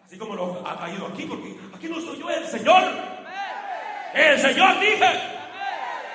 Así 0.04 0.18
como 0.18 0.34
lo 0.34 0.66
ha 0.66 0.78
caído 0.78 1.06
aquí, 1.06 1.24
porque 1.24 1.56
aquí 1.74 1.88
no 1.88 2.00
soy 2.00 2.18
yo 2.18 2.30
el 2.30 2.46
Señor. 2.46 2.82
El 4.14 4.40
Señor 4.40 4.80
dice, 4.80 5.20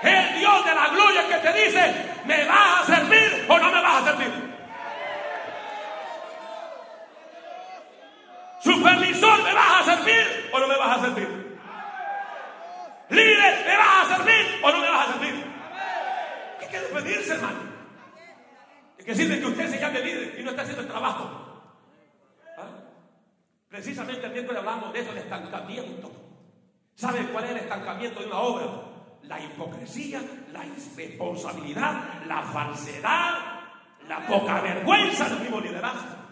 el 0.01 0.39
Dios 0.39 0.65
de 0.65 0.75
la 0.75 0.87
gloria 0.89 1.27
que 1.27 1.47
te 1.47 1.53
dice, 1.65 1.95
¿me 2.25 2.45
vas 2.45 2.89
a 2.89 2.95
servir 2.95 3.45
o 3.47 3.59
no 3.59 3.71
me 3.71 3.81
vas 3.81 4.03
a 4.03 4.05
servir? 4.05 4.53
Supervisor, 8.61 9.43
¿me 9.43 9.53
vas 9.53 9.87
a 9.87 9.95
servir 9.95 10.49
o 10.51 10.59
no 10.59 10.67
me 10.67 10.77
vas 10.77 10.97
a 10.97 11.01
servir? 11.01 11.59
Líder, 13.09 13.65
¿me 13.65 13.77
vas 13.77 14.11
a 14.11 14.15
servir 14.17 14.59
o 14.63 14.71
no 14.71 14.79
me 14.79 14.89
vas 14.89 15.07
a 15.07 15.11
servir? 15.13 15.45
Hay 16.61 16.67
que 16.67 16.79
despedirse, 16.79 17.33
hermano. 17.33 17.59
Es 18.97 19.05
que 19.05 19.15
sirve 19.15 19.39
que 19.39 19.45
usted 19.45 19.69
se 19.69 19.79
llame 19.79 19.99
líder 19.99 20.39
y 20.39 20.43
no 20.43 20.51
está 20.51 20.61
haciendo 20.61 20.81
el 20.81 20.87
trabajo. 20.87 21.63
¿Ah? 22.57 22.69
Precisamente 23.69 24.25
el 24.25 24.31
miércoles 24.31 24.59
hablamos 24.59 24.93
de 24.93 24.99
eso, 25.01 25.11
el 25.11 25.17
estancamiento. 25.17 26.22
¿Sabe 26.95 27.27
cuál 27.27 27.45
es 27.45 27.51
el 27.51 27.57
estancamiento 27.57 28.19
de 28.19 28.27
una 28.27 28.39
obra? 28.39 28.65
La 29.23 29.39
hipocresía, 29.39 30.21
la 30.51 30.65
irresponsabilidad, 30.65 32.25
la 32.27 32.43
falsedad, 32.43 33.35
la 34.07 34.27
poca 34.27 34.61
vergüenza 34.61 35.29
del 35.29 35.39
mismo 35.39 35.59
liderazgo. 35.59 36.23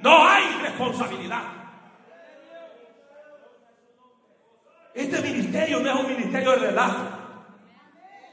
No 0.00 0.26
hay 0.26 0.44
responsabilidad. 0.62 1.42
Este 4.94 5.20
ministerio 5.20 5.80
no 5.80 5.90
es 5.90 5.96
un 5.96 6.08
ministerio 6.08 6.50
de 6.52 6.56
relajo. 6.58 7.18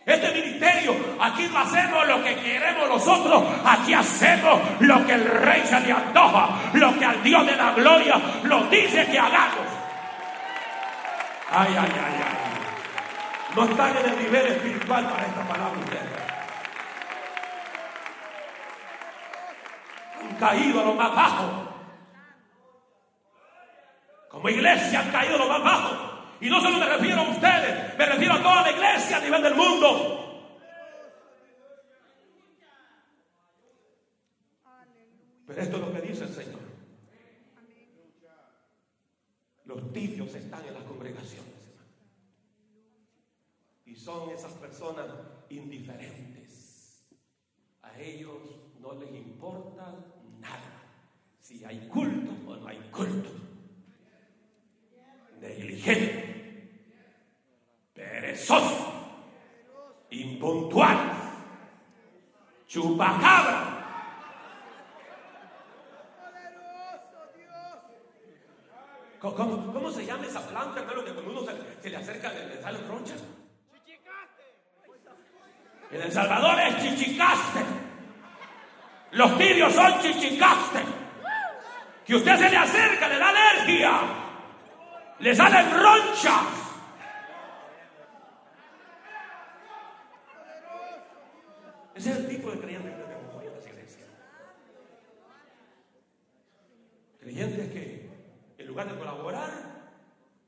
Este 0.06 0.32
ministerio, 0.32 0.96
aquí 1.20 1.48
no 1.52 1.60
hacemos 1.60 2.08
lo 2.08 2.24
que 2.24 2.36
queremos 2.36 2.88
nosotros, 2.88 3.44
aquí 3.66 3.92
hacemos 3.92 4.62
lo 4.80 5.04
que 5.04 5.14
el 5.14 5.26
rey 5.26 5.64
se 5.66 5.80
le 5.80 5.92
antoja, 5.92 6.50
lo 6.74 6.96
que 7.00 7.06
al 7.06 7.24
Dios 7.24 7.44
de 7.46 7.56
la 7.56 7.72
gloria 7.72 8.22
lo 8.44 8.66
dice 8.66 9.08
que 9.08 9.18
hagamos. 9.18 9.65
Ay, 11.58 11.74
ay, 11.74 11.90
ay, 11.90 12.22
ay. 12.22 13.56
No 13.56 13.64
están 13.64 13.96
en 13.96 14.06
el 14.12 14.24
nivel 14.24 14.48
espiritual 14.48 15.10
para 15.10 15.26
esta 15.26 15.48
palabra 15.48 15.80
ustedes. 15.80 16.02
Han 20.20 20.36
caído 20.36 20.82
a 20.82 20.84
lo 20.84 20.94
más 20.96 21.16
bajo. 21.16 21.66
Como 24.30 24.50
iglesia 24.50 25.00
han 25.00 25.12
caído 25.12 25.36
a 25.36 25.38
lo 25.38 25.48
más 25.48 25.64
bajo. 25.64 25.96
Y 26.42 26.50
no 26.50 26.60
solo 26.60 26.78
me 26.78 26.88
refiero 26.88 27.22
a 27.22 27.30
ustedes, 27.30 27.98
me 27.98 28.06
refiero 28.06 28.34
a 28.34 28.44
toda 28.44 28.62
la 28.62 28.72
iglesia 28.72 29.16
a 29.16 29.22
nivel 29.22 29.42
del 29.42 29.56
mundo. 29.56 30.22
Pero 35.48 35.62
esto 35.62 35.76
es 35.78 35.82
lo 35.82 35.94
que 35.94 36.02
dice 36.02 36.26
el 36.26 36.34
Señor. 36.34 36.65
Los 39.76 39.92
tibios 39.92 40.34
están 40.34 40.66
en 40.66 40.74
las 40.74 40.84
congregaciones. 40.84 41.54
Y 43.86 43.94
son 43.94 44.30
esas 44.30 44.54
personas 44.54 45.06
indiferentes. 45.50 47.06
A 47.82 48.00
ellos 48.00 48.38
no 48.80 48.94
les 48.94 49.14
importa 49.14 49.94
nada. 50.40 50.82
Si 51.42 51.66
hay 51.66 51.90
culto 51.90 52.32
o 52.50 52.56
no 52.56 52.68
hay 52.68 52.80
culto. 52.90 53.30
Negligente. 55.42 56.80
Perezoso. 57.94 58.94
Impuntual. 60.10 61.12
Chupacabra. 62.66 63.75
¿Cómo, 69.34 69.74
cómo, 69.74 69.92
se 69.92 70.06
llama 70.06 70.28
esa 70.28 70.42
planta, 70.48 70.82
hermano, 70.82 71.04
que 71.04 71.12
cuando 71.12 71.32
uno 71.32 71.42
se, 71.42 71.82
se 71.82 71.90
le 71.90 71.98
acerca 71.98 72.32
le, 72.32 72.48
le 72.48 72.62
salen 72.62 72.88
ronchas? 72.88 73.24
En 75.92 76.02
El 76.02 76.12
Salvador 76.12 76.60
es 76.60 76.78
chichicaste. 76.84 77.60
Los 79.12 79.38
tibios 79.38 79.74
son 79.74 80.00
chichicaste. 80.02 80.80
Que 82.06 82.16
usted 82.16 82.38
se 82.38 82.50
le 82.50 82.58
acerca, 82.58 83.08
le 83.08 83.18
da 83.18 83.30
alergia. 83.30 84.02
Le 85.20 85.36
salen 85.36 85.72
ronchas. 85.72 86.44
Ese 91.96 92.12
es 92.12 92.18
el 92.18 92.28
tipo 92.28 92.52
de 92.52 92.60
creyente 92.60 92.90
que 92.90 93.04
tenemos 93.04 93.36
hoy 93.36 93.48
en 93.48 93.56
las 93.56 93.66
iglesias. 93.66 94.10
Creyentes 97.22 97.72
que 97.72 98.06
en 98.58 98.68
lugar 98.68 98.90
de 98.90 98.98
colaborar, 98.98 99.52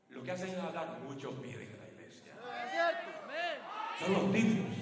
lo 0.10 0.24
que 0.24 0.32
hacen 0.32 0.50
es 0.50 0.58
hablar 0.58 1.00
muchos 1.04 1.34
piden 1.36 1.70
en 1.70 1.80
la 1.80 1.88
iglesia. 1.88 2.34
Son 4.00 4.14
los 4.14 4.32
tibios. 4.32 4.76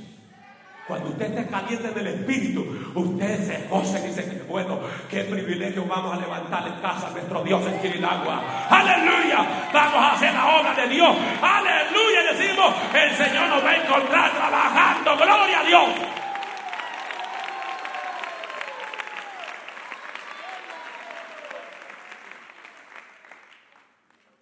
Cuando 0.88 1.10
usted 1.10 1.26
esté 1.26 1.48
caliente 1.48 1.90
del 1.90 2.08
espíritu, 2.08 2.92
usted 2.94 3.48
se 3.48 3.68
goza 3.68 4.00
y 4.00 4.04
dice, 4.04 4.44
bueno, 4.48 4.80
qué 5.10 5.24
privilegio 5.24 5.84
vamos 5.86 6.16
a 6.16 6.22
levantar 6.22 6.68
en 6.68 6.76
casa 6.76 7.08
a 7.08 7.10
nuestro 7.10 7.44
Dios 7.44 7.66
en 7.66 7.80
Quirilagua. 7.80 8.68
Aleluya, 8.70 9.72
vamos 9.74 9.96
a 9.96 10.14
hacer 10.14 10.32
la 10.32 10.60
obra 10.60 10.76
de 10.76 10.88
Dios. 10.88 11.18
Aleluya, 11.42 12.22
y 12.22 12.38
decimos, 12.38 12.76
el 12.94 13.16
Señor 13.16 13.48
nos 13.50 13.66
va 13.66 13.70
a 13.72 13.78
encontrar 13.78 14.32
trabajando. 14.32 15.18
Gloria 15.18 15.60
a 15.60 15.64
Dios. 15.64 15.90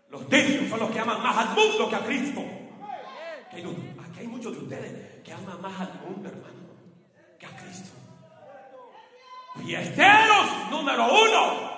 Los 0.10 0.28
tibios 0.28 0.70
son 0.70 0.80
los 0.82 0.92
que 0.92 1.00
aman 1.00 1.24
más 1.24 1.38
al 1.38 1.56
mundo 1.56 1.90
que 1.90 1.96
a 1.96 2.00
Cristo. 2.00 2.44
Aquí 3.50 4.20
hay 4.20 4.28
muchos 4.28 4.52
de 4.52 4.60
ustedes 4.60 5.13
que 5.34 5.42
aman 5.42 5.62
más 5.62 5.80
al 5.80 5.94
mundo, 6.00 6.30
hermano, 6.30 6.54
que 7.40 7.46
a 7.46 7.50
Cristo. 7.58 7.92
Fiesteros 9.56 10.70
número 10.70 11.06
uno. 11.06 11.74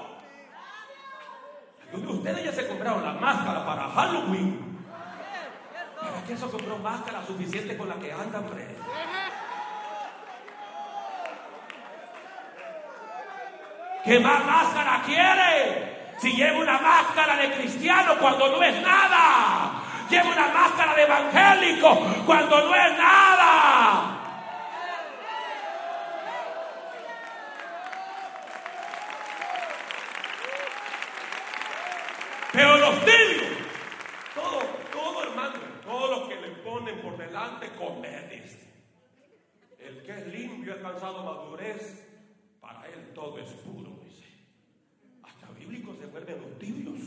Algunos 1.83 2.11
de 2.11 2.17
ustedes 2.17 2.43
ya 2.45 2.51
se 2.51 2.67
compraron 2.67 3.03
la 3.03 3.13
máscara 3.13 3.65
para 3.65 3.89
Halloween. 3.89 4.85
¿Para 5.99 6.23
qué 6.27 6.33
eso 6.33 6.51
compró 6.51 6.77
máscara 6.77 7.25
suficiente 7.25 7.77
con 7.77 7.89
la 7.89 7.95
que 7.95 8.11
andan, 8.11 8.43
hombre? 8.43 8.75
¿Qué 14.03 14.19
más 14.19 14.45
máscara 14.45 15.01
quiere? 15.05 16.13
Si 16.19 16.31
lleva 16.31 16.59
una 16.59 16.79
máscara 16.79 17.37
de 17.37 17.51
cristiano 17.53 18.15
cuando 18.19 18.49
no 18.49 18.63
es 18.63 18.81
nada. 18.81 19.84
Lleva 20.09 20.29
una 20.29 20.47
máscara 20.49 20.95
de 20.95 21.03
evangélico 21.03 21.99
cuando 22.25 22.61
no 22.61 22.75
es 22.75 22.97
nada. 22.97 24.15
Pero 32.55 32.77
los 32.77 32.99
tibios, 33.01 33.57
todo, 34.33 34.59
todo 34.89 35.23
hermano, 35.23 35.55
todos 35.83 36.09
los 36.09 36.29
que 36.29 36.35
le 36.37 36.49
ponen 36.63 37.01
por 37.01 37.17
delante 37.17 37.69
comer, 37.71 38.29
dice. 38.29 38.73
El 39.77 40.01
que 40.03 40.11
es 40.13 40.27
limpio, 40.27 40.71
ha 40.71 40.75
alcanzado 40.77 41.23
madurez, 41.23 42.07
para 42.61 42.87
él 42.87 43.11
todo 43.13 43.39
es 43.39 43.49
puro, 43.49 43.99
dice. 44.05 44.25
Hasta 45.23 45.49
bíblicos 45.49 45.97
se 45.97 46.05
vuelven 46.05 46.41
los 46.41 46.57
tibios. 46.57 46.99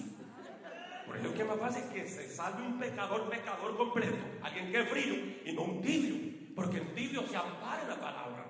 Por 1.06 1.16
eso 1.16 1.28
es 1.28 1.34
que 1.34 1.40
es 1.40 1.48
más 1.48 1.58
fácil 1.58 1.84
que 1.94 2.06
se 2.06 2.28
salve 2.48 2.66
un 2.66 2.78
pecador, 2.78 3.28
pecador 3.28 3.76
completo, 3.76 4.16
alguien 4.42 4.72
que 4.72 4.80
es 4.80 4.88
frío 4.88 5.14
y 5.44 5.52
no 5.52 5.62
un 5.62 5.82
tibio, 5.82 6.16
porque 6.54 6.78
el 6.78 6.94
tibio 6.94 7.26
se 7.26 7.36
ampara 7.36 7.82
en 7.82 7.88
la 7.88 8.00
palabra. 8.00 8.44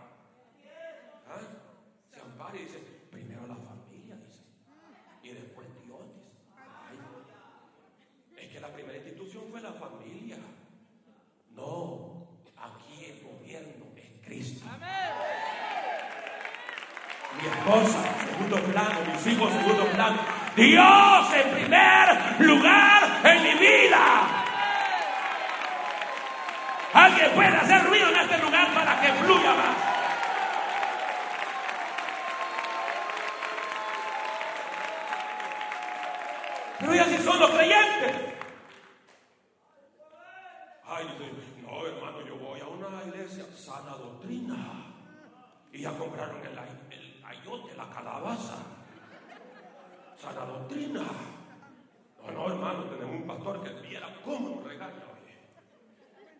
¿Ah? 1.28 1.40
Se 2.12 2.20
ampara 2.20 2.56
y 2.56 2.62
dice, 2.64 2.78
primero 3.10 3.46
la 3.46 3.56
familia, 3.56 4.16
dice, 4.16 4.44
y 5.22 5.28
después 5.30 5.66
Dios, 5.84 6.00
dice. 6.14 6.30
Ay, 6.56 6.98
es 8.36 8.52
que 8.52 8.60
la 8.60 8.72
primera 8.72 8.96
institución 8.96 9.44
fue 9.50 9.60
la 9.60 9.72
familia. 9.72 10.38
No, 11.50 12.28
aquí 12.56 13.04
el 13.04 13.22
gobierno 13.22 13.86
es 13.96 14.24
Cristo. 14.24 14.64
Mi 17.40 17.46
esposa, 17.46 18.04
segundo 18.26 18.72
plano, 18.72 19.12
mis 19.12 19.26
hijos, 19.26 19.52
segundo 19.52 19.84
plano. 19.92 20.37
Dios 20.58 21.34
en 21.34 21.50
primer 21.54 22.40
lugar 22.40 23.20
en 23.22 23.42
mi 23.44 23.54
vida. 23.54 24.44
Alguien 26.92 27.30
puede 27.30 27.56
hacer 27.56 27.84
ruido 27.84 28.08
en 28.08 28.16
este 28.16 28.38
lugar 28.38 28.74
para 28.74 29.00
que 29.00 29.12
fluya 29.12 29.54
más. 29.54 29.76
Pero 36.80 36.94
y 36.94 36.98
así 36.98 37.18
son 37.18 37.38
los 37.38 37.50
creyentes. 37.50 38.16
Ay, 40.86 41.06
no, 41.62 41.86
hermano, 41.86 42.26
yo 42.26 42.34
voy 42.34 42.60
a 42.60 42.66
una 42.66 43.04
iglesia 43.06 43.44
sana 43.56 43.92
doctrina. 43.92 44.56
Y 45.72 45.82
ya 45.82 45.92
compraron 45.92 46.40
el, 46.44 46.58
el 46.98 47.24
ayote, 47.24 47.76
la 47.76 47.88
calabaza. 47.90 48.77
Sana 50.28 50.44
doctrina. 50.44 51.00
No, 52.20 52.32
no, 52.32 52.48
hermano, 52.48 52.84
tenemos 52.84 53.16
un 53.16 53.26
pastor 53.26 53.62
que 53.62 53.88
viera 53.88 54.08
cómo 54.22 54.56
nos 54.56 54.64
regaña 54.64 55.02
hoy. 55.08 55.32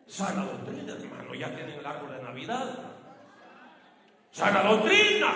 Sana 0.05 0.45
doctrina, 0.45 0.93
hermano, 0.93 1.33
ya 1.33 1.55
tienen 1.55 1.79
el 1.79 1.85
árbol 1.85 2.11
de 2.11 2.21
Navidad. 2.21 2.65
Sana 4.31 4.61
doctrina. 4.63 5.31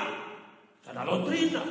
Sana 0.84 1.04
doctrina. 1.04 1.64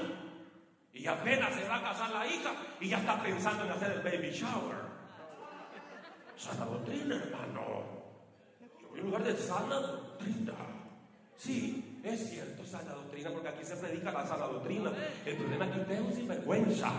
Y 0.92 1.06
apenas 1.06 1.54
se 1.54 1.68
va 1.68 1.76
a 1.76 1.82
casar 1.82 2.10
la 2.10 2.26
hija 2.26 2.52
y 2.80 2.88
ya 2.88 2.98
está 2.98 3.22
pensando 3.22 3.64
en 3.64 3.70
hacer 3.70 3.92
el 3.92 4.02
baby 4.02 4.30
shower. 4.30 4.82
Sana 6.36 6.64
doctrina, 6.64 7.14
hermano. 7.14 7.62
Yo 8.94 9.02
un 9.02 9.10
lugar 9.10 9.22
de 9.22 9.36
sana 9.36 9.76
doctrina. 9.78 10.52
Sí, 11.36 11.91
es 12.04 12.30
cierto, 12.30 12.64
sana 12.66 12.92
doctrina, 12.94 13.30
porque 13.30 13.48
aquí 13.48 13.64
se 13.64 13.76
predica 13.76 14.10
la 14.10 14.26
sana 14.26 14.46
doctrina. 14.46 14.90
El 15.24 15.36
problema 15.36 15.66
es 15.66 15.70
que 15.70 15.80
usted 15.80 15.94
es 15.94 16.00
un 16.00 16.12
sinvergüenza. 16.12 16.90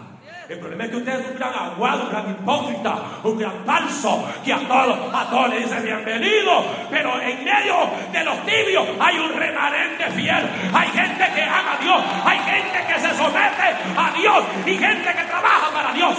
El 0.48 0.60
problema 0.60 0.86
es 0.86 0.90
que 0.92 0.96
usted 0.96 1.20
es 1.20 1.30
un 1.30 1.36
gran 1.36 1.54
aguado, 1.54 2.04
un 2.04 2.10
gran 2.10 2.32
hipócrita, 2.32 3.04
un 3.24 3.38
gran 3.38 3.66
falso, 3.66 4.26
que 4.46 4.54
a 4.54 4.60
todos, 4.60 5.14
a 5.14 5.30
todos 5.30 5.50
le 5.50 5.60
dice 5.60 5.80
bienvenido. 5.82 6.66
Pero 6.90 7.22
en 7.22 7.44
medio 7.44 7.76
de 8.14 8.24
los 8.24 8.46
tibios 8.46 8.88
hay 9.00 9.20
un 9.20 9.34
remanente 9.34 10.10
fiel. 10.12 10.50
Hay 10.74 10.90
gente 10.90 11.26
que 11.36 11.42
ama 11.42 11.74
a 11.74 11.84
Dios, 11.84 12.04
hay 12.24 12.40
gente 12.40 12.94
que 12.94 13.00
se 13.02 13.18
somete 13.18 13.76
a 13.98 14.14
Dios 14.18 14.46
y 14.66 14.78
gente 14.78 15.14
que 15.14 15.24
trabaja 15.26 15.74
para 15.74 15.94
Dios. 15.94 16.18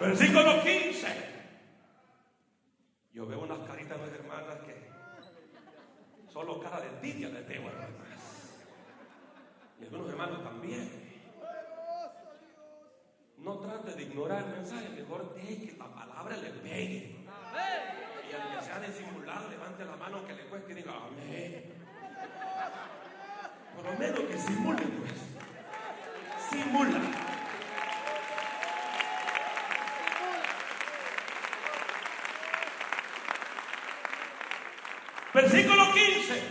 Versículo 0.00 0.62
15. 0.62 1.33
Yo 3.14 3.24
veo 3.26 3.42
unas 3.42 3.60
caritas 3.60 3.96
de 4.10 4.18
hermanas 4.18 4.58
que 4.66 4.74
solo 6.28 6.60
cara 6.60 6.80
de 6.80 6.88
envidia 6.88 7.28
les 7.28 7.46
veo, 7.46 7.62
hermanas. 7.62 8.58
Y 9.80 9.84
algunos 9.84 10.10
hermanos 10.10 10.42
también. 10.42 10.90
No 13.38 13.58
trate 13.60 13.92
de 13.92 14.02
ignorar 14.02 14.42
el 14.42 14.50
mensaje, 14.50 14.88
mejor 14.88 15.32
deje 15.34 15.68
que 15.68 15.76
la 15.78 15.94
palabra 15.94 16.36
le 16.36 16.50
pegue. 16.50 17.24
Y 18.28 18.34
al 18.34 18.58
que 18.58 18.64
sea 18.64 18.80
disimulado, 18.80 19.48
levante 19.48 19.84
la 19.84 19.96
mano 19.96 20.26
que 20.26 20.32
le 20.34 20.46
cueste 20.46 20.72
y 20.72 20.74
diga 20.74 20.92
amén. 21.06 21.72
Por 23.76 23.84
lo 23.84 23.98
menos 23.98 24.20
que 24.20 24.38
simule, 24.38 24.82
pues. 24.82 25.20
Simula. 26.50 27.33
Versículo 35.34 35.92
15. 35.92 36.42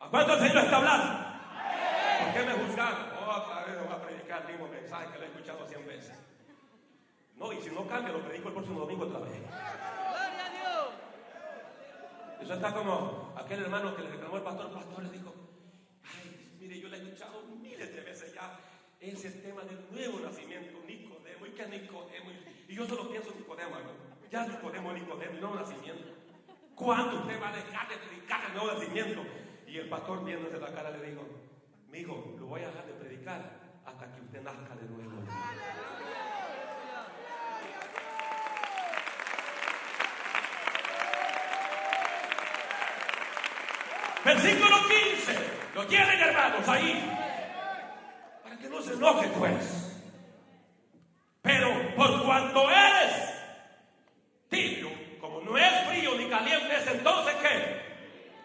¿A 0.00 0.08
cuánto 0.08 0.32
el 0.34 0.40
Señor 0.40 0.64
está 0.64 0.76
hablando? 0.76 1.24
¿Por 2.18 2.34
qué 2.34 2.42
me 2.44 2.52
juzgan? 2.64 2.94
Otra 3.22 3.64
vez 3.64 3.78
voy 3.78 3.92
a 3.92 4.02
predicar 4.02 4.42
el 4.42 4.48
mismo 4.48 4.66
mensaje 4.68 5.12
que 5.12 5.18
lo 5.18 5.24
he 5.24 5.28
escuchado 5.28 5.68
cien 5.68 5.86
veces. 5.86 6.18
No, 7.36 7.52
y 7.52 7.62
si 7.62 7.70
no 7.70 7.86
cambia, 7.86 8.12
lo 8.12 8.24
predico 8.24 8.48
el 8.48 8.54
próximo 8.54 8.80
domingo 8.80 9.04
otra 9.04 9.20
vez. 9.20 9.38
Gloria 9.38 10.46
a 10.46 10.50
Dios. 10.50 10.88
Eso 12.40 12.54
está 12.54 12.74
como 12.74 13.32
aquel 13.36 13.62
hermano 13.62 13.94
que 13.94 14.02
le 14.02 14.10
reclamó 14.10 14.36
al 14.36 14.42
pastor. 14.42 14.66
El 14.66 14.72
pastor 14.72 15.02
le 15.04 15.10
dijo: 15.10 15.34
Ay, 16.02 16.56
mire, 16.58 16.80
yo 16.80 16.88
le 16.88 16.96
he 16.96 17.02
escuchado 17.02 17.42
miles 17.60 17.94
de 17.94 18.00
veces 18.00 18.34
ya 18.34 18.58
ese 18.98 19.30
tema 19.30 19.62
del 19.62 19.86
nuevo 19.92 20.18
nacimiento, 20.18 20.76
Nicodemo. 20.88 21.46
¿Y 21.46 21.50
qué 21.50 21.62
es 21.62 21.68
Nicodemo? 21.68 22.30
Y 22.66 22.74
yo 22.74 22.84
solo 22.84 23.08
pienso 23.08 23.30
en 23.30 23.38
Nicodemo, 23.38 23.76
hermano. 23.76 23.96
Ya 24.28 24.44
Nicodemo, 24.44 24.92
Nicodemo, 24.92 25.38
nuevo 25.38 25.54
nacimiento. 25.54 26.21
¿Cuándo 26.74 27.20
usted 27.20 27.40
va 27.40 27.48
a 27.48 27.56
dejar 27.56 27.88
de 27.88 27.96
predicar 27.96 28.44
el 28.46 28.54
nuevo 28.54 28.72
nacimiento? 28.72 29.24
Y 29.66 29.78
el 29.78 29.88
pastor 29.88 30.24
viéndose 30.24 30.58
la 30.58 30.72
cara 30.72 30.90
le 30.90 31.10
dijo, 31.10 31.26
mi 31.88 31.98
hijo, 31.98 32.34
lo 32.38 32.46
voy 32.46 32.62
a 32.62 32.68
dejar 32.68 32.86
de 32.86 32.92
predicar 32.94 33.60
hasta 33.84 34.12
que 34.12 34.20
usted 34.20 34.42
nazca 34.42 34.74
de 34.76 34.88
nuevo. 34.88 35.12
Versículo 44.24 44.76
15. 44.88 45.38
Lo 45.74 45.86
tienen 45.86 46.20
hermanos 46.20 46.68
ahí. 46.68 47.10
Para 48.42 48.56
que 48.56 48.68
no 48.68 48.80
se 48.82 48.94
enoje 48.94 49.28
pues. 49.38 50.00
Pero 51.42 51.96
por 51.96 52.24
cuanto 52.24 52.70
eres 52.70 53.34
tibio, 54.48 54.90
como 55.20 55.40
no 55.40 55.58
es 55.58 55.88
frío 55.88 56.14
ni 56.16 56.28
caliente, 56.28 56.76
es 56.76 56.86
entonces 56.86 57.34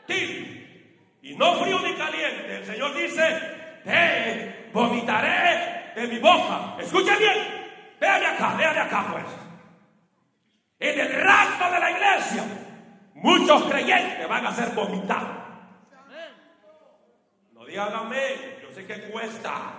Y 0.10 1.36
no 1.36 1.55
frío 1.55 1.80
ni 1.80 1.93
caliente. 1.93 2.58
El 2.58 2.66
Señor 2.66 2.93
dice, 2.95 3.82
te 3.84 4.70
vomitaré 4.72 5.93
de 5.95 6.08
mi 6.08 6.20
boca. 6.20 6.76
Escuchen 6.80 7.18
bien. 7.18 7.68
Véanme 7.99 8.28
acá, 8.28 8.53
véanme 8.55 8.80
acá 8.80 9.05
pues. 9.12 9.26
En 10.80 10.99
el 10.99 11.22
rapto 11.22 11.72
de 11.72 11.80
la 11.80 11.91
iglesia, 11.91 12.43
muchos 13.16 13.64
creyentes 13.64 14.28
van 14.28 14.45
a 14.45 14.53
ser 14.53 14.70
vomitados. 14.70 15.38
No 17.51 17.66
digan 17.66 17.93
amén, 17.93 18.60
yo 18.62 18.72
sé 18.72 18.86
que 18.86 19.10
cuesta. 19.10 19.74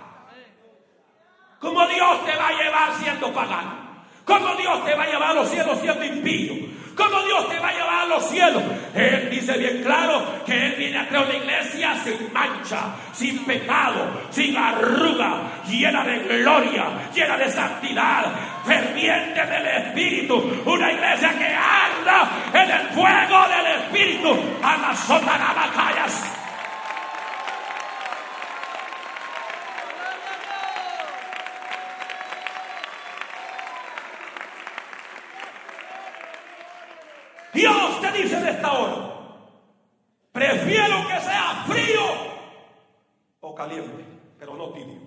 ¿Cómo 1.59 1.87
Dios 1.87 2.25
te 2.25 2.35
va 2.35 2.47
a 2.47 2.63
llevar 2.63 2.93
siendo 2.95 3.33
pagano? 3.33 4.05
¿Cómo 4.25 4.55
Dios 4.55 4.85
te 4.85 4.95
va 4.95 5.03
a 5.03 5.07
llevar 5.07 5.31
a 5.31 5.33
los 5.33 5.49
cielos 5.49 5.79
siendo 5.79 6.03
impío? 6.03 6.68
¿Cómo 6.99 7.23
Dios 7.23 7.49
te 7.49 7.57
va 7.59 7.69
a 7.69 7.71
llevar 7.71 8.01
a 8.01 8.05
los 8.05 8.29
cielos? 8.29 8.61
Él 8.93 9.29
dice 9.31 9.57
bien 9.57 9.81
claro 9.83 10.43
que 10.45 10.67
Él 10.67 10.75
viene 10.77 10.97
a 10.97 11.07
traer 11.07 11.25
una 11.27 11.35
iglesia 11.35 11.95
sin 12.03 12.33
mancha, 12.33 12.93
sin 13.13 13.45
pecado, 13.45 14.27
sin 14.29 14.57
arruga, 14.57 15.61
llena 15.65 16.03
de 16.03 16.19
gloria, 16.19 16.87
llena 17.13 17.37
de 17.37 17.49
santidad, 17.49 18.25
ferviente 18.65 19.45
del 19.45 19.65
Espíritu. 19.65 20.61
Una 20.65 20.91
iglesia 20.91 21.29
que 21.37 21.45
arda 21.45 22.29
en 22.53 22.69
el 22.69 22.87
fuego 22.89 23.47
del 23.47 23.67
Espíritu. 23.81 24.37
A 24.61 24.77
la 24.77 25.71
callas. 25.73 26.48
Dios 37.53 38.01
te 38.01 38.11
dice 38.11 38.37
en 38.37 38.47
esta 38.47 38.71
hora, 38.71 39.09
prefiero 40.31 41.07
que 41.07 41.19
sea 41.19 41.65
frío 41.67 42.01
o 43.39 43.55
caliente, 43.55 44.05
pero 44.37 44.55
no 44.55 44.71
tibio. 44.71 44.99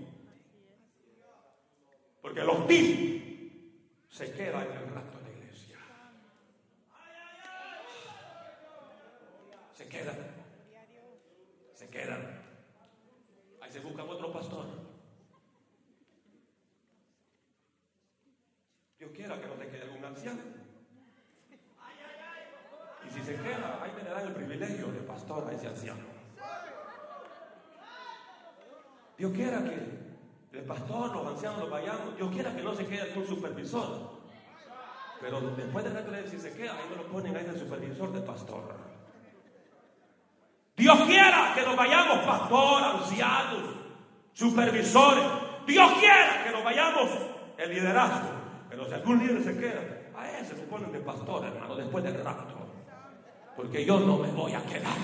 Porque 2.21 2.43
los 2.43 2.67
tibios 2.67 3.23
se 4.09 4.33
quedan 4.33 4.63
en 4.63 4.77
el 4.77 4.95
rato 4.95 5.19
de 5.19 5.25
la 5.25 5.31
iglesia. 5.39 5.79
Se 9.75 9.89
quedan. 9.89 10.17
Se 11.75 11.89
quedan. 11.89 12.43
Ahí 13.61 13.71
se 13.71 13.81
busca 13.81 14.05
otro 14.05 14.33
pastor. 14.33 14.67
Dios 18.99 19.11
quiera 19.13 19.41
que 19.41 19.47
no 19.47 19.55
te 19.55 19.69
quede 19.69 19.91
un 19.91 20.05
anciano 20.05 20.62
se 23.23 23.37
queda, 23.37 23.81
ahí 23.83 23.93
me 23.97 24.03
le 24.03 24.11
dan 24.11 24.27
el 24.27 24.33
privilegio 24.33 24.87
de 24.89 25.01
pastor 25.01 25.49
a 25.49 25.53
ese 25.53 25.69
anciano. 25.69 26.01
Dios 29.17 29.33
quiera 29.33 29.63
que 29.63 30.59
el 30.59 30.65
pastor, 30.65 31.13
los 31.15 31.27
ancianos, 31.27 31.61
los 31.61 31.71
vayamos, 31.71 32.17
Dios 32.17 32.31
quiera 32.33 32.55
que 32.55 32.63
no 32.63 32.75
se 32.75 32.87
quede 32.87 33.15
con 33.15 33.27
supervisor. 33.27 34.23
Pero 35.21 35.41
después 35.41 35.85
de 35.85 35.91
la 35.91 36.29
si 36.29 36.39
se 36.39 36.53
queda, 36.53 36.73
ahí 36.73 36.89
me 36.91 36.97
lo 36.97 37.09
ponen 37.09 37.37
ahí 37.37 37.45
de 37.45 37.59
supervisor 37.59 38.13
de 38.13 38.21
pastor. 38.23 38.75
Dios 40.77 41.01
quiera 41.03 41.53
que 41.55 41.63
nos 41.63 41.77
vayamos 41.77 42.19
pastor, 42.25 42.83
ancianos, 42.83 43.71
supervisores. 44.33 45.25
Dios 45.67 45.93
quiera 46.01 46.45
que 46.45 46.51
nos 46.51 46.65
vayamos 46.65 47.11
el 47.59 47.71
liderazgo. 47.71 48.29
Pero 48.69 48.87
si 48.87 48.95
algún 48.95 49.19
líder 49.19 49.45
se 49.45 49.57
queda, 49.59 49.81
a 50.17 50.31
ese 50.39 50.57
se 50.57 50.63
ponen 50.63 50.91
de 50.91 51.01
pastor, 51.01 51.45
hermano, 51.45 51.77
después 51.77 52.03
del 52.03 52.25
rapto. 52.25 52.62
Porque 53.57 53.85
yo 53.85 53.99
no 54.01 54.19
me 54.19 54.29
voy 54.29 54.53
a 54.55 54.63
quedar. 54.63 54.97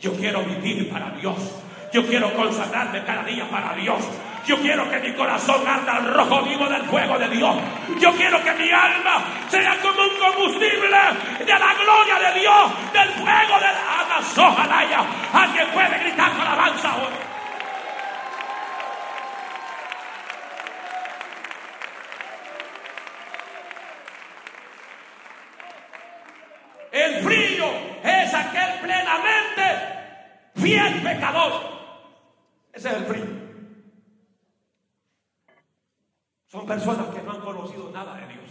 Yo 0.00 0.12
quiero 0.14 0.42
vivir 0.44 0.90
para 0.90 1.10
Dios. 1.10 1.36
Yo 1.92 2.06
quiero 2.06 2.32
consagrarme 2.34 3.02
cada 3.04 3.24
día 3.24 3.48
para 3.48 3.74
Dios. 3.74 3.98
Yo 4.46 4.56
quiero 4.60 4.88
que 4.88 5.00
mi 5.00 5.12
corazón 5.14 5.66
arda 5.66 5.96
al 5.96 6.14
rojo 6.14 6.42
vivo 6.42 6.68
del 6.68 6.82
fuego 6.84 7.18
de 7.18 7.28
Dios. 7.28 7.56
Yo 8.00 8.12
quiero 8.12 8.42
que 8.44 8.52
mi 8.52 8.70
alma 8.70 9.24
sea 9.48 9.76
como 9.82 10.02
un 10.02 10.16
combustible 10.18 10.98
de 11.38 11.58
la 11.58 11.74
gloria 11.74 12.30
de 12.30 12.40
Dios, 12.40 12.92
del 12.92 13.08
fuego 13.08 13.54
de 13.58 13.72
la 13.72 14.00
Amazojalaya. 14.02 15.04
Alguien 15.32 15.66
puede 15.70 15.98
gritar 15.98 16.30
alabanza 16.30 16.92
ahora. 16.92 17.35
Es 28.06 28.34
aquel 28.34 28.80
plenamente 28.80 29.62
fiel 30.54 31.02
pecador. 31.02 31.52
Ese 32.72 32.88
es 32.88 32.94
el 32.94 33.04
frío. 33.06 33.46
Son 36.46 36.66
personas 36.66 37.08
que 37.08 37.22
no 37.22 37.32
han 37.32 37.40
conocido 37.40 37.90
nada 37.90 38.14
de 38.14 38.28
Dios. 38.28 38.50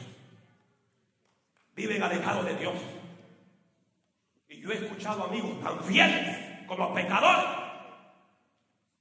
Viven 1.75 2.03
alejados 2.03 2.45
de 2.45 2.55
Dios. 2.55 2.75
Y 4.49 4.61
yo 4.61 4.71
he 4.71 4.75
escuchado 4.75 5.25
amigos 5.25 5.61
tan 5.63 5.79
fieles 5.83 6.37
como 6.67 6.93
pecadores 6.93 7.65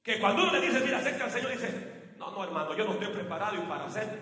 que 0.02 0.20
cuando 0.20 0.42
uno 0.42 0.52
le 0.52 0.60
dice, 0.60 0.80
mira, 0.80 0.98
acerca 0.98 1.24
al 1.24 1.30
Señor, 1.30 1.52
dice, 1.52 2.12
no, 2.18 2.30
no, 2.30 2.44
hermano, 2.44 2.76
yo 2.76 2.84
no 2.84 2.92
estoy 2.92 3.08
preparado 3.08 3.56
y 3.56 3.66
para 3.66 3.88
ser 3.90 4.20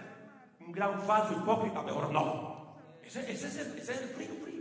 un 0.61 0.71
gran 0.71 1.03
falso 1.03 1.33
hipócrita, 1.33 1.83
mejor 1.83 2.11
no. 2.13 2.77
Ese, 3.03 3.33
es 3.33 3.89
el 3.89 4.09
frío, 4.11 4.31
frío. 4.43 4.52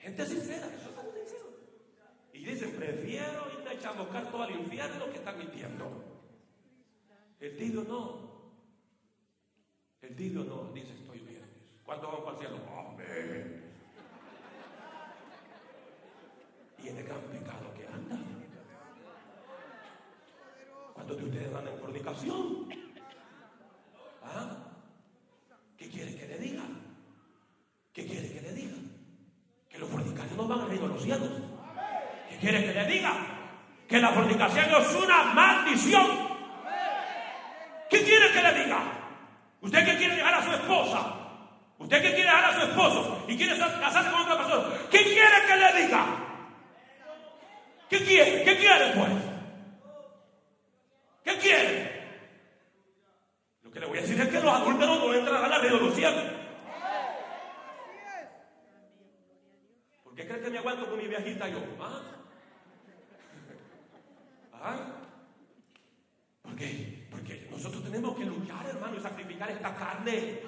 Gente 0.00 0.26
sincera, 0.26 0.66
eso 0.66 0.90
es 0.90 1.14
sincero. 1.14 1.50
Y 2.32 2.44
dicen, 2.44 2.72
prefiero 2.72 3.46
irme 3.52 3.70
a 3.70 3.78
chamocar 3.78 4.30
todo 4.30 4.42
al 4.42 4.52
infierno 4.52 5.10
que 5.10 5.18
estar 5.18 5.36
mintiendo. 5.36 6.04
El 7.38 7.56
tibio 7.56 7.84
no. 7.84 8.30
El 10.00 10.16
tibio 10.16 10.44
no, 10.44 10.72
dice, 10.72 10.94
estoy 10.94 11.18
bien. 11.20 11.44
¿Cuánto 11.84 12.06
vamos 12.06 12.24
para 12.24 12.36
el 12.36 12.38
cielo? 12.38 12.56
Amén. 12.78 13.64
Y 16.82 16.88
en 16.88 16.96
el 16.96 17.04
gran 17.04 17.20
pecado 17.20 17.74
que 17.74 17.86
anda. 17.86 18.18
¿Cuántos 20.94 21.16
de 21.18 21.24
ustedes 21.24 21.46
andan 21.48 21.68
en 21.68 21.78
fornicación? 21.78 22.68
¿Ah? 24.22 24.66
¿Qué 25.76 25.90
quiere 25.90 26.16
que 26.16 26.26
le 26.26 26.38
diga? 26.38 26.64
¿Qué 27.92 28.06
quiere 28.06 28.32
que 28.32 28.40
le 28.40 28.52
diga? 28.54 28.89
Los 29.80 29.88
fornicarios 29.88 30.36
no 30.36 30.46
van 30.46 30.60
a 30.60 30.66
reino 30.66 30.88
de 30.88 30.94
los 30.94 31.02
cielos. 31.02 31.28
¿Qué 32.28 32.36
quiere 32.36 32.64
que 32.64 32.72
le 32.72 32.84
diga? 32.84 33.12
Que 33.88 33.98
la 33.98 34.10
fornicación 34.10 34.66
es 34.66 34.94
una 34.94 35.24
maldición. 35.34 36.06
¿Qué 37.88 38.02
quiere 38.02 38.30
que 38.30 38.42
le 38.42 38.64
diga? 38.64 38.78
¿Usted 39.62 39.84
que 39.84 39.96
quiere 39.96 40.16
dejar 40.16 40.34
a 40.34 40.44
su 40.44 40.52
esposa? 40.52 41.16
¿Usted 41.78 42.02
que 42.02 42.14
quiere 42.14 42.30
dejar 42.30 42.44
a 42.44 42.54
su 42.54 42.66
esposo 42.66 43.24
y 43.26 43.36
quiere 43.36 43.58
casarse 43.58 44.10
con 44.10 44.20
otra 44.20 44.36
persona? 44.36 44.68
¿Qué 44.90 45.02
quiere 45.02 45.46
que 45.48 45.56
le 45.56 45.82
diga? 45.82 46.06
¿Qué 47.88 48.04
quiere? 48.04 48.44
¿Qué 48.44 48.56
quiere 48.58 48.86
pues? 48.94 49.10
¿Qué 51.24 51.38
quiere? 51.38 52.00
Lo 53.62 53.70
que 53.70 53.80
le 53.80 53.86
voy 53.86 53.98
a 53.98 54.02
decir 54.02 54.20
es 54.20 54.28
que 54.28 54.40
los 54.40 54.54
adultos 54.54 54.88
no 54.88 55.14
entran 55.14 55.44
a 55.44 55.48
la 55.48 55.58
reino 55.58 55.78
de 55.78 55.84
los 55.86 55.94
cielos. 55.94 56.39
¿Qué 60.20 60.26
crees 60.26 60.44
que 60.44 60.50
me 60.50 60.58
aguanto 60.58 60.86
con 60.86 60.98
mi 60.98 61.08
viejita 61.08 61.48
yo? 61.48 61.60
¿Ah? 61.80 62.02
¿Ah? 64.52 64.76
¿Por 66.42 66.56
qué? 66.56 67.08
Porque 67.10 67.48
nosotros 67.50 67.82
tenemos 67.82 68.18
que 68.18 68.26
luchar, 68.26 68.66
hermano, 68.66 68.98
y 68.98 69.00
sacrificar 69.00 69.50
esta 69.50 69.74
carne. 69.74 70.42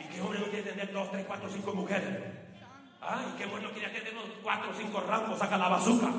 ¿Y 0.00 0.04
qué 0.12 0.20
hombre 0.20 0.40
no 0.40 0.46
quiere 0.46 0.72
tener 0.72 0.92
dos, 0.92 1.08
tres, 1.12 1.24
cuatro, 1.24 1.48
cinco 1.48 1.72
mujeres? 1.72 2.18
¿Ah? 3.00 3.22
¿Y 3.32 3.38
qué 3.38 3.46
bueno 3.46 3.70
quiere 3.70 3.90
tener 3.90 4.12
cuatro 4.42 4.70
o 4.72 4.74
cinco 4.74 4.98
ramos, 4.98 5.38
saca 5.38 5.56
la 5.56 5.68
bazooka? 5.68 6.12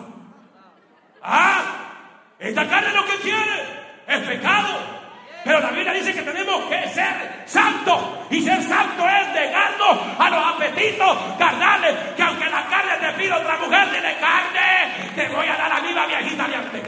¿Ah? 1.21 1.91
Esta 2.39 2.69
carne 2.69 2.93
lo 2.93 3.05
que 3.05 3.17
quiere 3.17 3.63
es 4.07 4.27
pecado. 4.29 4.96
Pero 5.47 5.61
la 5.61 5.71
Biblia 5.71 5.93
dice 5.93 6.13
que 6.13 6.23
tenemos 6.23 6.65
que 6.65 6.89
ser 6.89 7.43
santos. 7.45 8.27
Y 8.29 8.41
ser 8.41 8.61
santo 8.61 9.07
es 9.07 9.27
negarnos 9.33 9.97
a 10.19 10.29
los 10.29 10.55
apetitos 10.55 11.17
carnales. 11.39 11.95
Que 12.17 12.23
aunque 12.23 12.49
la 12.49 12.67
carne 12.67 12.97
te 12.99 13.13
pide 13.13 13.31
otra 13.31 13.57
mujer, 13.57 13.89
tiene 13.89 14.17
carne, 14.19 15.11
te 15.15 15.29
voy 15.29 15.47
a 15.47 15.55
dar 15.55 15.69
la 15.69 15.79
viva 15.79 16.05
viejita 16.05 16.47
de 16.49 16.55
antes. 16.55 16.83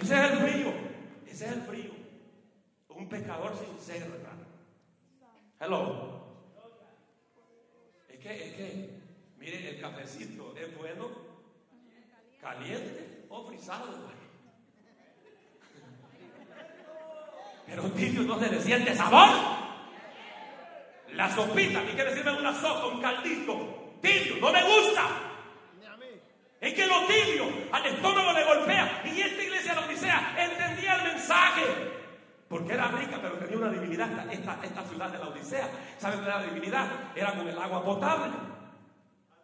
Ese 0.00 0.14
es 0.14 0.30
el 0.30 0.38
frío. 0.38 0.74
Ese 1.26 1.44
es 1.44 1.52
el 1.52 1.62
frío. 1.62 1.90
Un 2.90 3.08
pecador 3.08 3.52
sincero, 3.58 4.06
hermano. 4.14 4.46
Hello 5.58 6.27
es 8.32 8.54
que, 8.54 8.90
mire, 9.38 9.70
el 9.70 9.80
cafecito 9.80 10.54
es 10.56 10.76
bueno, 10.76 11.10
caliente 12.40 13.24
o 13.28 13.46
frisado. 13.46 14.08
Pero 17.66 17.82
tibio 17.92 18.22
no 18.22 18.38
se 18.38 18.50
le 18.50 18.60
siente 18.62 18.94
sabor. 18.94 19.28
La 21.12 21.34
sopita, 21.34 21.82
¿y 21.84 21.94
quiere 21.94 22.10
decirme 22.10 22.38
una 22.38 22.54
sopa, 22.54 22.86
un 22.86 23.00
caldito? 23.00 23.96
Tibio, 24.00 24.36
no 24.40 24.52
me 24.52 24.62
gusta. 24.62 25.28
Es 26.60 26.74
que 26.74 26.86
lo 26.86 27.06
tibio 27.06 27.44
al 27.70 27.86
estómago 27.86 28.32
le 28.32 28.44
golpea. 28.44 29.02
Y 29.04 29.20
esta 29.20 29.42
iglesia 29.42 29.74
la 29.74 29.86
Odisea 29.86 30.34
entendía 30.38 30.94
el 30.96 31.12
mensaje. 31.12 31.97
Porque 32.48 32.72
era 32.72 32.88
rica, 32.88 33.18
pero 33.20 33.34
tenía 33.36 33.58
una 33.58 33.70
divinidad. 33.70 34.32
Esta, 34.32 34.58
esta 34.62 34.82
ciudad 34.84 35.10
de 35.10 35.18
la 35.18 35.28
Odisea, 35.28 35.68
¿saben 35.98 36.20
qué 36.20 36.26
era 36.26 36.40
la 36.40 36.46
divinidad? 36.46 36.86
Era 37.14 37.34
con 37.34 37.46
el 37.46 37.58
agua 37.58 37.84
potable. 37.84 38.32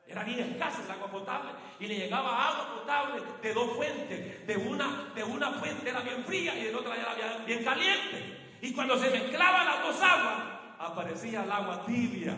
Era 0.06 0.24
bien 0.24 0.40
escasa 0.40 0.82
el 0.84 0.90
agua 0.90 1.10
potable 1.10 1.50
y 1.80 1.86
le 1.86 1.96
llegaba 1.96 2.48
agua 2.48 2.80
potable 2.80 3.22
de 3.42 3.54
dos 3.54 3.72
fuentes. 3.76 4.46
De 4.46 4.56
una, 4.56 5.10
de 5.14 5.24
una 5.24 5.50
fuente 5.52 5.88
era 5.90 6.00
bien 6.00 6.24
fría 6.24 6.56
y 6.56 6.64
de 6.64 6.74
otra 6.74 6.96
era 6.96 7.14
bien, 7.14 7.46
bien 7.46 7.64
caliente. 7.64 8.58
Y 8.62 8.72
cuando 8.72 8.98
se 8.98 9.10
mezclaban 9.10 9.66
las 9.66 9.82
dos 9.82 10.00
aguas, 10.00 10.36
aparecía 10.78 11.44
el 11.44 11.52
agua 11.52 11.84
tibia, 11.84 12.36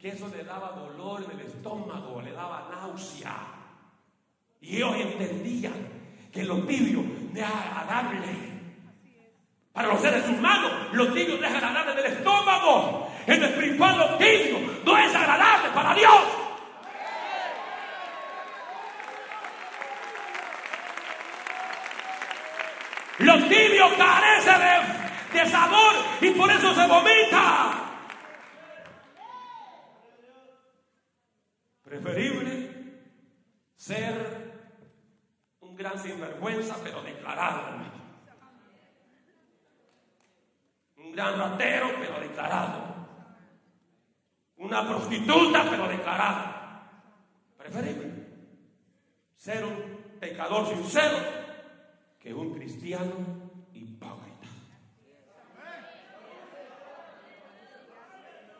que 0.00 0.08
eso 0.08 0.28
le 0.28 0.44
daba 0.44 0.70
dolor 0.72 1.24
en 1.24 1.38
el 1.38 1.46
estómago, 1.46 2.20
le 2.20 2.32
daba 2.32 2.68
náusea. 2.70 3.36
Y 4.60 4.76
ellos 4.76 4.96
entendían 4.96 5.88
que 6.32 6.44
lo 6.44 6.64
tibio 6.64 7.04
es 7.34 7.42
agradable. 7.42 8.49
Para 9.80 9.94
los 9.94 10.02
seres 10.02 10.28
humanos, 10.28 10.72
lo 10.92 11.10
tibio 11.10 11.38
no 11.38 11.46
es 11.46 11.54
agradable 11.54 11.94
del 11.94 12.12
estómago. 12.12 13.10
En 13.26 13.40
lo 13.40 13.46
espiritual, 13.46 13.96
lo 13.96 14.18
tibio 14.18 14.58
no 14.84 14.98
es 14.98 15.14
agradable 15.14 15.70
para 15.70 15.94
Dios. 15.94 16.22
Lo 23.20 23.38
tibio 23.48 23.86
carece 23.96 24.50
de, 24.50 25.40
de 25.40 25.50
sabor 25.50 25.94
y 26.20 26.30
por 26.32 26.50
eso 26.50 26.74
se 26.74 26.86
vomita. 26.86 27.72
Preferible 31.84 32.98
ser 33.76 34.62
un 35.60 35.74
gran 35.74 35.98
sinvergüenza, 35.98 36.76
pero 36.84 37.00
declarado. 37.00 37.99
Hermano. 41.20 41.44
Un 41.44 41.58
gran 41.58 41.58
ratero, 41.58 41.90
pero 42.00 42.20
declarado. 42.20 42.90
Una 44.56 44.88
prostituta, 44.88 45.64
pero 45.70 45.88
declarada. 45.88 46.56
Preferible 47.56 48.10
ser 49.40 49.64
un 49.64 50.18
pecador 50.20 50.66
sincero 50.66 51.16
que 52.18 52.34
un 52.34 52.52
cristiano 52.52 53.14
hipócrita. 53.72 54.48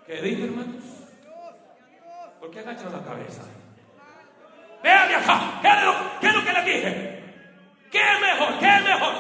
¿Qué 0.06 0.22
dije, 0.22 0.44
hermanos? 0.44 0.84
¿Por 2.40 2.50
qué 2.50 2.61
agachan 2.61 2.92
la 2.92 3.04
cabeza? 3.04 3.42
Vean 4.82 5.14
acá, 5.14 5.58
¿qué 5.61 5.68
es, 5.68 5.84
lo, 5.84 6.20
¿qué 6.20 6.26
es 6.28 6.34
lo 6.34 6.44
que 6.44 6.52
le 6.52 6.62
dije? 6.62 7.20
¿Qué 7.90 7.98
es 7.98 8.20
mejor? 8.20 8.58
¿Qué 8.58 8.76
es 8.76 8.82
mejor? 8.82 9.14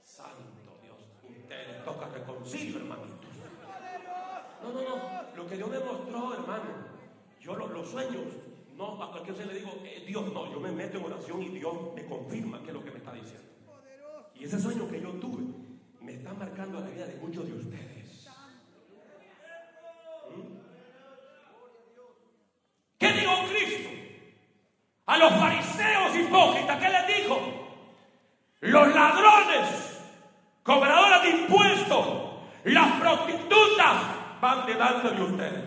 Santo 0.00 0.78
Dios, 0.80 0.98
usted 1.28 1.66
le 1.66 1.74
toca 1.84 2.06
reconcilio, 2.06 2.76
hermanitos. 2.78 3.34
No, 4.62 4.72
no, 4.72 4.82
no, 4.82 5.22
lo 5.34 5.39
que 5.50 5.56
Dios 5.56 5.68
me 5.68 5.78
mostró, 5.80 6.32
hermano, 6.34 6.64
yo 7.40 7.56
lo- 7.56 7.68
los 7.68 7.88
sueños, 7.90 8.22
no, 8.76 9.02
a 9.02 9.10
cualquier 9.10 9.36
se 9.36 9.46
le 9.46 9.54
digo, 9.54 9.72
eh, 9.84 10.04
Dios 10.06 10.32
no, 10.32 10.50
yo 10.52 10.60
me 10.60 10.70
meto 10.72 10.98
en 10.98 11.04
oración 11.04 11.42
y 11.42 11.48
Dios 11.48 11.74
me 11.94 12.06
confirma 12.06 12.60
qué 12.62 12.68
es 12.68 12.74
lo 12.74 12.84
que 12.84 12.90
me 12.92 12.98
está 12.98 13.12
diciendo. 13.12 13.46
Y 14.34 14.44
ese 14.44 14.58
sueño 14.60 14.88
que 14.88 15.00
yo 15.00 15.10
tuve 15.14 15.42
me 16.00 16.12
está 16.14 16.32
marcando 16.32 16.80
la 16.80 16.86
vida 16.88 17.06
de 17.06 17.16
muchos 17.16 17.44
de 17.46 17.52
ustedes. 17.52 18.26
¿Mm? 20.34 20.40
¿Qué 22.98 23.12
dijo 23.12 23.32
Cristo? 23.50 23.90
A 25.06 25.18
los 25.18 25.32
fariseos 25.32 26.16
hipócritas, 26.16 26.78
¿qué 26.80 26.88
les 26.88 27.06
dijo? 27.22 27.40
Los 28.60 28.94
ladrones, 28.94 30.00
cobradores 30.62 31.22
de 31.24 31.30
impuestos, 31.42 32.06
las 32.64 33.00
prostitutas 33.00 33.49
van 34.40 34.66
delante 34.66 35.10
de 35.10 35.22
ustedes. 35.22 35.64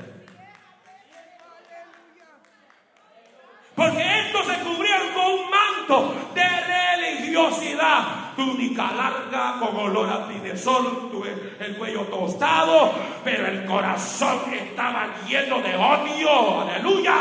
Porque 3.76 4.20
estos 4.20 4.46
se 4.46 4.60
cubrían 4.60 5.14
con 5.14 5.26
un 5.26 5.50
manto 5.50 6.16
de 6.34 6.44
religiosidad. 6.44 8.34
Túnica 8.36 8.92
larga 8.92 9.60
con 9.60 9.76
olor 9.76 10.10
a 10.10 10.58
sol, 10.58 11.10
tuve 11.12 11.56
el 11.60 11.78
cuello 11.78 12.02
tostado, 12.02 12.94
pero 13.24 13.48
el 13.48 13.66
corazón 13.66 14.40
estaba 14.54 15.08
lleno 15.28 15.60
de 15.62 15.76
odio. 15.76 16.62
Aleluya. 16.62 17.16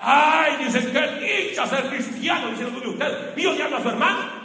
Ay, 0.00 0.56
dicen 0.64 0.92
que 0.92 1.48
dicha 1.48 1.66
ser 1.66 1.88
cristiano, 1.88 2.48
algunos 2.48 2.82
de 2.82 2.88
ustedes. 2.88 3.38
Y 3.38 3.46
odiando 3.46 3.76
a 3.76 3.82
su 3.82 3.88
hermano. 3.88 4.39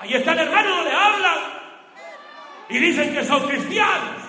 Ahí 0.00 0.14
está 0.14 0.32
el 0.32 0.38
hermano, 0.40 0.76
no 0.76 0.84
le 0.84 0.92
hablan. 0.92 1.38
Y 2.68 2.78
dicen 2.78 3.14
que 3.14 3.24
son 3.24 3.46
cristianos. 3.48 4.22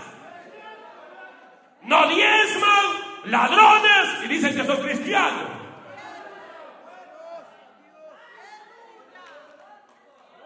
No 1.83 2.07
diezman, 2.07 2.85
ladrones, 3.25 4.23
y 4.23 4.27
dicen 4.27 4.55
que 4.55 4.65
son 4.65 4.77
cristianos. 4.77 5.49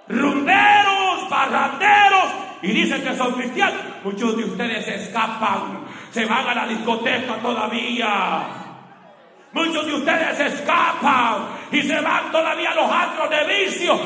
Rumberos, 0.07 1.23
parranderos, 1.29 2.25
y 2.61 2.71
dicen 2.71 3.03
que 3.03 3.15
son 3.15 3.33
cristianos. 3.33 3.81
Muchos 4.03 4.37
de 4.37 4.43
ustedes 4.43 4.87
escapan, 4.87 5.85
se 6.11 6.25
van 6.25 6.47
a 6.47 6.53
la 6.53 6.67
discoteca 6.67 7.35
todavía. 7.37 8.63
Muchos 9.53 9.85
de 9.85 9.93
ustedes 9.93 10.39
escapan 10.39 11.45
y 11.71 11.81
se 11.83 11.99
van 12.01 12.31
todavía 12.31 12.71
a 12.71 12.75
los 12.75 12.91
antros 12.91 13.29
de 13.29 13.43
vicio. 13.45 13.99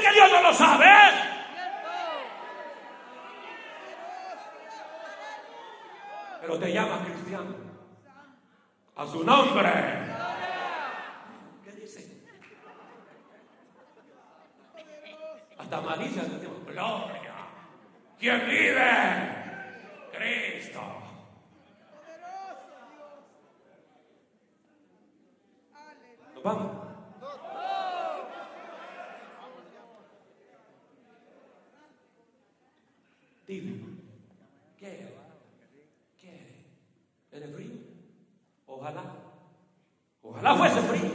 ¿Creen 0.00 0.14
que 0.14 0.20
Dios 0.20 0.32
no 0.32 0.42
lo 0.42 0.54
sabe? 0.54 0.86
Pero 6.40 6.58
te 6.58 6.72
llamas 6.72 7.06
cristiano. 7.06 7.54
A 8.96 9.06
su 9.06 9.24
nombre. 9.24 9.72
¿Qué 11.64 11.72
dice? 11.72 12.22
Hasta 15.58 15.80
malicia 15.80 16.22
decimos, 16.22 16.64
gloria. 16.66 17.34
¿Quién 18.18 18.46
vive? 18.46 18.90
Cristo. 20.12 20.80
Nos 26.34 26.42
vamos. 26.42 26.90
Dime, 33.50 33.80
¿qué? 34.78 35.12
¿Qué? 36.20 36.66
¿Eres 37.32 37.52
frío? 37.52 37.72
Ojalá. 38.64 39.02
Ojalá 40.22 40.54
fuese 40.54 40.80
frío. 40.82 41.10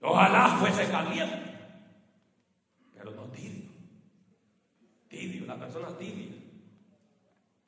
Ojalá 0.00 0.56
fuese 0.58 0.90
caliente. 0.90 1.58
Pero 2.94 3.10
no 3.10 3.24
tibio. 3.24 3.68
Tibio, 5.10 5.44
la 5.44 5.58
persona 5.58 5.88
tibia. 5.98 6.38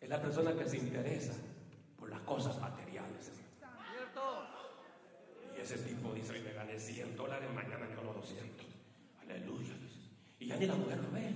Es 0.00 0.08
la 0.08 0.22
persona 0.22 0.54
que 0.54 0.66
se 0.66 0.78
interesa 0.78 1.34
por 1.98 2.08
las 2.08 2.20
cosas 2.20 2.58
materiales. 2.58 3.28
hermano. 3.28 3.92
Cierto. 3.92 4.46
Y 5.58 5.60
ese 5.60 5.76
tipo 5.76 6.14
dice, 6.14 6.32
hoy 6.32 6.40
me 6.40 6.54
gané 6.54 6.80
100 6.80 7.18
dólares, 7.18 7.50
mañana 7.54 7.86
ganó 7.86 8.14
200. 8.14 8.66
Aleluya. 9.20 9.74
dice. 9.74 10.08
La 10.66 10.74
mujer 10.74 10.98
lo 10.98 11.10
ve. 11.10 11.32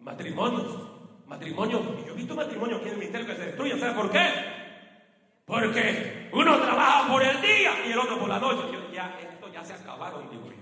Matrimonios, 0.00 0.66
matrimonios. 1.26 1.82
Yo 2.06 2.12
he 2.12 2.16
visto 2.16 2.34
matrimonios 2.34 2.80
aquí 2.80 2.88
en 2.88 2.94
el 2.94 3.00
ministerio 3.00 3.26
que 3.26 3.34
se 3.34 3.46
destruyen. 3.46 3.80
¿Sabe 3.80 3.94
por 3.94 4.10
qué? 4.10 4.28
Porque 5.44 6.30
uno 6.32 6.58
trabaja 6.58 7.08
por 7.08 7.22
el 7.22 7.40
día 7.40 7.86
y 7.86 7.92
el 7.92 7.98
otro 7.98 8.18
por 8.18 8.28
la 8.28 8.38
noche. 8.38 8.72
Yo, 8.72 8.92
ya, 8.92 9.18
esto 9.20 9.48
ya 9.52 9.64
se 9.64 9.74
acabaron, 9.74 10.30
digo 10.30 10.46
yo. 10.46 10.56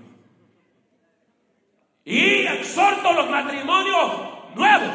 Y 2.04 2.46
exhorto 2.46 3.12
los 3.12 3.28
matrimonios 3.28 4.54
nuevos. 4.54 4.94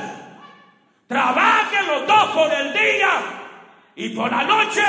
Trabajen 1.08 1.88
los 1.88 2.08
dos 2.08 2.30
por 2.30 2.54
el 2.54 2.74
día 2.74 3.10
y 3.96 4.10
por 4.10 4.32
la 4.32 4.44
noche 4.44 4.82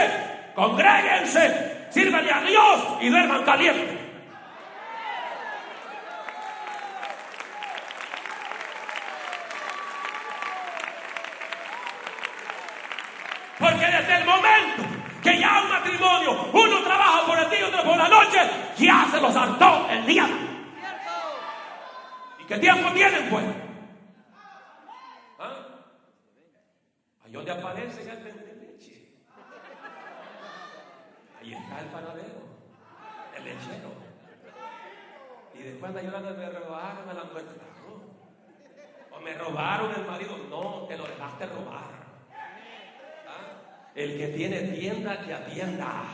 congréguense, 0.55 1.72
sírvanle 1.93 2.33
a 2.33 2.41
Dios 2.41 2.81
y 3.01 3.09
duerman 3.09 3.45
caliente. 3.45 3.99
Porque 13.59 13.87
desde 13.87 14.17
el 14.17 14.25
momento 14.25 14.83
que 15.23 15.39
ya 15.39 15.63
un 15.63 15.69
matrimonio, 15.69 16.51
uno 16.53 16.83
trabaja 16.83 17.27
por 17.27 17.39
el 17.39 17.49
día 17.51 17.61
y 17.61 17.63
otro 17.63 17.85
por 17.85 17.97
la 17.97 18.09
noche, 18.09 18.39
ya 18.77 19.07
se 19.11 19.21
los 19.21 19.37
hartó 19.37 19.89
el 19.91 20.05
día. 20.07 20.27
¿Y 22.41 22.45
qué 22.45 22.59
tiempo 22.59 22.91
tienen, 22.93 23.31
pues? 23.31 23.45
¿Ah? 25.39 25.51
Ahí 27.25 27.33
donde 27.33 27.53
aparece 27.53 28.03
el 28.11 28.17
vende 28.25 28.55
leche. 28.57 29.13
Ahí 31.43 31.55
está 31.55 31.81
el 31.81 31.87
panadero, 31.87 32.41
el 33.37 33.45
lechero. 33.45 33.91
Y 35.55 35.63
después 35.63 35.89
anda 35.89 36.03
llorando, 36.03 36.35
me 36.35 36.49
robaron 36.49 37.09
a 37.09 37.15
la 37.15 37.25
muerte. 37.25 37.51
O 39.11 39.21
me 39.21 39.35
robaron 39.35 39.93
el 39.93 40.07
marido. 40.07 40.37
No, 40.49 40.87
te 40.87 40.97
lo 40.97 41.05
dejaste 41.05 41.47
robar. 41.47 41.91
¿Ah? 43.27 43.91
El 43.97 44.17
que 44.17 44.29
tiene 44.29 44.61
tienda, 44.63 45.21
que 45.21 45.35
atienda. 45.35 46.05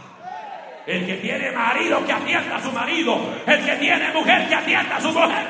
El 0.86 1.06
que 1.06 1.16
tiene 1.18 1.52
marido, 1.52 2.06
que 2.06 2.12
atienda 2.12 2.56
a 2.56 2.62
su 2.62 2.72
marido. 2.72 3.18
El 3.46 3.66
que 3.66 3.76
tiene 3.76 4.12
mujer, 4.14 4.48
que 4.48 4.54
atienda 4.54 4.96
a 4.96 5.00
su 5.00 5.12
mujer. 5.12 5.46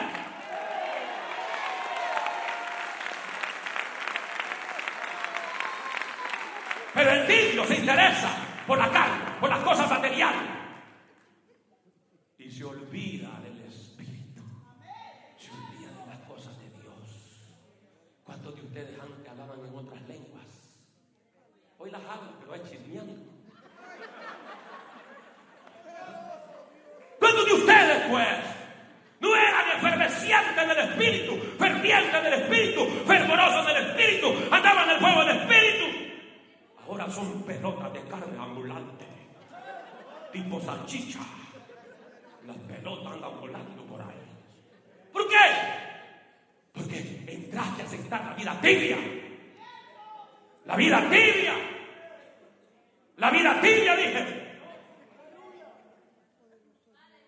Pero 6.95 7.11
el 7.13 7.27
tibio 7.29 7.65
se 7.65 7.77
interesa 7.77 8.29
por 8.67 8.77
la 8.77 8.91
carne, 8.91 9.18
cosas 9.69 9.91
materiales. 9.91 10.49
Y 12.39 12.51
se 12.51 12.65
olvida 12.65 13.29
del 13.41 13.61
Espíritu. 13.67 14.43
Se 15.37 15.51
olvida 15.51 15.91
de 16.01 16.07
las 16.07 16.27
cosas 16.27 16.59
de 16.59 16.71
Dios. 16.71 17.43
¿Cuántos 18.25 18.55
de 18.55 18.63
ustedes 18.63 18.99
antes 18.99 19.29
hablaban 19.29 19.59
en 19.61 19.75
otras 19.77 20.09
lenguas? 20.09 20.47
Hoy 21.77 21.91
las 21.91 22.01
hablan, 22.01 22.33
pero 22.41 22.55
es 22.55 22.71
chismeando. 22.71 23.15
¿Cuántos 27.19 27.45
de 27.45 27.53
ustedes, 27.53 28.09
pues, 28.09 28.39
no 29.21 29.37
eran 29.37 29.77
efervescientes 29.77 30.69
del 30.69 30.79
Espíritu, 30.79 31.37
fervientes 31.59 32.23
del 32.23 32.33
Espíritu, 32.33 32.87
fervorosos 33.07 33.67
del 33.67 33.77
Espíritu, 33.89 34.29
andaban 34.51 34.89
en 34.89 34.95
el 34.95 35.01
fuego 35.01 35.25
del 35.27 35.37
Espíritu? 35.37 35.87
Ahora 36.87 37.11
son 37.11 37.43
pelotas 37.43 37.93
de 37.93 38.01
carne 38.05 38.39
ambulante, 38.39 39.05
tipo 40.33 40.61
salchicha. 40.61 41.21
Las 42.47 42.57
pelotas 42.57 43.15
andan 43.15 43.41
volando 43.41 43.83
por 43.85 44.01
ahí. 44.01 44.23
¿Por 45.13 45.29
qué? 45.29 45.37
Porque 46.73 47.25
entraste 47.27 47.83
a 47.83 47.85
aceptar 47.85 48.25
la 48.25 48.35
tibia. 48.61 48.97
La 50.67 50.77
vida 50.77 51.01
tibia. 51.11 51.55
La 53.17 53.31
vida 53.31 53.61
tibia, 53.61 53.97
dije. 53.97 54.49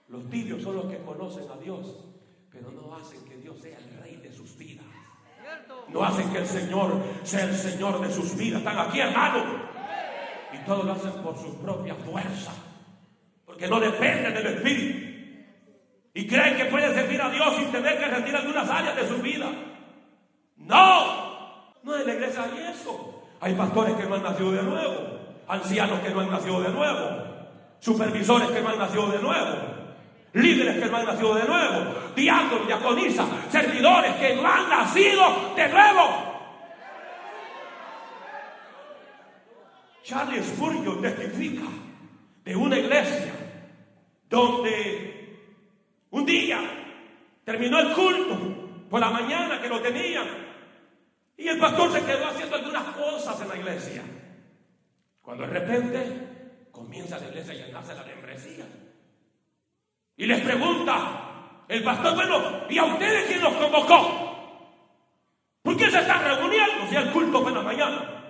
Los 0.08 0.28
tibios 0.28 0.62
son 0.62 0.76
los 0.76 0.86
que 0.86 0.98
conocen 0.98 1.44
a 1.50 1.56
Dios, 1.56 2.04
pero 2.50 2.70
no 2.72 2.94
hacen 2.96 3.24
que 3.24 3.36
Dios 3.36 3.60
sea 3.60 3.78
el 3.78 4.02
rey 4.02 4.16
de 4.16 4.32
sus 4.32 4.56
vidas. 4.56 4.84
No 5.88 6.04
hacen 6.04 6.30
que 6.30 6.38
el 6.38 6.46
Señor 6.46 7.00
sea 7.22 7.44
el 7.44 7.54
Señor 7.54 8.00
de 8.00 8.12
sus 8.12 8.36
vidas. 8.36 8.60
Están 8.60 8.78
aquí, 8.78 9.00
hermano. 9.00 9.44
Y 10.52 10.58
todo 10.66 10.82
lo 10.82 10.92
hacen 10.92 11.12
por 11.22 11.36
su 11.36 11.60
propia 11.60 11.94
fuerza. 11.94 12.52
Porque 13.44 13.68
no 13.68 13.80
dependen 13.80 14.34
del 14.34 14.46
Espíritu. 14.46 15.10
Y 16.14 16.26
creen 16.26 16.56
que 16.56 16.64
pueden 16.66 16.92
servir 16.92 17.22
a 17.22 17.30
Dios 17.30 17.56
sin 17.56 17.70
tener 17.70 17.98
que 17.98 18.06
retirar 18.06 18.40
algunas 18.42 18.68
áreas 18.68 18.96
de 18.96 19.08
su 19.08 19.16
vida. 19.22 19.48
No. 20.56 21.19
No 21.82 21.96
en 21.96 22.06
la 22.06 22.14
iglesia 22.14 22.44
hay 22.44 22.72
eso. 22.72 23.22
Hay 23.40 23.54
pastores 23.54 23.94
que 23.96 24.04
no 24.04 24.14
han 24.14 24.22
nacido 24.22 24.52
de 24.52 24.62
nuevo. 24.62 24.94
Ancianos 25.48 26.00
que 26.00 26.10
no 26.10 26.20
han 26.20 26.30
nacido 26.30 26.60
de 26.60 26.68
nuevo. 26.70 27.08
Supervisores 27.78 28.50
que 28.50 28.60
no 28.60 28.68
han 28.68 28.78
nacido 28.78 29.06
de 29.10 29.18
nuevo 29.18 29.80
líderes 30.32 30.78
que 30.78 30.90
no 30.90 30.96
han 30.96 31.06
nacido 31.06 31.34
de 31.34 31.44
nuevo, 31.44 31.94
diáconos, 32.14 32.66
diaconisas, 32.66 33.26
servidores 33.50 34.14
que 34.16 34.36
no 34.36 34.46
han 34.46 34.68
nacido 34.68 35.54
de 35.56 35.68
nuevo. 35.68 36.30
Charles 40.04 40.46
Spurgeon 40.46 41.02
testifica 41.02 41.66
de 42.44 42.56
una 42.56 42.78
iglesia 42.78 43.32
donde 44.28 45.38
un 46.10 46.26
día 46.26 46.58
terminó 47.44 47.78
el 47.78 47.92
culto 47.92 48.38
por 48.88 49.00
la 49.00 49.10
mañana 49.10 49.60
que 49.60 49.68
lo 49.68 49.80
tenían 49.80 50.49
y 51.40 51.48
el 51.48 51.58
pastor 51.58 51.90
se 51.90 52.04
quedó 52.04 52.26
haciendo 52.26 52.56
algunas 52.56 52.84
cosas 52.94 53.40
en 53.40 53.48
la 53.48 53.56
iglesia. 53.56 54.02
Cuando 55.22 55.46
de 55.46 55.58
repente 55.58 56.68
comienza 56.70 57.18
la 57.18 57.28
iglesia 57.28 57.54
a 57.54 57.66
llenarse 57.66 57.94
la 57.94 58.04
membresía. 58.04 58.66
Y 60.16 60.26
les 60.26 60.42
pregunta 60.42 61.64
el 61.66 61.82
pastor, 61.82 62.14
bueno, 62.14 62.68
¿y 62.68 62.76
a 62.76 62.84
ustedes 62.84 63.26
quién 63.26 63.40
los 63.40 63.54
convocó? 63.54 64.28
¿Por 65.62 65.76
qué 65.78 65.90
se 65.90 66.00
están 66.00 66.22
reuniendo 66.24 66.86
si 66.90 66.96
el 66.96 67.10
culto 67.10 67.40
fue 67.40 67.52
en 67.52 67.56
la 67.56 67.62
mañana? 67.62 68.24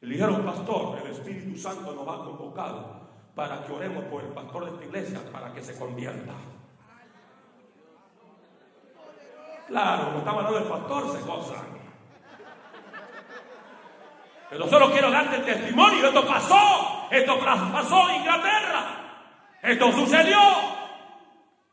Le 0.00 0.08
dijeron, 0.08 0.46
pastor, 0.46 1.02
el 1.04 1.10
Espíritu 1.10 1.58
Santo 1.58 1.92
nos 1.92 2.08
ha 2.08 2.24
convocado 2.24 3.06
para 3.34 3.66
que 3.66 3.72
oremos 3.72 4.04
por 4.04 4.22
el 4.24 4.30
pastor 4.30 4.64
de 4.64 4.70
esta 4.70 4.84
iglesia 4.86 5.20
para 5.30 5.52
que 5.52 5.62
se 5.62 5.78
convierta. 5.78 6.32
Claro, 9.68 10.18
estaba 10.18 10.38
hablando 10.38 10.58
del 10.58 10.68
pastor, 10.68 11.12
se 11.12 11.20
gozan. 11.26 11.83
Pero 14.54 14.68
solo 14.68 14.92
quiero 14.92 15.10
darte 15.10 15.34
el 15.34 15.44
testimonio. 15.44 16.06
Esto 16.06 16.24
pasó. 16.24 17.08
Esto 17.10 17.40
pasó 17.40 18.08
en 18.08 18.16
Inglaterra. 18.20 19.56
Esto 19.60 19.90
sucedió. 19.90 20.38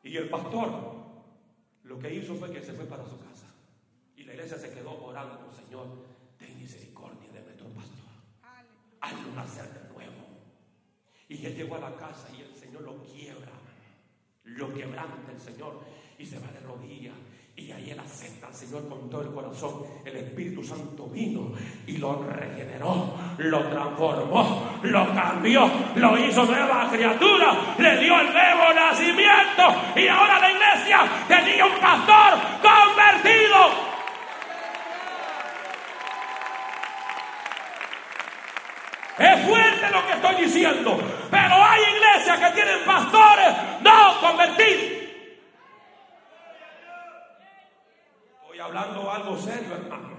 Y 0.01 0.17
el 0.17 0.27
pastor 0.27 0.95
lo 1.83 1.99
que 1.99 2.11
hizo 2.11 2.33
fue 2.33 2.51
que 2.51 2.63
se 2.63 2.73
fue 2.73 2.85
para 2.85 3.05
su 3.05 3.19
casa. 3.19 3.45
Y 4.15 4.23
la 4.23 4.33
iglesia 4.33 4.57
se 4.57 4.73
quedó 4.73 4.99
orando, 4.99 5.51
Señor, 5.51 5.85
ten 6.39 6.57
misericordia 6.57 7.31
de 7.31 7.41
nuestro 7.41 7.67
pastor. 7.67 8.09
Hazlo 8.99 9.31
nacer 9.35 9.69
de 9.73 9.93
nuevo. 9.93 10.25
Y 11.29 11.45
él 11.45 11.55
llegó 11.55 11.75
a 11.75 11.81
la 11.81 11.95
casa 11.95 12.29
y 12.35 12.41
el 12.41 12.55
Señor 12.55 12.81
lo 12.81 13.03
quiebra. 13.03 13.51
Lo 14.43 14.73
quebranta 14.73 15.31
el 15.31 15.39
Señor 15.39 15.81
y 16.17 16.25
se 16.25 16.39
va 16.39 16.47
de 16.47 16.61
rodillas. 16.61 17.13
Y 17.61 17.71
ahí 17.71 17.91
él 17.91 17.99
acepta 17.99 18.47
al 18.47 18.55
Señor 18.55 18.89
con 18.89 19.07
todo 19.07 19.21
el 19.21 19.31
corazón. 19.31 19.83
El 20.03 20.17
Espíritu 20.17 20.63
Santo 20.63 21.05
vino 21.07 21.51
y 21.85 21.97
lo 21.97 22.23
regeneró, 22.23 23.13
lo 23.37 23.63
transformó, 23.69 24.79
lo 24.81 25.13
cambió, 25.13 25.69
lo 25.95 26.17
hizo 26.17 26.43
nueva 26.45 26.89
criatura, 26.89 27.75
le 27.77 27.97
dio 27.97 28.19
el 28.19 28.33
nuevo 28.33 28.73
nacimiento. 28.73 29.63
Y 29.95 30.07
ahora 30.07 30.39
la 30.39 30.51
iglesia 30.51 31.01
tenía 31.27 31.65
un 31.65 31.79
pastor 31.79 32.39
convertido. 32.63 33.91
Es 39.19 39.45
fuerte 39.45 39.91
lo 39.91 40.07
que 40.07 40.13
estoy 40.13 40.45
diciendo, 40.45 40.99
pero 41.29 41.63
hay 41.63 41.81
iglesias 41.95 42.39
que 42.39 42.55
tienen 42.55 42.85
pastores 42.85 43.53
no 43.83 44.19
convertidos. 44.19 45.01
hablando 48.61 49.11
algo 49.11 49.30
serio, 49.41 49.75
hermano. 49.75 50.11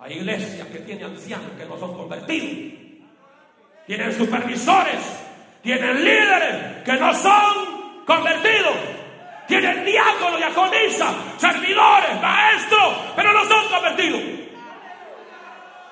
Hay 0.00 0.14
iglesias 0.14 0.66
que 0.68 0.78
tienen 0.80 1.04
ancianos 1.04 1.52
que 1.56 1.64
no 1.64 1.78
son 1.78 1.96
convertidos. 1.96 2.80
Tienen 3.86 4.12
supervisores, 4.12 5.00
tienen 5.62 6.04
líderes 6.04 6.82
que 6.82 6.92
no 6.94 7.14
son 7.14 8.04
convertidos. 8.04 8.74
Tienen 9.46 9.84
diáconos, 9.84 10.38
diaconisas, 10.38 11.14
servidores, 11.36 12.20
maestros, 12.20 12.94
pero 13.14 13.32
no 13.32 13.44
son 13.44 13.68
convertidos. 13.68 14.20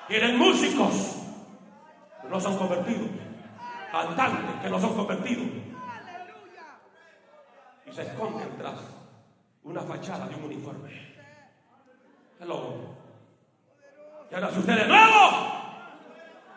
Tienen 0.07 0.37
músicos 0.37 1.15
que 2.21 2.27
no 2.27 2.39
son 2.39 2.57
convertidos. 2.57 3.09
Cantantes 3.91 4.61
que 4.61 4.69
no 4.69 4.79
son 4.79 4.95
convertidos. 4.95 5.47
Y 7.85 7.93
se 7.93 8.01
esconden 8.03 8.57
tras 8.57 8.79
una 9.63 9.81
fachada 9.81 10.27
de 10.27 10.35
un 10.35 10.43
uniforme. 10.45 11.10
Hello. 12.41 12.73
¿Y 14.31 14.33
ahora 14.33 14.49
si 14.49 14.61
de 14.63 14.87
nuevo? 14.87 15.31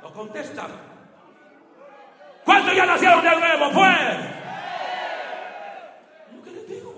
No 0.00 0.14
contestan. 0.14 0.70
¿Cuántos 2.42 2.74
ya 2.74 2.86
nacieron 2.86 3.22
de 3.22 3.30
nuevo? 3.30 3.70
Pues. 3.70 4.16
¿Qué 6.42 6.50
les 6.52 6.68
digo? 6.68 6.94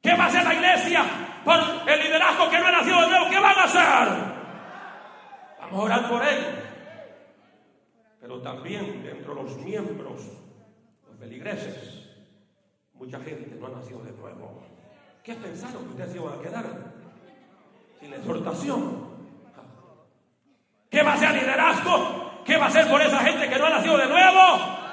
¿Qué 0.00 0.16
va 0.16 0.24
a 0.24 0.26
hacer 0.28 0.44
la 0.44 0.54
iglesia 0.54 1.04
por 1.44 1.58
el 1.86 2.00
liderazgo 2.00 2.48
que 2.48 2.58
no 2.60 2.66
ha 2.66 2.72
nacido 2.72 3.00
de 3.02 3.08
nuevo? 3.08 3.26
¿Qué 3.28 3.40
van 3.40 3.58
a 3.58 3.64
hacer? 3.64 4.08
Vamos 5.60 5.80
a 5.80 5.82
orar 5.82 6.08
por 6.08 6.26
él. 6.26 6.44
Pero 8.22 8.40
también 8.40 9.02
dentro 9.02 9.34
de 9.34 9.42
los 9.42 9.56
miembros, 9.58 10.20
los 11.06 11.18
feligreses, 11.18 12.08
mucha 12.94 13.20
gente 13.20 13.54
no 13.56 13.66
ha 13.66 13.70
nacido 13.70 14.02
de 14.02 14.12
nuevo. 14.12 14.75
¿Qué 15.26 15.34
pensaron 15.34 15.82
que 15.82 15.90
ustedes 15.90 16.14
iban 16.14 16.38
a 16.38 16.40
quedar? 16.40 16.64
Sin 17.98 18.12
exhortación. 18.12 19.08
¿Qué 20.88 21.02
va 21.02 21.14
a 21.14 21.16
ser 21.16 21.34
liderazgo? 21.34 22.44
¿Qué 22.44 22.56
va 22.56 22.66
a 22.66 22.70
ser 22.70 22.88
por 22.88 23.02
esa 23.02 23.18
gente 23.18 23.48
que 23.48 23.58
no 23.58 23.66
ha 23.66 23.70
nacido 23.70 23.98
de 23.98 24.06
nuevo? 24.06 24.85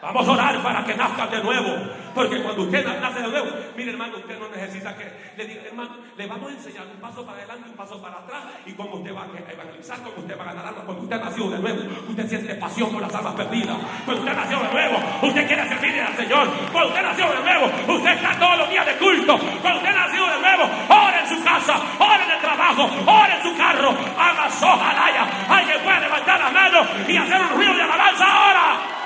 Vamos 0.00 0.28
a 0.28 0.32
orar 0.32 0.62
para 0.62 0.84
que 0.84 0.94
nazcan 0.94 1.30
de 1.30 1.42
nuevo. 1.42 1.74
Porque 2.14 2.42
cuando 2.42 2.62
usted 2.62 2.84
nace 3.00 3.20
de 3.20 3.28
nuevo, 3.28 3.46
mire 3.76 3.90
hermano, 3.92 4.16
usted 4.16 4.38
no 4.38 4.48
necesita 4.48 4.96
que 4.96 5.06
le 5.36 5.44
diga, 5.46 5.62
hermano, 5.62 5.90
le 6.16 6.26
vamos 6.26 6.50
a 6.50 6.54
enseñar 6.54 6.86
un 6.86 7.00
paso 7.00 7.24
para 7.24 7.38
adelante, 7.38 7.70
un 7.70 7.76
paso 7.76 8.02
para 8.02 8.18
atrás 8.18 8.42
y 8.66 8.72
cómo 8.72 8.96
usted 8.96 9.14
va 9.14 9.22
a 9.22 9.52
evangelizar, 9.52 9.98
cómo 10.02 10.18
usted 10.18 10.38
va 10.38 10.42
a 10.42 10.46
ganar 10.46 10.66
almas. 10.66 10.84
Cuando 10.84 11.02
usted 11.04 11.20
nació 11.20 11.50
de 11.50 11.58
nuevo, 11.58 11.80
usted 12.08 12.28
siente 12.28 12.54
pasión 12.56 12.90
por 12.90 13.02
las 13.02 13.14
almas 13.14 13.34
perdidas. 13.34 13.76
Cuando 14.04 14.22
usted 14.22 14.34
nació 14.34 14.58
de 14.58 14.72
nuevo, 14.72 14.96
usted 15.22 15.46
quiere 15.46 15.68
servirle 15.68 16.02
al 16.02 16.16
Señor. 16.16 16.48
Cuando 16.72 16.88
usted 16.88 17.02
nació 17.02 17.26
de 17.30 17.40
nuevo, 17.40 17.66
usted 17.98 18.12
está 18.12 18.38
todos 18.38 18.58
los 18.58 18.70
días 18.70 18.86
de 18.86 18.94
culto. 18.98 19.38
Cuando 19.62 19.78
usted 19.78 19.94
nació 19.94 20.26
de 20.26 20.38
nuevo, 20.40 20.64
ora 20.88 21.20
en 21.20 21.28
su 21.28 21.44
casa, 21.44 21.74
ora 21.98 22.24
en 22.24 22.30
el 22.30 22.40
trabajo, 22.40 22.90
ora 23.06 23.36
en 23.36 23.42
su 23.42 23.56
carro, 23.56 23.94
haga 24.18 24.50
sojalaya. 24.50 25.22
Alguien 25.48 25.78
puede 25.82 26.00
levantar 26.00 26.40
las 26.40 26.52
manos 26.52 26.86
y 27.06 27.16
hacer 27.16 27.40
un 27.42 27.50
ruido 27.50 27.74
de 27.74 27.82
alabanza 27.82 28.26
ahora. 28.26 28.98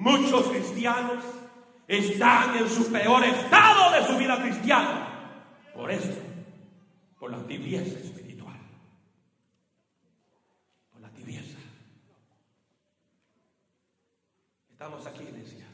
Muchos 0.00 0.46
están 1.86 2.56
en 2.56 2.68
su 2.68 2.90
peor 2.92 3.24
estado 3.24 3.92
de 3.92 4.06
su 4.06 4.18
vida 4.18 4.40
cristiana. 4.42 5.44
Por 5.74 5.90
eso, 5.90 6.12
por 7.18 7.30
la 7.30 7.46
tibieza 7.46 7.98
espiritual. 7.98 8.58
Por 10.92 11.00
la 11.00 11.10
tibieza. 11.10 11.58
Estamos 14.70 15.06
aquí, 15.06 15.22
iglesia. 15.22 15.66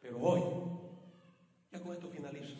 Pero 0.00 0.18
hoy, 0.20 0.42
ya 1.72 1.80
con 1.80 1.94
esto 1.94 2.08
finalizo. 2.08 2.56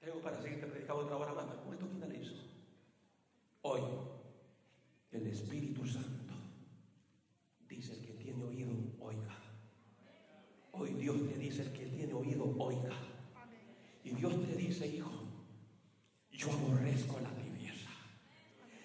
Tengo 0.00 0.20
para 0.20 0.40
seguirte 0.40 0.66
predicando 0.66 1.04
otra 1.04 1.16
hora 1.16 1.34
más, 1.34 1.44
pero 1.46 1.62
con 1.64 1.74
esto 1.74 1.86
finalizo. 1.86 2.34
Hoy 3.62 3.80
el 5.10 5.26
Espíritu 5.26 5.86
Santo 5.86 6.34
dice 7.68 7.92
el 7.94 8.06
que 8.06 8.12
tiene 8.12 8.44
oído, 8.44 8.72
oiga. 9.00 9.36
Hoy 10.72 10.94
Dios 10.94 11.16
te 11.28 11.38
dice 11.38 11.62
el 11.62 11.72
que 11.72 11.86
tiene 11.86 12.12
oído, 12.14 12.54
oiga. 12.58 12.96
Y 14.04 14.10
Dios 14.10 14.34
te 14.46 14.56
dice, 14.56 14.86
hijo, 14.86 15.10
yo 16.30 16.48
aborrezco 16.96 17.20
la 17.20 17.30
tibieza 17.42 17.90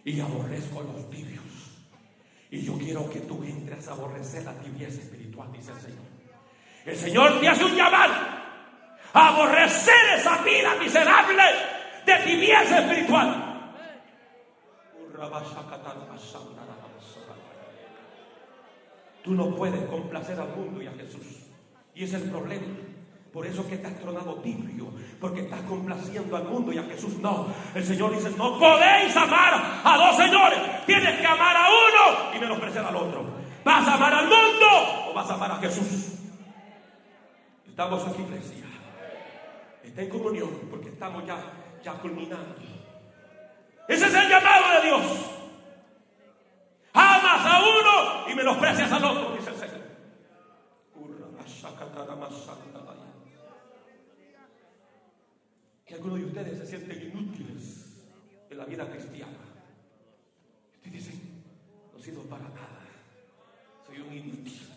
y 0.03 0.19
aborrezco 0.19 0.81
los 0.81 1.09
tibios. 1.09 1.43
Y 2.49 2.61
yo 2.63 2.77
quiero 2.77 3.09
que 3.09 3.21
tú 3.21 3.43
entres 3.43 3.87
a 3.87 3.93
aborrecer 3.93 4.43
la 4.43 4.53
tibieza 4.59 5.01
espiritual, 5.01 5.51
dice 5.53 5.71
el 5.71 5.79
Señor. 5.79 6.05
El 6.85 6.97
Señor 6.97 7.39
te 7.39 7.47
hace 7.47 7.63
un 7.63 7.75
llamado 7.75 8.13
a 9.13 9.27
aborrecer 9.29 10.17
esa 10.17 10.41
vida 10.43 10.75
miserable 10.75 11.43
de 12.05 12.15
tibieza 12.25 12.79
espiritual. 12.79 13.47
Tú 19.23 19.31
no 19.31 19.55
puedes 19.55 19.85
complacer 19.85 20.39
al 20.39 20.49
mundo 20.49 20.81
y 20.81 20.87
a 20.87 20.91
Jesús. 20.93 21.47
Y 21.93 22.03
ese 22.03 22.17
es 22.17 22.23
el 22.23 22.31
problema. 22.31 22.65
Por 23.31 23.45
eso 23.45 23.65
que 23.65 23.75
has 23.75 23.99
tronado 23.99 24.35
tibio, 24.41 24.91
porque 25.19 25.41
estás 25.41 25.61
complaciendo 25.61 26.35
al 26.35 26.43
mundo 26.43 26.73
y 26.73 26.77
a 26.77 26.83
Jesús 26.83 27.17
no. 27.19 27.47
El 27.73 27.83
Señor 27.83 28.11
dice, 28.13 28.29
no 28.31 28.59
podéis 28.59 29.15
amar 29.15 29.81
a 29.83 29.97
dos 29.97 30.17
señores. 30.17 30.59
Tienes 30.85 31.17
que 31.17 31.25
amar 31.25 31.55
a 31.55 31.69
uno 31.69 32.35
y 32.35 32.39
menospreciar 32.39 32.85
al 32.85 32.95
otro. 32.95 33.25
¿Vas 33.63 33.87
a 33.87 33.93
amar 33.93 34.13
al 34.13 34.25
mundo 34.25 35.09
o 35.09 35.13
vas 35.13 35.29
a 35.29 35.35
amar 35.35 35.51
a 35.51 35.55
Jesús? 35.57 36.19
Estamos 37.65 38.05
aquí, 38.05 38.21
iglesia. 38.21 38.65
Está 39.81 40.01
en 40.01 40.09
comunión 40.09 40.49
porque 40.69 40.89
estamos 40.89 41.25
ya, 41.25 41.37
ya 41.81 41.93
culminando. 41.93 42.55
Ese 43.87 44.07
es 44.07 44.13
el 44.13 44.29
llamado 44.29 44.73
de 44.75 44.87
Dios. 44.87 45.01
Amas 46.93 47.45
a 47.45 47.59
uno 47.59 48.29
y 48.29 48.35
menosprecias 48.35 48.91
al 48.91 49.05
otro, 49.05 49.35
dice 49.37 49.51
el 49.51 49.55
Señor. 49.55 49.81
Que 55.91 55.97
algunos 55.97 56.19
de 56.19 56.25
ustedes 56.25 56.57
se 56.57 56.67
sienten 56.67 57.11
inútiles 57.11 58.01
en 58.49 58.57
la 58.57 58.63
vida 58.63 58.89
cristiana. 58.89 59.39
Ustedes 60.75 60.93
dicen, 60.93 61.19
no 61.91 61.99
sirvo 61.99 62.21
para 62.29 62.43
nada. 62.43 62.79
Soy 63.85 63.99
un 63.99 64.13
inútil. 64.13 64.69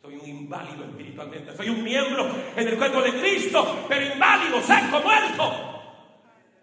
Soy 0.00 0.14
un 0.14 0.28
inválido 0.28 0.84
espiritualmente. 0.84 1.56
Soy 1.56 1.70
un 1.70 1.82
miembro 1.82 2.24
en 2.54 2.68
el 2.68 2.78
cuerpo 2.78 3.02
de 3.02 3.20
Cristo, 3.20 3.84
pero 3.88 4.14
inválido, 4.14 4.62
seco, 4.62 5.00
muerto. 5.02 5.82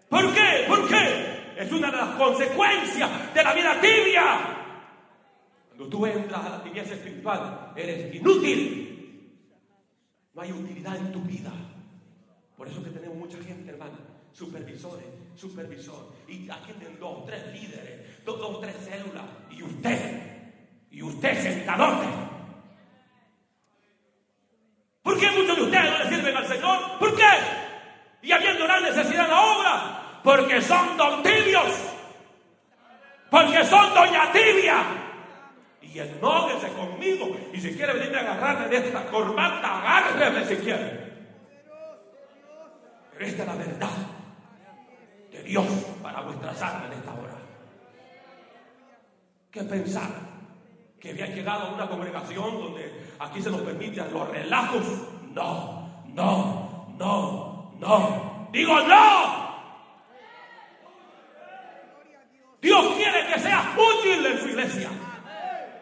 ¿Por 0.08 0.32
qué? 0.32 0.64
¿Por 0.66 0.88
qué? 0.88 1.52
Es 1.58 1.70
una 1.70 1.90
de 1.90 1.96
las 1.98 2.16
consecuencias 2.16 3.34
de 3.34 3.44
la 3.44 3.52
vida 3.52 3.78
tibia. 3.78 4.38
Cuando 5.68 5.86
tú 5.86 6.06
entras 6.06 6.46
a 6.46 6.48
la 6.48 6.62
tibieza 6.62 6.94
espiritual, 6.94 7.74
eres 7.76 8.14
inútil. 8.14 9.52
No 10.32 10.40
hay 10.40 10.50
utilidad 10.50 10.96
en 10.96 11.12
tu 11.12 11.20
vida. 11.20 11.52
Por 12.58 12.66
eso 12.66 12.82
que 12.82 12.90
tenemos 12.90 13.16
mucha 13.16 13.38
gente, 13.38 13.70
hermano, 13.70 13.96
supervisores, 14.32 15.06
supervisor. 15.36 16.12
Y 16.26 16.50
aquí 16.50 16.72
tienen 16.72 16.98
dos, 16.98 17.24
tres 17.24 17.46
líderes, 17.52 18.24
dos, 18.24 18.36
dos, 18.40 18.60
tres 18.60 18.74
células. 18.84 19.22
Y 19.48 19.62
usted, 19.62 20.22
y 20.90 21.00
usted 21.00 21.40
sentadote. 21.40 22.08
¿Por 25.04 25.20
qué 25.20 25.30
muchos 25.30 25.56
de 25.56 25.62
ustedes 25.62 25.90
no 25.92 25.98
le 25.98 26.08
sirven 26.08 26.36
al 26.36 26.48
Señor? 26.48 26.98
¿Por 26.98 27.14
qué? 27.14 27.30
Y 28.22 28.32
habiendo 28.32 28.64
una 28.64 28.80
necesidad 28.80 29.24
en 29.26 29.30
la 29.30 29.40
obra, 29.40 30.20
porque 30.24 30.60
son 30.60 30.96
don 30.96 31.22
tibios, 31.22 31.72
porque 33.30 33.64
son 33.66 33.94
doña 33.94 34.32
tibia. 34.32 34.82
Y 35.80 35.96
enójese 35.96 36.72
conmigo. 36.72 37.36
Y 37.52 37.60
si 37.60 37.76
quiere 37.76 37.92
venir 37.92 38.16
a 38.16 38.20
agarrarme 38.20 38.66
de 38.66 38.88
esta 38.88 39.06
corbata, 39.06 39.78
agárreme 39.78 40.44
si 40.44 40.56
quiere. 40.56 41.07
Esta 43.18 43.42
es 43.42 43.48
la 43.48 43.54
verdad 43.54 43.88
de 45.32 45.42
Dios 45.42 45.66
para 46.02 46.20
vuestras 46.20 46.62
almas 46.62 46.86
en 46.86 46.98
esta 46.98 47.12
hora. 47.12 47.36
¿Qué 49.50 49.62
pensar? 49.64 50.10
Que 51.00 51.10
había 51.10 51.26
llegado 51.26 51.66
a 51.66 51.74
una 51.74 51.88
congregación 51.88 52.60
donde 52.60 53.06
aquí 53.18 53.42
se 53.42 53.50
nos 53.50 53.62
permiten 53.62 54.12
los 54.12 54.28
relajos. 54.28 54.84
No, 55.32 56.04
no, 56.14 56.94
no, 56.96 57.74
no. 57.78 58.48
Digo 58.52 58.80
no. 58.82 59.48
Dios 62.60 62.94
quiere 62.96 63.26
que 63.32 63.40
sea 63.40 63.76
útil 63.76 64.26
en 64.26 64.40
su 64.40 64.48
iglesia. 64.48 64.90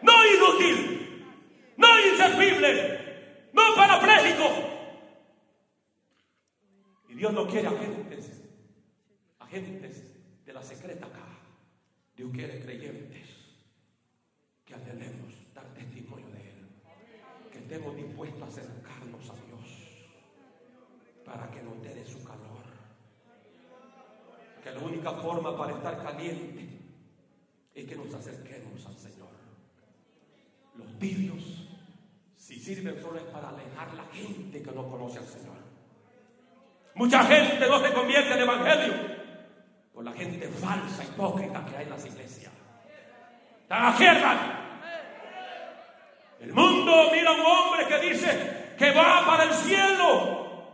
No 0.01 0.13
inútil. 0.25 1.25
No 1.77 1.87
inservible. 1.99 3.49
No 3.53 3.75
parapléjico. 3.75 4.76
Dios 7.17 7.33
no 7.33 7.47
quiere 7.47 7.67
agentes. 7.67 8.43
Agentes 9.39 10.03
de 10.45 10.53
la 10.53 10.61
secreta 10.61 11.07
acá. 11.07 11.25
Dios 12.15 12.29
quiere 12.31 12.59
creyentes 12.59 13.27
que 14.63 14.75
anhelemos 14.75 15.33
dar 15.55 15.65
testimonio 15.73 16.27
de 16.27 16.49
Él. 16.49 16.67
Que 17.51 17.57
estemos 17.57 17.95
dispuestos 17.95 18.43
a 18.43 18.45
acercarnos 18.45 19.29
a 19.31 19.33
Dios 19.33 20.17
para 21.25 21.49
que 21.49 21.63
nos 21.63 21.81
dé 21.81 22.05
su 22.05 22.23
calor. 22.23 22.61
Que 24.63 24.71
la 24.71 24.79
única 24.79 25.11
forma 25.13 25.57
para 25.57 25.73
estar 25.73 26.03
caliente 26.03 26.69
es 27.73 27.85
que 27.85 27.95
nos 27.95 28.13
acerquemos 28.13 28.85
al 28.85 28.95
Señor. 28.95 29.31
Los 30.75 30.99
tibios, 30.99 31.67
si 32.35 32.59
sirven 32.59 33.01
solo 33.01 33.17
es 33.17 33.25
para 33.25 33.49
alejar 33.49 33.91
la 33.95 34.05
gente 34.05 34.61
que 34.61 34.71
no 34.71 34.87
conoce 34.87 35.17
al 35.17 35.25
Señor. 35.25 35.66
Mucha 36.97 37.23
gente 37.25 37.67
no 37.67 37.79
se 37.79 37.93
convierte 37.93 38.33
en 38.33 38.39
evangelio 38.39 38.93
por 39.93 40.03
la 40.03 40.11
gente 40.13 40.47
falsa, 40.47 41.03
hipócrita 41.03 41.63
que 41.63 41.77
hay 41.77 41.83
en 41.83 41.89
las 41.91 42.05
iglesias. 42.07 42.51
Están 43.61 43.93
El 46.39 46.53
mundo 46.53 47.09
mira 47.11 47.29
a 47.29 47.33
un 47.33 47.41
hombre 47.41 47.87
que 47.87 48.09
dice 48.09 48.73
que 48.79 48.91
va 48.91 49.23
para 49.27 49.43
el 49.43 49.53
cielo, 49.53 50.73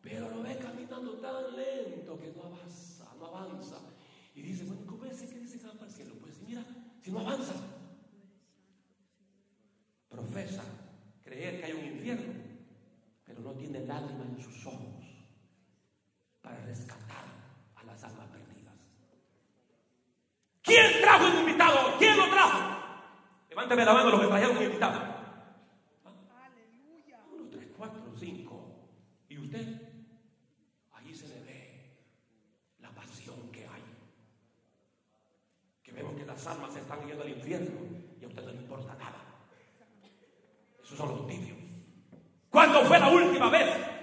pero 0.00 0.28
lo 0.28 0.42
ve 0.42 0.58
caminando 0.58 1.12
tan 1.18 1.54
lento 1.54 2.18
que 2.18 2.32
no 2.32 2.42
avanza, 2.46 3.04
no 3.20 3.26
avanza. 3.26 3.76
Y 4.34 4.42
dice, 4.42 4.64
bueno, 4.64 4.82
¿cómo 4.86 5.04
es 5.04 5.22
que 5.22 5.38
dice 5.38 5.60
que 5.60 5.66
va 5.68 5.74
para 5.74 5.86
el 5.86 5.92
cielo? 5.92 6.14
Pues 6.20 6.40
mira, 6.40 6.64
si 7.00 7.12
no 7.12 7.20
avanza, 7.20 7.54
profesa 10.08 10.64
creer 11.22 11.60
que 11.60 11.66
hay 11.66 11.72
un 11.72 11.84
infierno, 11.84 12.32
pero 13.24 13.40
no 13.40 13.52
tiene 13.52 13.86
lágrimas 13.86 14.26
en 14.30 14.42
sus 14.42 14.66
ojos 14.66 14.99
para 16.50 16.66
rescatar 16.66 17.24
a 17.76 17.84
las 17.84 18.02
almas 18.04 18.26
perdidas. 18.28 18.74
¿Quién 20.62 21.00
trajo 21.00 21.26
un 21.26 21.38
invitado? 21.38 21.96
¿Quién 21.98 22.16
lo 22.16 22.28
trajo? 22.28 22.58
Levántame 23.48 23.84
la 23.84 23.94
mano 23.94 24.10
los 24.10 24.20
que 24.20 24.26
trajeron 24.26 24.56
un 24.56 24.62
invitado. 24.62 25.00
Aleluya. 26.44 27.18
Uno, 27.32 27.48
tres, 27.50 27.68
cuatro, 27.76 28.02
cinco. 28.18 28.88
¿Y 29.28 29.38
usted? 29.38 29.66
Ahí 30.92 31.14
se 31.14 31.28
le 31.28 31.40
ve 31.44 31.96
la 32.80 32.90
pasión 32.90 33.50
que 33.52 33.60
hay. 33.60 33.82
Que 35.82 35.92
vemos 35.92 36.16
que 36.16 36.26
las 36.26 36.46
almas 36.46 36.72
se 36.72 36.80
están 36.80 37.06
yendo 37.06 37.22
al 37.22 37.30
infierno 37.30 37.80
y 38.20 38.24
a 38.24 38.28
usted 38.28 38.42
no 38.42 38.50
le 38.50 38.58
importa 38.58 38.94
nada. 38.96 39.18
Esos 40.82 40.98
son 40.98 41.08
los 41.10 41.26
tibios. 41.28 41.58
¿Cuándo 42.48 42.82
fue 42.82 42.98
la 42.98 43.08
última 43.08 43.48
vez 43.48 43.99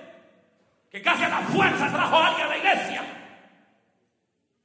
que 0.90 1.02
casi 1.02 1.24
a 1.24 1.30
la 1.30 1.40
fuerza 1.40 1.92
trajo 1.92 2.16
a 2.16 2.28
alguien 2.28 2.46
a 2.46 2.50
la 2.50 2.58
iglesia? 2.58 3.04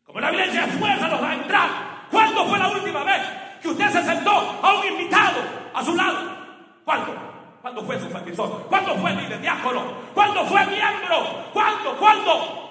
Como 0.05 0.21
la 0.21 0.31
de 0.31 0.67
fuerza 0.79 1.09
los 1.09 1.23
va 1.23 1.31
a 1.31 1.35
entrar. 1.35 1.71
¿Cuándo 2.11 2.47
fue 2.47 2.59
la 2.59 2.69
última 2.69 3.05
vez 3.05 3.23
que 3.63 3.69
usted 3.69 3.89
se 3.89 4.05
sentó 4.05 4.31
a 4.31 4.79
un 4.79 4.87
invitado 4.87 5.41
a 5.75 5.85
su 5.85 5.95
lado? 5.97 6.37
¿Cuándo? 6.85 7.33
¿Cuándo 7.63 7.85
fue 7.85 7.99
supervisor? 7.99 8.67
¿Cuándo 8.69 8.97
fue 8.97 9.15
líder 9.15 9.41
diácono? 9.41 9.83
¿Cuándo 10.13 10.45
fue 10.47 10.67
miembro? 10.67 11.51
¿Cuándo? 11.53 11.97
¿Cuándo? 11.97 12.63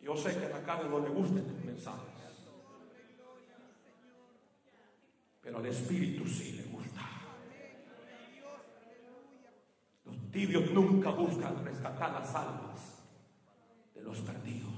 Yo 0.00 0.16
sé 0.16 0.36
que 0.38 0.46
a 0.46 0.48
la 0.50 0.62
carne 0.62 0.88
no 0.88 0.98
le 0.98 1.08
gustan 1.08 1.38
estos 1.38 1.64
mensajes. 1.64 2.12
Pero 5.40 5.58
al 5.58 5.66
Espíritu 5.66 6.26
sí 6.26 6.52
le 6.52 6.62
gusta. 6.64 7.00
Los 10.04 10.16
tibios 10.32 10.70
nunca 10.70 11.10
buscan 11.10 11.62
rescatar 11.64 12.12
las 12.12 12.34
almas 12.34 13.02
de 13.94 14.02
los 14.02 14.18
perdidos. 14.20 14.72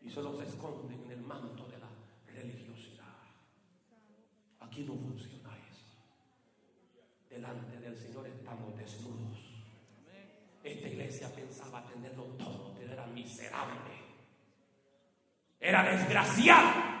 Y 0.00 0.10
se 0.10 0.22
los 0.22 0.40
esconden 0.40 1.02
en 1.04 1.10
el 1.12 1.20
manto 1.20 1.66
de 1.68 1.78
la 1.78 1.88
religiosidad. 2.26 3.04
Aquí 4.60 4.82
no 4.82 4.94
funciona 4.94 5.50
eso. 5.70 5.94
Delante 7.28 7.78
del 7.78 7.96
Señor 7.96 8.26
estamos 8.26 8.74
desnudos. 8.76 9.38
Esta 10.64 10.88
iglesia 10.88 11.28
pensaba 11.34 11.84
tenerlo 11.86 12.24
todo, 12.38 12.74
pero 12.74 12.92
era 12.92 13.06
miserable. 13.06 13.90
Era 15.60 15.84
desgraciada. 15.84 16.96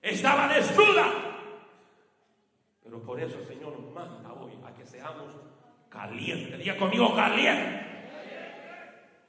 Estaba 0.00 0.48
desnuda. 0.48 1.27
Por 3.04 3.20
eso 3.20 3.38
el 3.38 3.46
Señor 3.46 3.78
manda 3.94 4.32
hoy 4.32 4.52
a 4.66 4.74
que 4.74 4.84
seamos 4.84 5.34
calientes. 5.88 6.58
Diga 6.58 6.76
conmigo 6.76 7.14
caliente. 7.14 7.88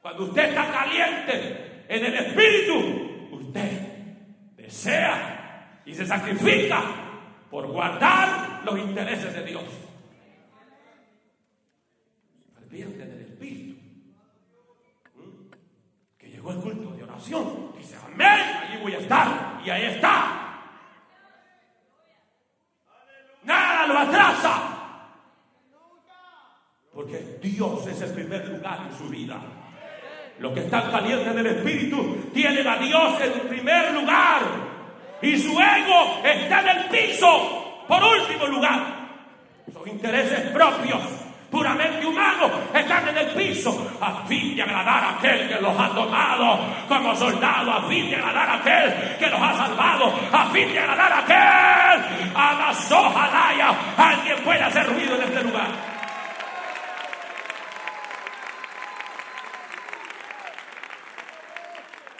Cuando 0.01 0.23
usted 0.23 0.49
está 0.49 0.71
caliente 0.71 1.85
en 1.87 2.05
el 2.05 2.13
espíritu, 2.15 3.35
usted 3.35 3.71
desea 4.55 5.81
y 5.85 5.93
se 5.93 6.05
sacrifica 6.05 6.83
por 7.49 7.67
guardar 7.67 8.61
los 8.63 8.77
intereses 8.79 9.33
de 9.33 9.43
Dios. 9.43 9.63
Ferviente 12.53 13.03
en 13.03 13.11
el 13.11 13.21
espíritu. 13.21 13.81
¿Mm? 15.15 15.51
Que 16.17 16.29
llegó 16.29 16.51
el 16.51 16.59
culto 16.59 16.91
de 16.95 17.03
oración. 17.03 17.73
Dice, 17.77 17.97
amén, 18.05 18.27
allí 18.27 18.81
voy 18.81 18.93
a 18.93 18.99
estar. 18.99 19.61
Y 19.65 19.69
ahí 19.69 19.85
está. 19.85 20.38
Nada 23.79 23.93
lo 23.93 23.99
atrasa. 23.99 24.61
Porque 26.93 27.39
Dios 27.41 27.87
es 27.87 28.01
el 28.01 28.11
primer 28.11 28.45
lugar 28.49 28.79
en 28.89 28.97
su 28.97 29.07
vida. 29.07 29.39
Los 30.39 30.53
que 30.53 30.61
están 30.61 30.91
calientes 30.91 31.27
en 31.27 31.39
el 31.39 31.47
espíritu 31.47 32.29
tienen 32.33 32.67
a 32.67 32.77
Dios 32.77 33.21
en 33.21 33.47
primer 33.47 33.93
lugar. 33.93 34.41
Y 35.21 35.37
su 35.37 35.51
ego 35.51 36.21
está 36.23 36.61
en 36.61 36.77
el 36.77 36.85
piso 36.89 37.85
por 37.87 38.03
último 38.03 38.47
lugar. 38.47 38.81
Sus 39.71 39.87
intereses 39.87 40.49
propios, 40.51 41.01
puramente 41.49 42.05
humanos, 42.05 42.51
están 42.73 43.07
en 43.09 43.17
el 43.17 43.27
piso 43.27 43.91
a 43.99 44.25
fin 44.27 44.55
de 44.55 44.61
agradar 44.61 45.03
a 45.03 45.17
aquel 45.17 45.47
que 45.47 45.61
los 45.61 45.79
ha 45.79 45.89
tomado 45.89 46.59
como 46.87 47.15
soldados, 47.15 47.83
a 47.83 47.87
fin 47.87 48.09
de 48.09 48.15
agradar 48.15 48.49
a 48.49 48.53
aquel 48.55 49.17
que 49.17 49.27
los 49.27 49.41
ha 49.41 49.57
salvado, 49.57 50.13
a 50.31 50.45
fin 50.47 50.71
de 50.71 50.79
agradar 50.79 51.11
a 51.11 51.19
aquel. 51.19 52.29
Amas, 52.35 52.91
ojalá 52.91 53.75
alguien 53.97 54.37
pueda 54.43 54.67
hacer 54.67 54.85
ruido 54.87 55.15
en 55.15 55.21
este 55.23 55.43
lugar. 55.43 55.67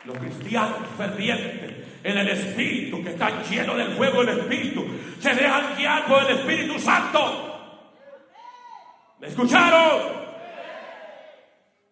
Los 0.05 0.17
cristianos 0.17 0.77
fervientes 0.97 1.79
en 2.03 2.17
el 2.17 2.29
Espíritu, 2.29 3.03
que 3.03 3.09
están 3.09 3.43
llenos 3.43 3.77
del 3.77 3.91
fuego 3.91 4.23
del 4.23 4.39
Espíritu, 4.39 4.85
se 5.19 5.35
dejan 5.35 5.75
guiar 5.77 6.05
por 6.05 6.23
el 6.23 6.37
Espíritu 6.37 6.79
Santo. 6.79 7.48
¿Me 9.19 9.27
escucharon? 9.27 10.29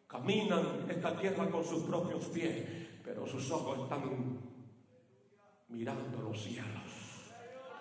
Caminan 0.08 0.86
esta 0.90 1.18
tierra 1.20 1.50
con 1.50 1.64
sus 1.64 1.84
propios 1.84 2.26
pies, 2.28 2.66
pero 3.04 3.28
sus 3.28 3.52
ojos 3.52 3.80
están 3.84 4.40
mirando 5.68 6.22
los 6.22 6.42
cielos, 6.42 7.34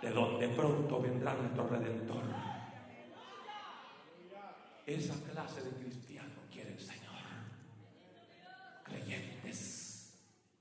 de 0.02 0.10
donde 0.10 0.48
pronto 0.48 1.00
vendrá 1.00 1.34
nuestro 1.34 1.68
Redentor. 1.68 2.24
Esa 4.84 5.14
clase 5.30 5.62
de 5.62 5.70
cristiano 5.70 6.34
quiere 6.52 6.72
el 6.72 6.80
Señor. 6.80 7.14
Creyentes 8.82 10.18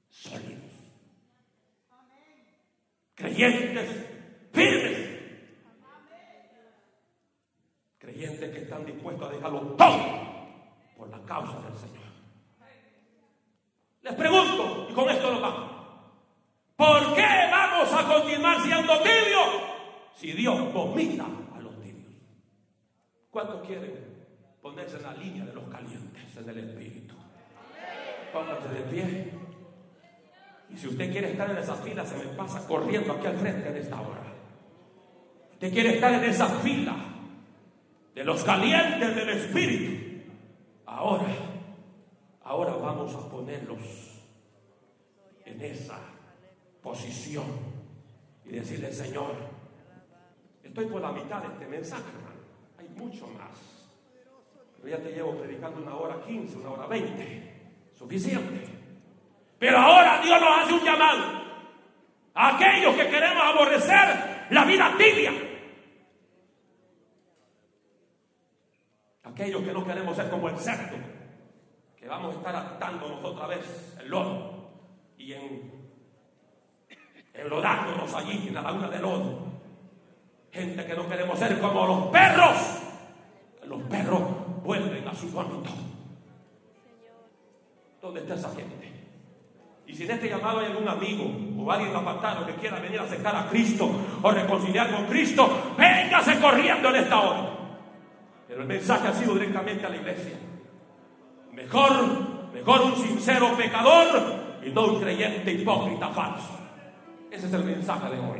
sólidos. 0.09 0.73
Creyentes 3.15 4.05
firmes. 4.51 5.14
Creyentes 8.15 8.49
que 8.49 8.59
están 8.59 8.85
dispuestos 8.85 9.27
a 9.27 9.33
dejarlo 9.33 9.59
todo 9.75 9.97
por 10.97 11.09
la 11.09 11.19
causa 11.25 11.59
del 11.59 11.75
Señor. 11.75 12.05
Les 14.03 14.13
pregunto, 14.13 14.87
y 14.89 14.93
con 14.93 15.09
esto 15.09 15.31
nos 15.33 15.41
vamos. 15.41 15.71
¿Por 16.77 17.13
qué 17.13 17.27
vamos 17.51 17.91
a 17.91 18.07
continuar 18.07 18.61
siendo 18.61 18.93
tibios 18.99 19.49
si 20.15 20.31
Dios 20.31 20.73
vomita 20.73 21.25
a 21.25 21.59
los 21.59 21.77
tibios? 21.81 22.13
¿Cuántos 23.29 23.67
quieren 23.67 23.93
ponerse 24.61 24.95
en 24.95 25.03
la 25.03 25.13
línea 25.15 25.43
de 25.43 25.53
los 25.53 25.65
calientes 25.65 26.37
en 26.37 26.49
el 26.49 26.69
Espíritu? 26.69 27.15
Pónganse 28.31 28.69
de 28.69 28.81
pie. 28.83 29.33
Y 30.69 30.77
si 30.77 30.87
usted 30.87 31.11
quiere 31.11 31.31
estar 31.31 31.51
en 31.51 31.57
esa 31.57 31.75
fila, 31.75 32.05
se 32.05 32.15
me 32.15 32.27
pasa 32.27 32.65
corriendo 32.65 33.11
aquí 33.11 33.27
al 33.27 33.35
frente 33.35 33.67
en 33.67 33.75
esta 33.75 33.99
hora. 33.99 34.23
Usted 35.51 35.73
quiere 35.73 35.95
estar 35.95 36.13
en 36.13 36.23
esa 36.23 36.47
fila 36.59 37.14
de 38.15 38.23
los 38.23 38.43
calientes 38.45 39.13
del 39.13 39.29
Espíritu. 39.29 40.23
Ahora, 40.85 41.27
ahora 42.45 42.73
vamos 42.77 43.13
a 43.13 43.29
ponerlos 43.29 43.81
en 45.43 45.61
esa 45.61 45.99
posición 46.81 47.45
y 48.45 48.53
decirle, 48.53 48.93
Señor, 48.93 49.35
estoy 50.63 50.85
por 50.85 51.01
la 51.01 51.11
mitad 51.11 51.41
de 51.41 51.47
este 51.47 51.67
mensaje, 51.67 52.03
hermano. 52.07 52.41
Hay 52.79 52.87
mucho 52.97 53.27
más. 53.27 53.89
Pero 54.77 54.97
ya 54.97 55.03
te 55.03 55.11
llevo 55.11 55.35
predicando 55.35 55.81
una 55.81 55.95
hora 55.95 56.21
quince, 56.25 56.57
una 56.57 56.69
hora 56.69 56.87
veinte. 56.87 57.51
Suficiente. 57.93 58.65
Pero 59.59 59.77
ahora 59.77 60.21
Dios 60.21 60.39
nos 60.39 60.57
hace 60.57 60.73
un 60.73 60.83
llamado 60.83 61.23
a 62.33 62.55
aquellos 62.55 62.95
que 62.95 63.09
queremos 63.09 63.43
aborrecer 63.43 64.47
la 64.51 64.63
vida 64.63 64.93
tibia. 64.97 65.31
Aquellos 69.35 69.63
que 69.63 69.73
no 69.73 69.85
queremos 69.85 70.15
ser 70.15 70.29
como 70.29 70.47
el 70.47 70.57
cerdo, 70.57 70.95
que 71.99 72.07
vamos 72.07 72.35
a 72.35 72.37
estar 72.37 72.55
atándonos 72.55 73.21
otra 73.21 73.47
vez 73.47 73.97
el 73.99 74.07
lodo 74.07 74.69
y 75.17 75.33
en, 75.33 75.89
enlodándonos 77.33 78.13
allí 78.13 78.47
en 78.47 78.53
la 78.53 78.61
laguna 78.61 78.87
de 78.87 78.99
lodo. 78.99 79.39
Gente 80.53 80.85
que 80.85 80.93
no 80.93 81.09
queremos 81.09 81.37
ser 81.37 81.59
como 81.59 81.85
los 81.85 82.07
perros. 82.07 82.81
Los 83.65 83.81
perros 83.89 84.21
vuelven 84.63 85.05
a 85.05 85.13
su 85.13 85.29
vómito. 85.31 85.69
¿Dónde 88.01 88.21
está 88.21 88.35
esa 88.35 88.55
gente? 88.55 88.89
Y 89.85 89.93
si 89.93 90.03
en 90.03 90.11
este 90.11 90.29
llamado 90.29 90.59
hay 90.59 90.67
algún 90.67 90.87
amigo 90.87 91.25
o 91.59 91.69
alguien 91.69 91.93
apartado 91.93 92.45
que 92.45 92.53
quiera 92.53 92.79
venir 92.79 93.01
a 93.01 93.03
acercar 93.03 93.35
a 93.35 93.49
Cristo 93.49 93.89
o 94.21 94.31
reconciliar 94.31 94.89
con 94.91 95.07
Cristo, 95.07 95.73
véngase 95.77 96.39
corriendo 96.39 96.87
en 96.87 96.95
esta 96.95 97.19
hora. 97.19 97.54
Pero 98.55 98.63
el 98.63 98.69
mensaje 98.69 99.09
ha 99.09 99.13
sido 99.13 99.33
directamente 99.33 99.85
a 99.85 99.89
la 99.89 99.97
iglesia. 99.97 100.37
Mejor, 101.51 101.91
mejor 102.53 102.81
un 102.83 102.95
sincero 102.95 103.53
pecador 103.57 104.61
y 104.63 104.69
no 104.69 104.85
un 104.85 105.01
creyente 105.01 105.51
hipócrita 105.51 106.07
falso. 106.07 106.57
Ese 107.29 107.47
es 107.47 107.53
el 107.53 107.65
mensaje 107.65 108.15
de 108.15 108.17
hoy. 108.17 108.39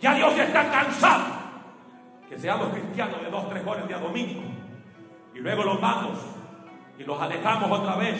Ya 0.00 0.14
Dios 0.14 0.32
está 0.38 0.70
cansado 0.70 1.24
que 2.26 2.38
seamos 2.38 2.68
cristianos 2.70 3.20
de 3.20 3.30
dos, 3.30 3.50
tres 3.50 3.62
horas 3.66 3.86
de 3.86 3.94
domingo 3.96 4.44
y 5.34 5.40
luego 5.40 5.62
nos 5.62 5.78
vamos 5.78 6.18
y 6.98 7.04
nos 7.04 7.20
alejamos 7.20 7.80
otra 7.80 7.96
vez 7.96 8.16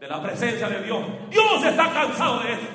de 0.00 0.08
la 0.08 0.22
presencia 0.22 0.70
de 0.70 0.84
Dios. 0.84 1.04
Dios 1.28 1.64
está 1.66 1.92
cansado 1.92 2.40
de 2.40 2.52
eso. 2.54 2.68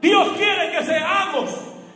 Dios 0.00 0.28
quiere 0.36 0.70
que 0.70 0.84
seamos, 0.84 1.50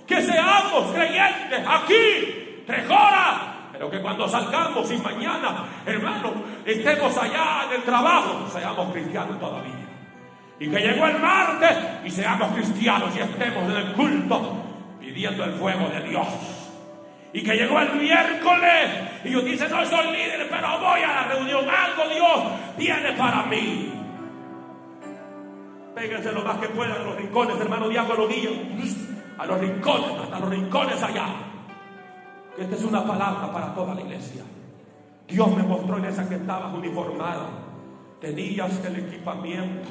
que 0.08 0.22
seamos 0.22 0.92
creyentes 0.92 1.64
aquí 1.68 2.64
tres 2.66 2.84
horas. 2.90 3.47
Pero 3.78 3.90
que 3.92 4.00
cuando 4.00 4.28
salgamos 4.28 4.90
y 4.90 4.96
mañana, 4.96 5.64
hermano, 5.86 6.32
estemos 6.66 7.16
allá 7.16 7.66
en 7.68 7.76
el 7.76 7.82
trabajo, 7.84 8.48
seamos 8.52 8.92
cristianos 8.92 9.38
todavía. 9.38 9.86
Y 10.58 10.68
que 10.68 10.80
llegó 10.80 11.06
el 11.06 11.20
martes 11.20 11.78
y 12.04 12.10
seamos 12.10 12.48
cristianos 12.54 13.14
y 13.16 13.20
estemos 13.20 13.70
en 13.70 13.76
el 13.76 13.92
culto 13.92 14.64
pidiendo 14.98 15.44
el 15.44 15.52
fuego 15.52 15.88
de 15.90 16.08
Dios. 16.08 16.26
Y 17.32 17.44
que 17.44 17.54
llegó 17.54 17.78
el 17.78 17.92
miércoles 17.94 18.90
y 19.22 19.30
yo 19.30 19.42
dice, 19.42 19.68
no 19.68 19.86
soy 19.86 20.06
líder, 20.06 20.48
pero 20.50 20.80
voy 20.80 21.00
a 21.00 21.14
la 21.14 21.24
reunión. 21.28 21.64
Algo 21.68 22.12
Dios 22.12 22.52
tiene 22.76 23.12
para 23.12 23.44
mí. 23.44 23.92
Péguense 25.94 26.32
lo 26.32 26.42
más 26.42 26.58
que 26.58 26.68
puedan 26.68 27.00
a 27.00 27.04
los 27.04 27.14
rincones, 27.14 27.60
hermano 27.60 27.88
Diácono 27.88 28.26
Guillo. 28.26 28.50
A 29.38 29.46
los 29.46 29.60
rincones, 29.60 30.18
hasta 30.20 30.40
los 30.40 30.50
rincones 30.50 31.00
allá. 31.00 31.47
Esta 32.58 32.74
es 32.74 32.82
una 32.82 33.06
palabra 33.06 33.52
para 33.52 33.72
toda 33.72 33.94
la 33.94 34.00
iglesia. 34.00 34.42
Dios 35.28 35.56
me 35.56 35.62
mostró 35.62 35.98
en 35.98 36.06
esa 36.06 36.28
que 36.28 36.34
estabas 36.34 36.74
uniformada. 36.74 37.50
Tenías 38.20 38.84
el 38.84 38.96
equipamiento, 38.96 39.88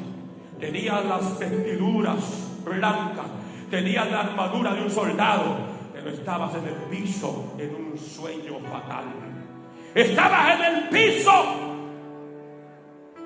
tenías 0.59 1.05
las 1.05 1.39
vestiduras 1.39 2.51
blancas, 2.65 3.25
tenías 3.69 4.11
la 4.11 4.19
armadura 4.19 4.73
de 4.73 4.81
un 4.81 4.91
soldado, 4.91 5.55
pero 5.93 6.09
estabas 6.09 6.55
en 6.55 6.65
el 6.65 6.75
piso 6.89 7.53
en 7.57 7.73
un 7.73 7.97
sueño 7.97 8.59
fatal. 8.69 9.05
Estabas 9.95 10.59
en 10.59 10.65
el 10.65 10.89
piso 10.89 11.43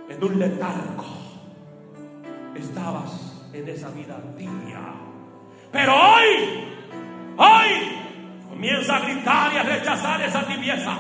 en 0.07 0.23
un 0.23 0.39
letargo. 0.39 1.05
Estabas 2.55 3.49
en 3.53 3.68
esa 3.68 3.89
vida 3.89 4.22
tibia. 4.38 4.81
Pero 5.72 5.93
hoy, 5.95 6.63
hoy, 7.38 8.01
comienza 8.61 8.97
a 8.97 8.99
gritar 8.99 9.51
y 9.51 9.57
a 9.57 9.63
rechazar 9.63 10.21
esa 10.21 10.45
tibieza. 10.45 10.95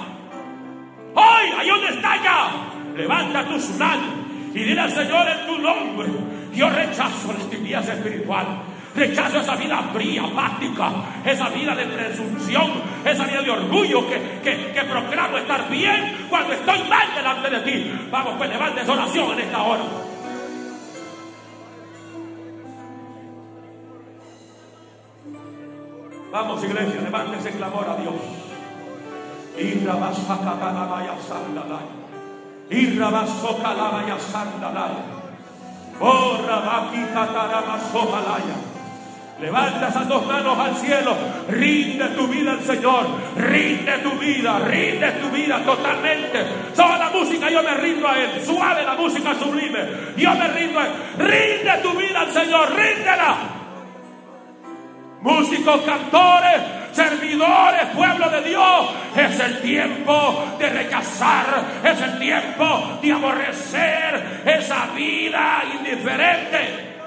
Hoy, 1.13 1.45
ahí 1.59 1.69
donde 1.69 1.89
está 1.89 2.15
ya, 2.23 2.49
levanta 2.97 3.45
tus 3.45 3.69
manos 3.77 4.13
y 4.51 4.63
dile 4.63 4.81
al 4.81 4.91
Señor 4.91 5.27
en 5.27 5.45
tu 5.45 5.59
nombre, 5.59 6.09
yo 6.55 6.67
rechazo 6.71 7.31
la 7.31 7.49
tibieza 7.51 7.93
espiritual. 7.93 8.63
Rechazo 8.95 9.41
esa 9.41 9.55
vida 9.55 9.79
fría, 9.93 10.23
apática, 10.23 10.91
esa 11.23 11.49
vida 11.49 11.75
de 11.75 11.85
presunción, 11.85 12.71
esa 13.05 13.25
vida 13.25 13.43
de 13.43 13.51
orgullo 13.51 14.09
que, 14.09 14.41
que, 14.43 14.81
proclamo 14.81 15.37
estar 15.37 15.69
bien 15.69 16.25
cuando 16.29 16.53
estoy 16.53 16.79
mal 16.89 17.13
delante 17.15 17.49
de 17.51 17.59
ti. 17.59 17.91
Vamos, 18.09 18.33
pues 18.39 18.49
levante 18.49 18.81
esa 18.81 18.91
oración 18.91 19.33
en 19.33 19.39
esta 19.39 19.61
hora. 19.61 19.83
Vamos, 26.31 26.63
iglesia, 26.63 27.01
levante 27.01 27.37
ese 27.39 27.51
clamor 27.51 27.89
a 27.89 27.95
Dios. 28.01 28.15
Irra 29.57 29.95
basaka 29.95 30.57
kalamaya 30.59 31.15
sandalaya. 31.19 31.91
Irra 32.69 33.27
sandalaya. 34.17 34.95
Levanta 39.41 39.87
esas 39.87 40.07
dos 40.07 40.25
manos 40.25 40.57
al 40.57 40.75
cielo. 40.77 41.15
Rinde 41.49 42.07
tu 42.09 42.27
vida 42.27 42.51
al 42.51 42.61
Señor. 42.61 43.07
Rinde 43.35 43.97
tu 43.97 44.11
vida. 44.11 44.59
Rinde 44.59 45.11
tu 45.13 45.29
vida 45.31 45.59
totalmente. 45.65 46.45
Toda 46.75 46.97
la 46.97 47.09
música 47.09 47.49
yo 47.49 47.61
me 47.61 47.73
rindo 47.73 48.07
a 48.07 48.17
Él. 48.17 48.41
Suave 48.45 48.83
la 48.85 48.93
música 48.93 49.35
sublime. 49.35 49.79
Yo 50.15 50.33
me 50.35 50.47
rindo 50.47 50.79
a 50.79 50.85
Él. 50.85 50.91
Rinde 51.17 51.71
tu 51.83 51.97
vida 51.97 52.21
al 52.21 52.31
Señor. 52.31 52.69
Ríndela. 52.73 53.60
Músicos, 55.21 55.81
cantores, 55.81 56.61
servidores, 56.91 57.85
pueblo 57.95 58.29
de 58.29 58.41
Dios. 58.41 58.89
Es 59.15 59.39
el 59.39 59.61
tiempo 59.61 60.43
de 60.57 60.69
rechazar. 60.69 61.63
Es 61.83 62.01
el 62.01 62.19
tiempo 62.19 62.99
de 63.01 63.11
aborrecer 63.11 64.41
esa 64.45 64.87
vida 64.95 65.63
indiferente 65.77 66.97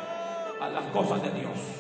a 0.61 0.69
las 0.69 0.85
cosas 0.87 1.23
de 1.23 1.31
Dios. 1.31 1.75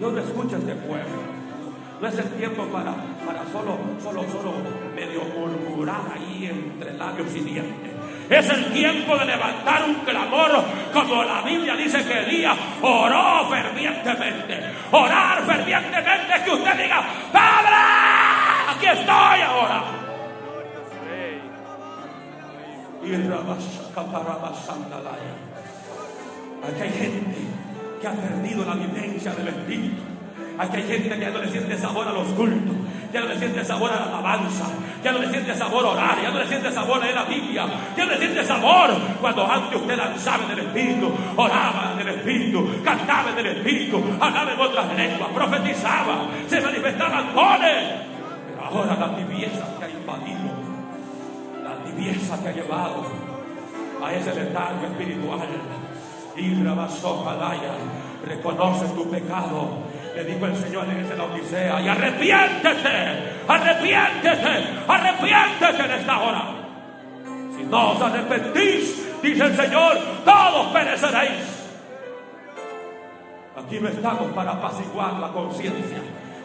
Yo 0.00 0.12
no 0.12 0.20
escucho 0.20 0.56
a 0.56 0.58
este 0.58 0.74
pueblo. 0.74 1.38
No 2.00 2.06
es 2.06 2.18
el 2.18 2.30
tiempo 2.30 2.64
para, 2.66 2.94
para 3.26 3.44
solo, 3.50 3.78
solo, 4.00 4.22
solo 4.30 4.52
medio 4.94 5.22
murmurar 5.36 6.02
ahí 6.14 6.46
entre 6.46 6.96
labios 6.96 7.34
y 7.34 7.40
dientes. 7.40 7.97
Es 8.30 8.50
el 8.50 8.72
tiempo 8.72 9.16
de 9.16 9.24
levantar 9.24 9.84
un 9.84 9.94
clamor, 10.04 10.62
como 10.92 11.24
la 11.24 11.40
Biblia 11.42 11.74
dice 11.76 12.04
que 12.04 12.18
Elías 12.18 12.56
oró 12.82 13.48
fervientemente. 13.48 14.60
Orar 14.90 15.42
fervientemente 15.46 16.34
es 16.36 16.42
que 16.42 16.50
usted 16.50 16.76
diga, 16.76 17.02
Padre, 17.32 17.76
aquí 18.70 18.86
estoy 18.86 19.40
ahora. 19.40 19.82
Y 23.02 23.12
Aquí 26.66 26.82
hay 26.82 26.90
gente 26.90 27.38
que 28.00 28.06
ha 28.06 28.12
perdido 28.12 28.64
la 28.64 28.74
vivencia 28.74 29.32
del 29.32 29.48
Espíritu. 29.48 30.17
Aquí 30.58 30.76
hay 30.76 30.82
gente 30.82 31.10
que 31.10 31.20
ya 31.20 31.30
no 31.30 31.38
le 31.38 31.50
siente 31.50 31.78
sabor 31.78 32.08
a 32.08 32.12
los 32.12 32.26
cultos, 32.28 32.74
ya 33.12 33.20
no 33.20 33.28
le 33.28 33.38
siente 33.38 33.64
sabor 33.64 33.92
a 33.92 33.96
la 33.96 34.06
alabanza, 34.06 34.64
ya 35.04 35.12
no 35.12 35.18
le 35.18 35.30
siente 35.30 35.54
sabor 35.54 35.86
a 35.86 35.88
orar, 35.90 36.20
ya 36.20 36.30
no 36.30 36.38
le 36.40 36.46
siente 36.48 36.72
sabor 36.72 37.00
a 37.00 37.04
leer 37.04 37.14
la 37.14 37.24
Biblia, 37.24 37.66
ya 37.96 38.04
no 38.04 38.10
le 38.10 38.18
siente 38.18 38.44
sabor 38.44 38.90
cuando 39.20 39.50
antes 39.50 39.80
usted 39.80 39.96
lanzaba 39.96 40.44
en 40.46 40.50
el 40.50 40.58
Espíritu, 40.66 41.12
oraba 41.36 41.92
en 41.94 42.00
el 42.00 42.14
Espíritu, 42.14 42.82
cantaba 42.84 43.30
en 43.30 43.38
el 43.38 43.46
Espíritu, 43.46 44.02
hablaba 44.20 44.52
en 44.52 44.60
otras 44.60 44.96
lenguas, 44.96 45.30
profetizaba, 45.32 46.26
se 46.48 46.60
manifestaban 46.60 47.34
dones. 47.34 47.84
Pero 48.48 48.64
ahora 48.64 48.96
la 48.98 49.16
tibieza 49.16 49.64
que 49.78 49.84
ha 49.84 49.90
invadido, 49.90 50.50
la 51.62 51.84
tibieza 51.84 52.42
que 52.42 52.48
ha 52.48 52.52
llevado 52.52 53.06
a 54.04 54.14
ese 54.14 54.34
letargo 54.34 54.86
espiritual. 54.86 55.48
Y 56.36 56.54
Palaya, 56.54 57.72
reconoce 58.24 58.86
tu 58.94 59.10
pecado. 59.10 59.82
Le 60.18 60.24
dijo 60.24 60.46
el 60.46 60.56
Señor 60.56 60.84
en 60.88 61.16
la 61.16 61.24
Odisea, 61.26 61.80
y 61.80 61.86
arrepiéntete, 61.86 63.44
arrepiéntete, 63.46 64.64
arrepiéntete 64.88 65.84
en 65.84 65.90
esta 65.92 66.18
hora. 66.18 66.42
Si 67.56 67.62
no 67.62 67.92
os 67.92 68.02
arrepentís, 68.02 69.22
dice 69.22 69.44
el 69.44 69.56
Señor, 69.56 69.96
todos 70.24 70.72
pereceréis. 70.72 71.70
Aquí 73.64 73.78
no 73.78 73.88
estamos 73.90 74.32
para 74.32 74.50
apaciguar 74.50 75.12
la 75.20 75.28
conciencia. 75.28 75.98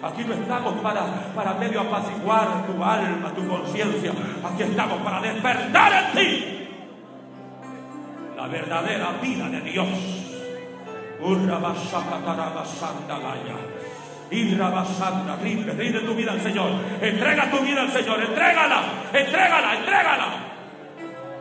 Aquí 0.04 0.24
no 0.24 0.36
estamos 0.36 0.74
para, 0.76 1.06
para 1.34 1.54
medio 1.56 1.82
apaciguar 1.82 2.68
tu 2.68 2.84
alma, 2.84 3.32
tu 3.36 3.48
conciencia. 3.48 4.12
Aquí 4.54 4.62
estamos 4.62 5.02
para 5.02 5.20
despertar 5.20 5.94
en 5.94 6.12
ti 6.20 6.70
la 8.38 8.48
verdadera 8.48 9.14
vida 9.20 9.50
de 9.50 9.62
Dios. 9.62 10.23
Irrabasanda, 14.32 15.36
rinde, 15.42 15.74
rinde 15.74 16.00
tu 16.00 16.16
vida 16.16 16.32
al 16.32 16.42
Señor. 16.42 16.72
Entrega 17.02 17.52
tu 17.52 17.60
vida 17.60 17.82
al 17.82 17.92
Señor, 17.92 18.20
entrégala, 18.20 18.84
entrégala, 19.14 19.76
entrégala. 19.76 20.28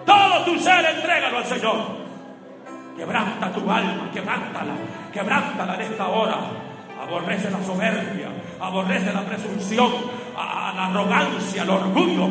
Todo 0.05 0.45
tu 0.45 0.59
ser, 0.59 0.85
entrégalo 0.85 1.39
al 1.39 1.47
Señor. 1.47 2.03
Quebranta 2.97 3.51
tu 3.53 3.61
alma, 3.71 4.11
quebrántala, 4.13 4.75
quebrántala 5.13 5.75
en 5.77 5.81
esta 5.81 6.09
hora. 6.09 6.37
Aborrece 7.03 7.51
la 7.51 7.63
soberbia, 7.65 8.29
aborrece 8.61 9.13
la 9.13 9.23
presunción, 9.23 9.91
la 10.37 10.87
arrogancia, 10.87 11.63
el 11.63 11.71
orgullo, 11.71 12.29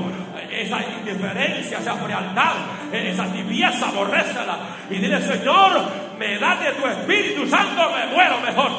esa 0.49 0.79
indiferencia, 0.81 1.79
esa 1.79 1.95
frialdad, 1.95 2.53
esa 2.91 3.25
tibieza, 3.33 3.89
aborrécela. 3.89 4.57
Y 4.89 4.95
dile, 4.95 5.21
Señor, 5.21 5.81
me 6.21 6.37
da 6.37 6.55
de 6.55 6.71
tu 6.73 6.85
Espíritu 6.85 7.47
Santo, 7.47 7.81
me 7.95 8.05
muero 8.13 8.39
mejor. 8.41 8.71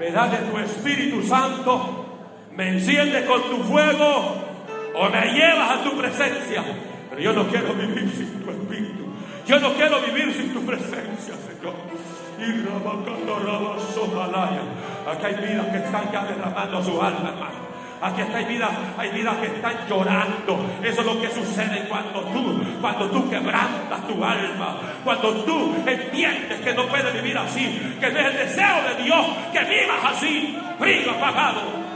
Me 0.00 0.10
da 0.10 0.26
de 0.26 0.38
tu 0.38 0.58
Espíritu 0.58 1.22
Santo, 1.22 2.06
me 2.50 2.70
enciende 2.70 3.24
con 3.24 3.40
tu 3.42 3.62
fuego 3.62 4.34
o 4.96 5.08
me 5.10 5.32
llevas 5.32 5.70
a 5.70 5.84
tu 5.84 5.96
presencia. 5.96 6.64
Pero 7.08 7.22
yo 7.22 7.32
no 7.32 7.46
quiero 7.46 7.72
vivir 7.72 8.10
sin 8.10 8.42
tu 8.42 8.50
Espíritu. 8.50 9.04
Yo 9.46 9.60
no 9.60 9.72
quiero 9.74 10.00
vivir 10.00 10.34
sin 10.34 10.52
tu 10.52 10.66
presencia, 10.66 11.34
Señor. 11.46 11.74
Y 12.40 12.66
Aquí 15.08 15.24
hay 15.24 15.34
vidas 15.34 15.66
que 15.68 15.76
están 15.76 16.10
ya 16.10 16.24
derramando 16.24 16.82
su 16.82 17.00
alma, 17.00 17.28
hermano. 17.28 17.75
Aquí 18.00 18.20
hay 18.20 18.44
vidas, 18.44 18.70
hay 18.98 19.10
vidas 19.10 19.36
que 19.38 19.46
están 19.46 19.74
llorando. 19.88 20.66
Eso 20.82 21.00
es 21.00 21.06
lo 21.06 21.20
que 21.20 21.30
sucede 21.30 21.86
cuando 21.88 22.20
tú, 22.20 22.62
cuando 22.80 23.10
tú 23.10 23.30
quebrantas 23.30 24.06
tu 24.06 24.22
alma, 24.22 24.76
cuando 25.02 25.32
tú 25.44 25.74
entiendes 25.86 26.60
que 26.60 26.74
no 26.74 26.86
puedes 26.86 27.12
vivir 27.14 27.38
así, 27.38 27.96
que 28.00 28.10
no 28.10 28.18
es 28.18 28.26
el 28.26 28.36
deseo 28.36 28.82
de 28.88 29.02
Dios 29.04 29.26
que 29.52 29.60
vivas 29.60 30.04
así, 30.04 30.58
frío, 30.78 31.10
apagado. 31.12 31.86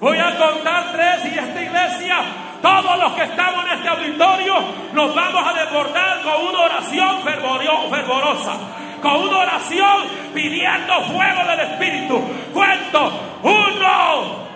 Voy 0.00 0.16
a 0.16 0.38
contar 0.38 0.92
tres 0.92 1.24
y 1.24 1.38
esta 1.38 1.62
iglesia, 1.62 2.18
todos 2.62 2.98
los 2.98 3.12
que 3.12 3.22
estamos 3.22 3.64
en 3.66 3.72
este 3.72 3.88
auditorio, 3.88 4.54
nos 4.92 5.14
vamos 5.14 5.46
a 5.46 5.52
desbordar 5.52 6.22
con 6.22 6.46
una 6.46 6.60
oración 6.60 7.22
fervorosa, 7.22 8.52
con 9.00 9.16
una 9.16 9.38
oración 9.38 10.02
pidiendo 10.34 11.02
fuego 11.04 11.44
del 11.44 11.60
Espíritu. 11.60 12.20
Cuento, 12.52 13.12
uno, 13.42 14.48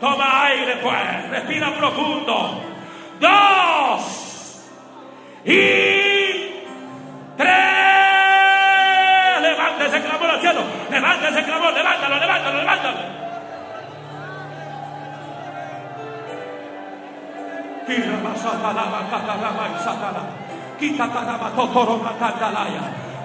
toma 0.00 0.44
aire 0.46 0.76
pues, 0.76 1.30
respira 1.30 1.74
profundo, 1.74 2.60
dos 3.20 4.62
y 5.44 6.54
tres. 7.36 7.56
Levántese, 9.40 10.00
clamor 10.02 10.30
al 10.30 10.40
cielo, 10.40 10.60
levántese, 10.90 11.42
clamor, 11.44 11.72
levántalo, 11.72 12.18
levántalo, 12.18 12.58
levántalo. 12.58 13.25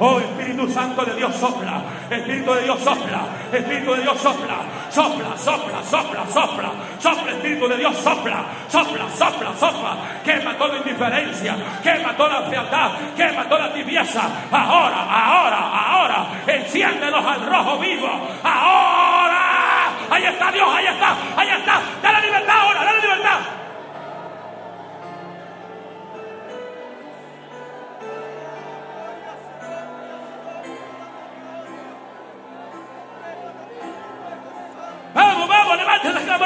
Oh 0.04 0.20
Espíritu 0.20 0.68
Santo 0.68 1.06
de 1.06 1.14
Dios 1.14 1.36
sopla, 1.36 1.80
Espíritu 2.10 2.54
de 2.56 2.64
Dios 2.64 2.80
sopla, 2.80 3.22
Espíritu 3.54 3.94
de 3.94 4.02
Dios 4.02 4.18
sopla, 4.18 4.58
sopla, 4.90 5.38
sopla, 5.38 5.84
sopla, 5.84 6.26
sopla, 6.26 6.72
sopla, 6.98 7.32
Espíritu 7.32 7.68
de 7.68 7.78
Dios 7.78 7.96
sopla, 7.98 8.46
sopla, 8.68 9.06
sopla, 9.14 9.52
sopla, 9.60 9.98
quema 10.24 10.56
toda 10.58 10.78
indiferencia, 10.78 11.56
quema 11.84 12.18
toda 12.18 12.42
fealdad, 12.50 12.92
quema 13.16 13.46
toda 13.46 13.72
tibieza, 13.74 14.24
ahora, 14.52 15.06
ahora, 15.06 15.60
ahora, 15.70 16.26
enciéndenos 16.48 17.24
al 17.24 17.46
rojo 17.46 17.78
vivo, 17.78 18.10
ahora, 18.44 19.94
ahí 20.10 20.24
está 20.26 20.52
Dios, 20.52 20.70
ahí 20.74 20.88
está, 20.88 21.16
ahí 21.38 21.50
está, 21.50 21.80
dale 22.02 22.21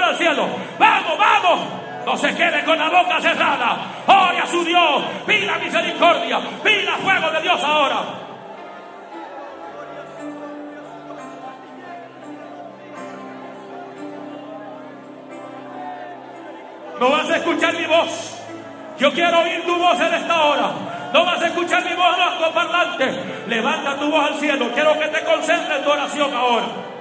al 0.06 0.15
cielo. 0.18 0.48
Vamos, 0.77 1.18
vamos. 1.18 1.60
No 2.06 2.15
se 2.18 2.36
quede 2.36 2.64
con 2.64 2.77
la 2.77 2.90
boca 2.90 3.19
cerrada. 3.19 3.77
Ore 4.06 4.40
a 4.40 4.48
su 4.48 4.64
Dios. 4.64 5.03
Pida 5.26 5.57
misericordia. 5.57 6.40
Pida 6.64 6.98
fuego 6.98 7.32
de 7.32 7.41
Dios 7.41 7.64
ahora. 7.64 8.02
No 16.99 17.10
vas 17.10 17.30
a 17.30 17.38
escuchar 17.38 17.73
mi 17.73 17.86
voz. 17.86 18.41
Yo 18.98 19.11
quiero 19.11 19.40
oír 19.40 19.65
tu 19.65 19.76
voz 19.76 19.99
en 19.99 20.14
esta 20.14 20.44
hora. 20.45 20.72
No 21.14 21.26
vas 21.26 21.41
a 21.41 21.48
escuchar 21.48 21.84
mi 21.84 21.94
voz 21.94 22.18
en 22.18 22.41
los 22.41 22.53
parlantes. 22.53 23.48
Levanta 23.48 23.98
tu 23.98 24.10
voz 24.10 24.32
al 24.32 24.36
cielo. 24.36 24.69
Quiero 24.73 24.98
que 24.98 25.07
te 25.07 25.23
concentres 25.23 25.80
en 25.80 25.84
tu 25.84 25.90
oración 25.90 26.34
ahora. 26.34 26.94